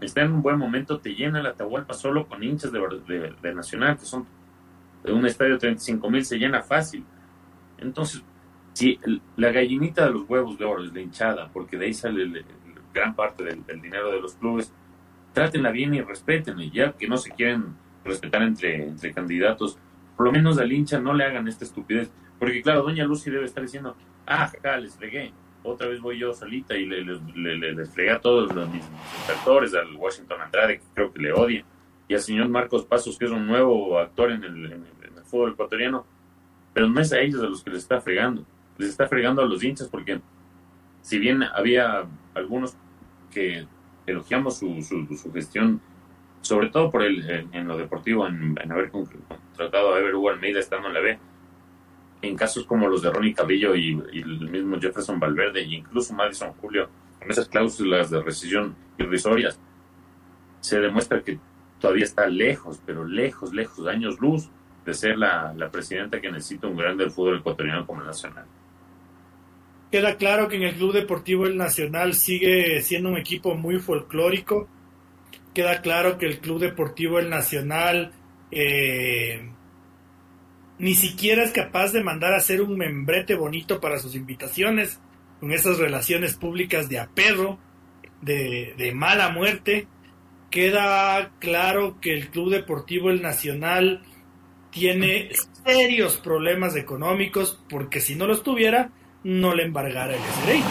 [0.00, 3.96] está en un buen momento te llena la Atahualpa solo con hinchas de, de, Nacional,
[3.96, 4.26] que son
[5.04, 7.04] de un estadio de 35 mil, se llena fácil.
[7.78, 8.22] Entonces,
[8.78, 8.96] Sí,
[9.34, 12.44] la gallinita de los huevos de oro es la hinchada, porque de ahí sale
[12.94, 14.72] gran parte del, dinero de los clubes.
[15.32, 17.74] Trátenla bien y respétenla, ya que no se quieren
[18.04, 19.76] respetar entre, entre candidatos,
[20.16, 22.08] por lo menos al hincha no le hagan esta estupidez.
[22.38, 23.96] Porque claro, doña Lucy debe estar diciendo,
[24.28, 25.32] ah, acá les fregué,
[25.64, 28.84] otra vez voy yo solita y le, le, les fregué a todos los, mis
[29.28, 31.64] actores, al Washington Andrade, que creo que le odia,
[32.06, 34.86] y al señor Marcos Pasos, que es un nuevo actor en el, en
[35.16, 36.06] el fútbol ecuatoriano,
[36.78, 38.44] pero no es a ellos a los que les está fregando.
[38.76, 40.20] Les está fregando a los hinchas porque
[41.02, 42.76] si bien había algunos
[43.32, 43.66] que
[44.06, 45.80] elogiamos su, su, gestión,
[46.40, 50.86] sobre todo por el, en, lo deportivo, en, haber contratado a Ever Hugo Almeida estando
[50.86, 51.18] en la B,
[52.22, 56.52] en casos como los de Ronnie Cabello y, el mismo Jefferson Valverde e incluso Madison
[56.60, 56.88] Julio,
[57.18, 59.58] con esas cláusulas de rescisión irrisorias,
[60.60, 61.40] se demuestra que
[61.80, 64.48] todavía está lejos, pero lejos, lejos, años luz
[64.88, 68.46] de ser la, la presidenta que necesita un grande del fútbol ecuatoriano como el nacional.
[69.92, 74.66] Queda claro que en el Club Deportivo El Nacional sigue siendo un equipo muy folclórico.
[75.52, 78.12] Queda claro que el Club Deportivo El Nacional
[78.50, 79.50] eh,
[80.78, 85.00] ni siquiera es capaz de mandar a hacer un membrete bonito para sus invitaciones,
[85.38, 87.58] con esas relaciones públicas de aperro,
[88.22, 89.86] de, de mala muerte.
[90.50, 94.02] Queda claro que el Club Deportivo El Nacional
[94.70, 95.30] tiene
[95.64, 98.90] serios problemas económicos, porque si no los tuviera,
[99.24, 100.62] no le embargara el SRI.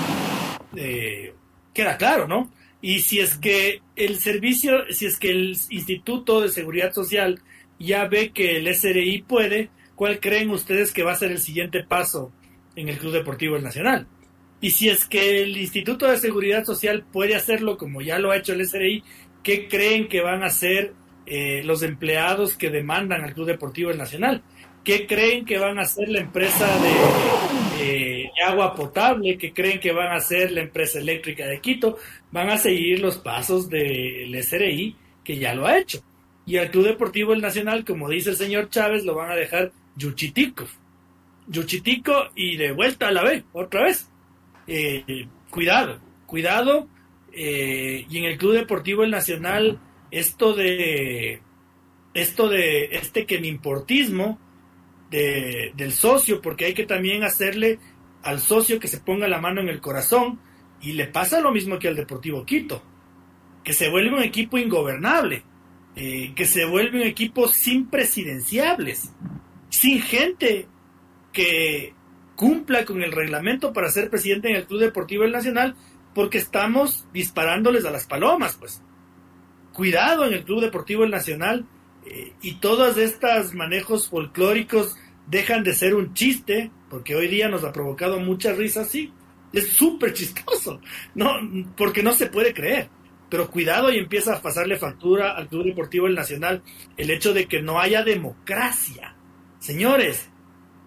[0.75, 1.33] Eh,
[1.73, 2.51] queda claro, ¿no?
[2.81, 7.41] Y si es que el servicio, si es que el Instituto de Seguridad Social
[7.79, 11.83] ya ve que el SRI puede, ¿cuál creen ustedes que va a ser el siguiente
[11.83, 12.31] paso
[12.75, 14.07] en el Club Deportivo El Nacional?
[14.61, 18.37] Y si es que el Instituto de Seguridad Social puede hacerlo como ya lo ha
[18.37, 19.03] hecho el SRI,
[19.43, 20.93] ¿qué creen que van a hacer
[21.29, 24.41] eh, los empleados que demandan al Club Deportivo El Nacional?
[24.83, 29.37] ¿Qué creen que van a hacer la empresa de, agua potable?
[29.37, 31.97] ¿Qué creen que van a hacer la empresa eléctrica de Quito?
[32.31, 34.95] Van a seguir los pasos del SRI,
[35.25, 36.01] que ya lo ha hecho.
[36.45, 39.73] Y al Club Deportivo El Nacional, como dice el señor Chávez, lo van a dejar
[39.97, 40.65] yuchitico.
[41.47, 44.09] Yuchitico y de vuelta a la B, otra vez.
[44.67, 46.87] Eh, cuidado, cuidado.
[47.33, 49.79] Eh, y en el Club Deportivo El Nacional,
[50.11, 51.41] esto de
[52.13, 54.39] esto de este que importismo
[55.11, 57.79] de, del socio, porque hay que también hacerle
[58.23, 60.39] al socio que se ponga la mano en el corazón
[60.81, 62.83] y le pasa lo mismo que al Deportivo Quito,
[63.63, 65.43] que se vuelve un equipo ingobernable,
[65.95, 69.13] eh, que se vuelve un equipo sin presidenciables,
[69.69, 70.67] sin gente
[71.31, 71.93] que
[72.35, 75.75] cumpla con el reglamento para ser presidente en el Club Deportivo del Nacional,
[76.13, 78.81] porque estamos disparándoles a las palomas, pues.
[79.77, 81.67] Cuidado en el Club Deportivo El Nacional,
[82.03, 84.95] eh, y todos estos manejos folclóricos
[85.27, 89.13] dejan de ser un chiste, porque hoy día nos ha provocado mucha risa, sí,
[89.53, 90.81] es súper chistoso,
[91.13, 91.29] no,
[91.77, 92.89] porque no se puede creer.
[93.29, 96.63] Pero cuidado y empieza a pasarle factura al Club Deportivo El Nacional
[96.97, 99.15] el hecho de que no haya democracia.
[99.59, 100.27] Señores,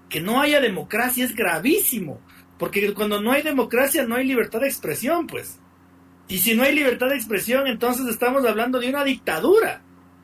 [0.08, 2.20] que no haya democracia es gravísimo,
[2.58, 5.60] porque cuando no hay democracia no hay libertad de expresión, pues.
[6.30, 9.82] Y si no hay libertad de expresión, entonces estamos hablando de una dictadura.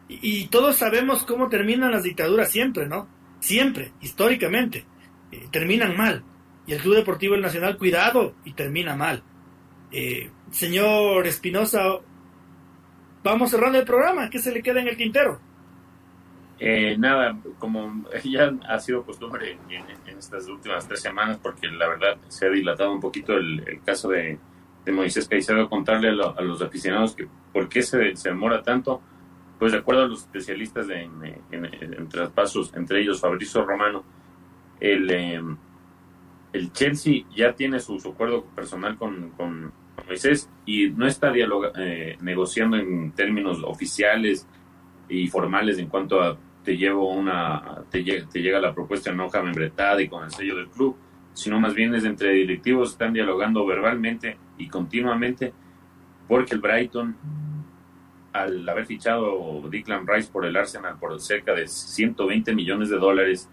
[0.09, 3.09] Y, todos sabemos cómo terminan las dictaduras siempre, ¿no?
[3.41, 4.87] Siempre, históricamente.
[5.33, 6.23] Eh, terminan mal.
[6.65, 9.25] Y el Club Deportivo El Nacional, cuidado, y termina mal.
[9.91, 11.83] Eh, señor Espinosa,
[13.25, 14.31] vamos cerrando el programa.
[14.31, 15.41] ¿Qué se le queda en el tintero?
[16.59, 22.17] Eh, nada, como ya ha sido costumbre en, estas últimas tres semanas, porque la verdad
[22.29, 24.39] se ha dilatado un poquito el, caso de,
[24.93, 29.03] Moisés Caicedo, contarle a, los aficionados que por qué se, demora tanto.
[29.59, 34.05] Pues de acuerdo a los especialistas en, traspasos, entre ellos Fabrizio Romano,
[34.79, 35.57] el, em,
[36.53, 39.33] el Chelsea ya tiene su, acuerdo personal con,
[40.07, 44.47] Moisés y no está eh, negociando en términos oficiales
[45.09, 49.43] y formales en cuanto a te llevo una te, te llega la propuesta en hoja
[49.43, 50.97] membretada y con el sello del club,
[51.33, 55.53] sino más bien es entre directivos están dialogando verbalmente y continuamente
[56.29, 57.17] porque el Brighton
[58.37, 63.49] al haber fichado Declan Rice por el Arsenal por cerca de 120 millones de dólares,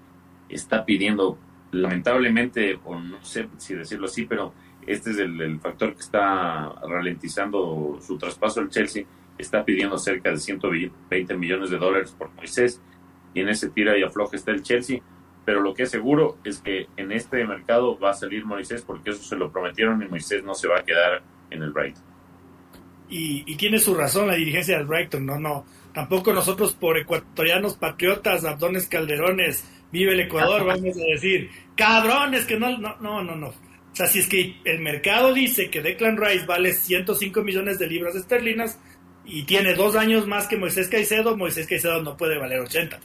[0.50, 1.38] está pidiendo,
[1.72, 4.54] lamentablemente, o no sé si decirlo así, pero
[4.86, 9.06] este es el, factor que está ralentizando su traspaso al Chelsea,
[9.38, 12.82] está pidiendo cerca de 120 millones de dólares por Moisés,
[13.34, 15.02] y en ese tira y afloja está el Chelsea,
[15.46, 19.12] pero lo que es seguro es que en este mercado va a salir Moisés porque
[19.12, 22.14] eso se lo prometieron y Moisés no se va a quedar en el Brighton
[23.14, 28.44] y, tiene su razón la dirigencia del Brighton, no, no, tampoco nosotros por ecuatorianos patriotas,
[28.46, 33.48] abdones calderones, vive el Ecuador, vamos a decir, cabrones que no, no, no, no, no.
[33.48, 37.86] O sea, si es que el mercado dice que Declan Rice vale 105 millones de
[37.86, 38.80] libras esterlinas
[39.24, 43.00] y tiene dos años más que Moisés Caicedo, Moisés Caicedo no puede valer 80.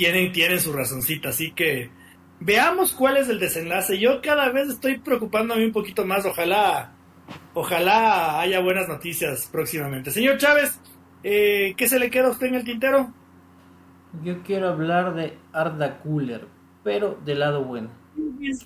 [0.00, 1.90] Tienen, tienen su razoncita, así que
[2.40, 3.98] veamos cuál es el desenlace.
[3.98, 6.94] Yo cada vez estoy preocupándome un poquito más, ojalá
[7.54, 10.10] Ojalá haya buenas noticias próximamente.
[10.10, 10.80] Señor Chávez,
[11.22, 13.12] eh, ¿qué se le queda a usted en el tintero?
[14.22, 16.46] Yo quiero hablar de Arda Cooler,
[16.82, 17.90] pero del lado bueno.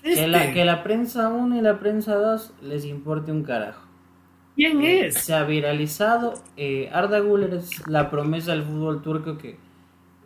[0.02, 3.82] que, la, que la prensa 1 y la prensa 2 les importe un carajo.
[4.54, 5.18] ¿Quién eh, es?
[5.18, 6.34] Se ha viralizado.
[6.56, 9.58] Eh, Arda Güler es la promesa del fútbol turco que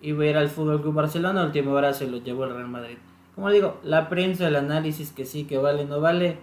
[0.02, 1.44] iba a ir al Fútbol Club Barcelona.
[1.44, 2.96] última hora se lo llevó el Real Madrid.
[3.34, 6.38] Como digo, la prensa, el análisis que sí, que vale, no vale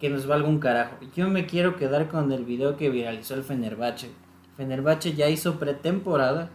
[0.00, 0.96] que nos valga un carajo.
[1.14, 4.10] Yo me quiero quedar con el video que viralizó el Fenerbahce.
[4.56, 6.50] Fenerbahce ya hizo pretemporada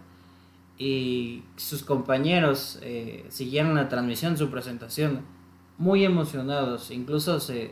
[0.78, 5.22] y sus compañeros eh, siguieron la transmisión, su presentación,
[5.78, 6.90] muy emocionados.
[6.90, 7.72] Incluso se,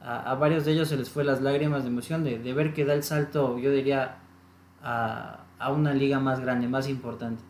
[0.00, 2.94] a, varios de ellos se les fue las lágrimas de emoción de, ver que da
[2.94, 4.16] el salto, yo diría,
[4.82, 7.42] a, a una liga más grande, más importante.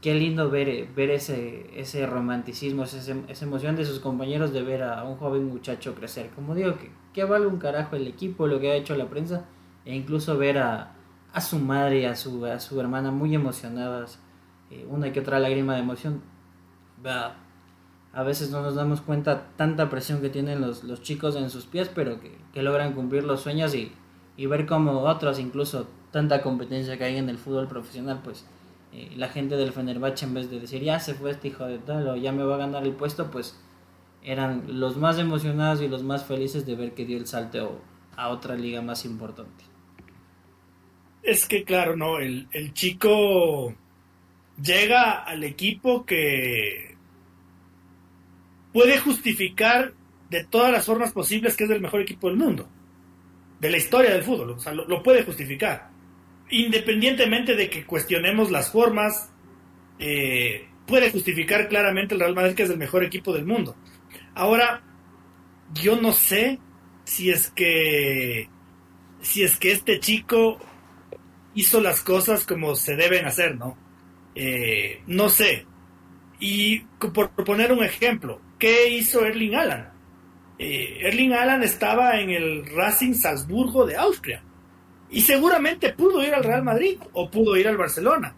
[0.00, 2.98] Qué, lindo ver, ver ese, ese romanticismo, esa,
[3.28, 6.30] esa, emoción de sus compañeros de ver a un joven muchacho crecer.
[6.34, 9.44] Como digo, que, que vale un carajo el equipo, lo que ha hecho la prensa,
[9.84, 10.92] e incluso ver a,
[11.32, 14.20] a su madre y a su, a su hermana muy emocionadas,
[14.70, 16.22] eh, una que otra lágrima de emoción.
[18.12, 21.66] A veces no nos damos cuenta tanta presión que tienen los, los chicos en sus
[21.66, 23.92] pies, pero que, que logran cumplir los sueños y,
[24.36, 28.46] y ver como otros, incluso tanta competencia que hay en el fútbol profesional, pues
[28.94, 31.78] eh, la gente del Fenerbahce en vez de decir ya se fue este hijo de
[31.78, 33.58] tal o ya me va a ganar el puesto, pues
[34.22, 37.82] eran los más emocionados y los más felices de ver que dio el salto
[38.16, 39.64] a otra liga más importante.
[41.24, 43.74] Es que claro, no, el, el chico
[44.62, 46.96] llega al equipo que
[48.72, 49.92] puede justificar
[50.30, 52.68] de todas las formas posibles que es el mejor equipo del mundo,
[53.58, 55.93] de la historia del fútbol, o sea, lo puede justificar
[56.62, 59.30] independientemente de que cuestionemos las formas,
[59.98, 63.76] eh, puede justificar claramente el Real Madrid que es el mejor equipo del mundo.
[64.34, 64.82] Ahora,
[65.72, 66.58] yo no sé
[67.04, 68.48] si es que
[69.20, 70.58] si es que este chico
[71.54, 73.76] hizo las cosas como se deben hacer, ¿no?
[74.34, 75.66] Eh, no sé.
[76.38, 76.80] Y
[77.14, 79.92] por poner un ejemplo, ¿qué hizo Erling Allan?
[80.58, 84.42] Eh, Erling Allan estaba en el Racing Salzburgo de Austria
[85.14, 88.34] y seguramente pudo ir al Real Madrid o pudo ir al Barcelona.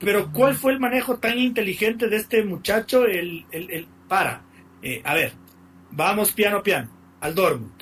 [0.00, 3.04] Pero ¿cuál fue el manejo tan inteligente de este muchacho?
[3.04, 4.42] El, el, para,
[4.82, 5.32] eh, a ver,
[5.92, 6.90] vamos piano piano,
[7.20, 7.80] al Dortmund.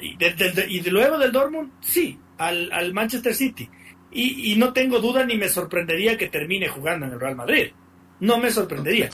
[0.00, 3.68] Y, de, luego del Dortmund, sí, al, al Manchester City.
[4.10, 7.72] Y, y, no tengo duda ni me sorprendería que termine jugando en el Real Madrid.
[8.20, 9.10] No me sorprendería.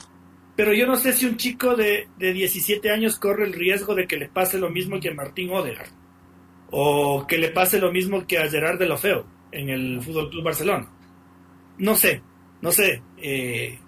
[0.55, 4.07] Pero yo no sé si un chico de, de 17 años corre el riesgo de
[4.07, 6.06] que le pase lo mismo que a Martín Odegaard
[6.71, 10.45] o que le pase lo mismo que a Gerard de Lofeo en el Fútbol Club
[10.45, 10.89] Barcelona.
[11.79, 12.23] No sé,
[12.61, 13.03] no sé.
[13.19, 13.79] Eh,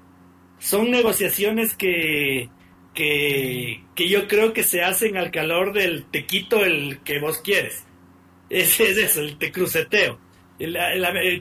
[0.59, 2.49] son negociaciones que,
[2.95, 7.39] que, que, yo creo que se hacen al calor del te quito el que vos
[7.39, 7.85] quieres.
[8.51, 10.19] Ese es eso, el te cruceteo.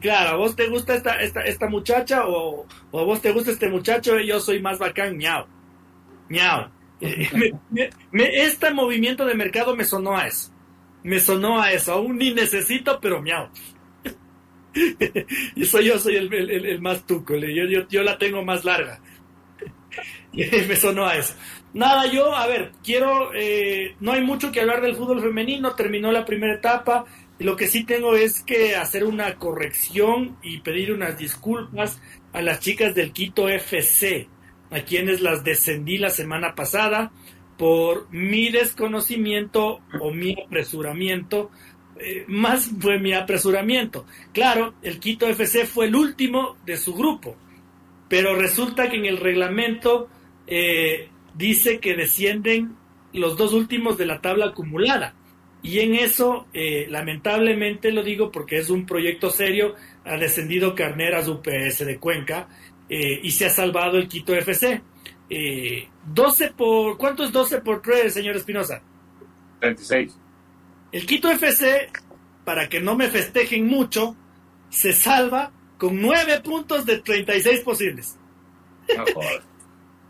[0.01, 3.51] claro, a vos te gusta esta, esta, esta muchacha o, o, a vos te gusta
[3.51, 5.45] este muchacho, yo soy más bacán, miau.
[6.29, 6.69] Miau.
[8.11, 10.51] este movimiento de mercado me sonó a eso
[11.07, 11.93] me sonó a eso.
[11.93, 13.47] Aún ni necesito, pero miau.
[15.55, 17.35] y soy yo, soy el, más tuco.
[17.37, 18.99] Yo, yo, la tengo más larga.
[20.33, 21.33] me sonó a eso.
[21.73, 23.31] Nada, yo, a ver, quiero.
[23.33, 25.75] Eh, no hay mucho que hablar del fútbol femenino.
[25.75, 27.05] Terminó la primera etapa.
[27.39, 32.01] Lo que sí tengo es que hacer una corrección y pedir unas disculpas
[32.33, 34.27] a las chicas del Quito FC,
[34.71, 37.13] a quienes las descendí la semana pasada
[37.57, 41.49] por mi desconocimiento o mi apresuramiento,
[41.99, 44.05] eh, más fue mi apresuramiento.
[44.31, 47.35] Claro, el Quito FC fue el último de su grupo,
[48.07, 50.07] pero resulta que en el reglamento
[50.45, 52.75] eh, dice que descienden
[53.13, 55.15] los dos últimos de la tabla acumulada.
[55.63, 59.73] Y en eso, eh, lamentablemente lo digo porque es un proyecto serio,
[60.05, 62.47] ha descendido Carneras UPS de Cuenca
[62.89, 64.81] y se ha salvado el Quito FC.
[65.29, 66.97] Eh, 12 por.
[66.97, 68.81] ¿Cuánto es 12 por 3, señor Espinosa?
[69.59, 70.17] 36.
[70.91, 71.89] El Quito FC,
[72.45, 74.15] para que no me festejen mucho,
[74.69, 78.17] se salva con 9 puntos de 36 posibles.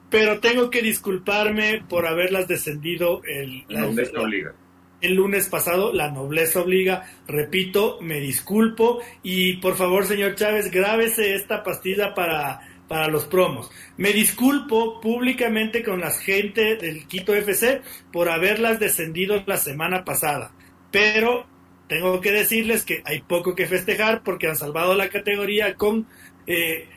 [0.10, 4.54] Pero tengo que disculparme por haberlas descendido el, la nobleza obliga.
[5.02, 7.06] El lunes pasado, la nobleza obliga.
[7.28, 9.02] Repito, me disculpo.
[9.22, 13.70] Y por favor, señor Chávez, grábese esta pastilla para para los promos.
[13.98, 17.82] Me disculpo públicamente con la gente del Quito FC
[18.12, 20.52] por haberlas descendido la semana pasada,
[20.92, 21.46] pero
[21.88, 26.08] tengo que decirles que hay poco que festejar porque han salvado la categoría con
[26.46, 26.88] eh,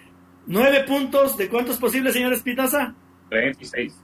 [0.47, 1.37] nueve puntos.
[1.37, 2.95] ¿De cuántos posibles, señor Espinosa?
[3.31, 3.95] 36.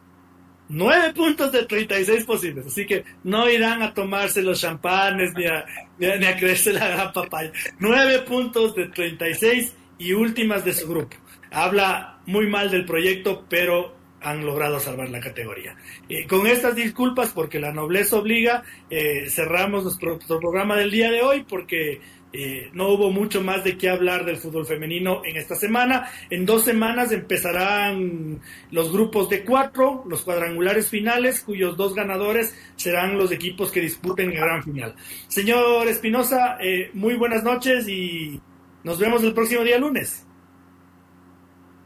[0.68, 5.64] Nueve puntos de 36 posibles, así que no irán a tomarse los champanes ni a,
[5.96, 7.52] ni a, ni a creerse la gran papaya.
[7.78, 11.16] Nueve puntos de 36 y últimas de su grupo
[11.56, 15.74] habla muy mal del proyecto, pero han logrado salvar la categoría.
[16.08, 21.22] Eh, con estas disculpas, porque la nobleza obliga, eh, cerramos nuestro, programa del día de
[21.22, 22.00] hoy porque
[22.32, 26.10] eh, no hubo mucho más de qué hablar del fútbol femenino en esta semana.
[26.28, 28.38] En dos semanas empezarán
[28.70, 34.30] los grupos de cuatro, los cuadrangulares finales, cuyos dos ganadores serán los equipos que disputen
[34.30, 34.94] el gran final.
[35.28, 36.58] Señor Espinosa,
[36.92, 38.38] muy buenas noches y
[38.84, 40.25] nos vemos el próximo día lunes.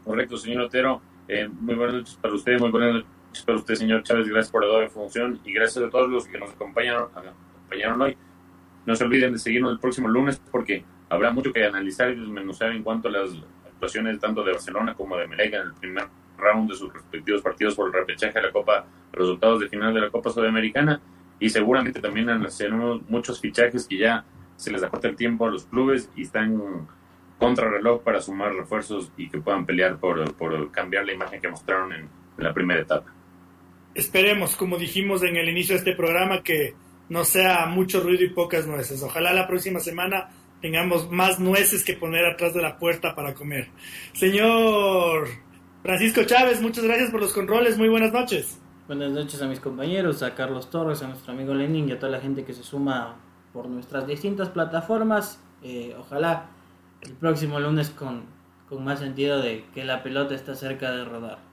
[0.03, 1.01] Correcto, señor Otero.
[1.27, 4.27] Eh, muy buenas noches para usted, muy buenas noches para usted, señor Chávez.
[4.27, 8.17] Gracias por la función y gracias a todos los que nos acompañaron, acompañaron hoy.
[8.85, 12.71] No se olviden de seguirnos el próximo lunes porque habrá mucho que analizar y desmenuzar
[12.71, 13.31] en cuanto a las
[13.65, 16.07] actuaciones tanto de Barcelona como de Melega en el primer
[16.37, 20.01] round de sus respectivos partidos por el repechaje de la Copa, resultados de final de
[20.01, 20.99] la Copa Sudamericana
[21.39, 24.25] y seguramente también hacemos muchos fichajes que ya
[24.55, 26.87] se les acorta el tiempo a los clubes y están
[27.41, 31.47] contra reloj para sumar refuerzos y que puedan pelear por, por cambiar la imagen que
[31.47, 32.01] mostraron en,
[32.37, 33.11] en la primera etapa.
[33.95, 36.75] Esperemos, como dijimos en el inicio de este programa, que
[37.09, 39.01] no sea mucho ruido y pocas nueces.
[39.01, 40.29] Ojalá la próxima semana
[40.61, 43.69] tengamos más nueces que poner atrás de la puerta para comer.
[44.13, 45.27] Señor
[45.81, 47.75] Francisco Chávez, muchas gracias por los controles.
[47.75, 48.61] Muy buenas noches.
[48.85, 52.11] Buenas noches a mis compañeros, a Carlos Torres, a nuestro amigo Lenin y a toda
[52.11, 53.15] la gente que se suma
[53.51, 55.41] por nuestras distintas plataformas.
[55.63, 56.60] Eh, ojalá
[57.01, 58.23] el próximo lunes con,
[58.69, 61.51] con más sentido de que la pelota está cerca de rodar.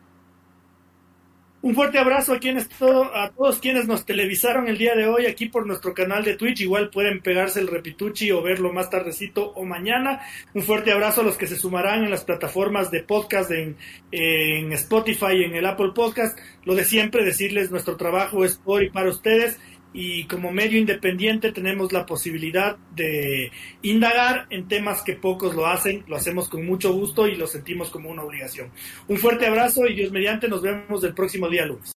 [1.61, 5.27] Un fuerte abrazo a quienes todo, a todos quienes nos televisaron el día de hoy
[5.27, 6.61] aquí por nuestro canal de Twitch.
[6.61, 10.21] Igual pueden pegarse el repituchi o verlo más tardecito o mañana.
[10.55, 13.77] Un fuerte abrazo a los que se sumarán en las plataformas de podcast en,
[14.13, 16.39] en Spotify en el Apple Podcast.
[16.65, 19.59] Lo de siempre decirles nuestro trabajo es por y para ustedes
[19.93, 23.51] y como medio independiente tenemos la posibilidad de
[23.83, 27.91] indagar en temas que pocos lo hacen, lo hacemos con mucho gusto y lo sentimos
[27.91, 28.71] como una obligación.
[29.09, 31.87] Un fuerte abrazo y Dios mediante nos vemos el próximo día lunes.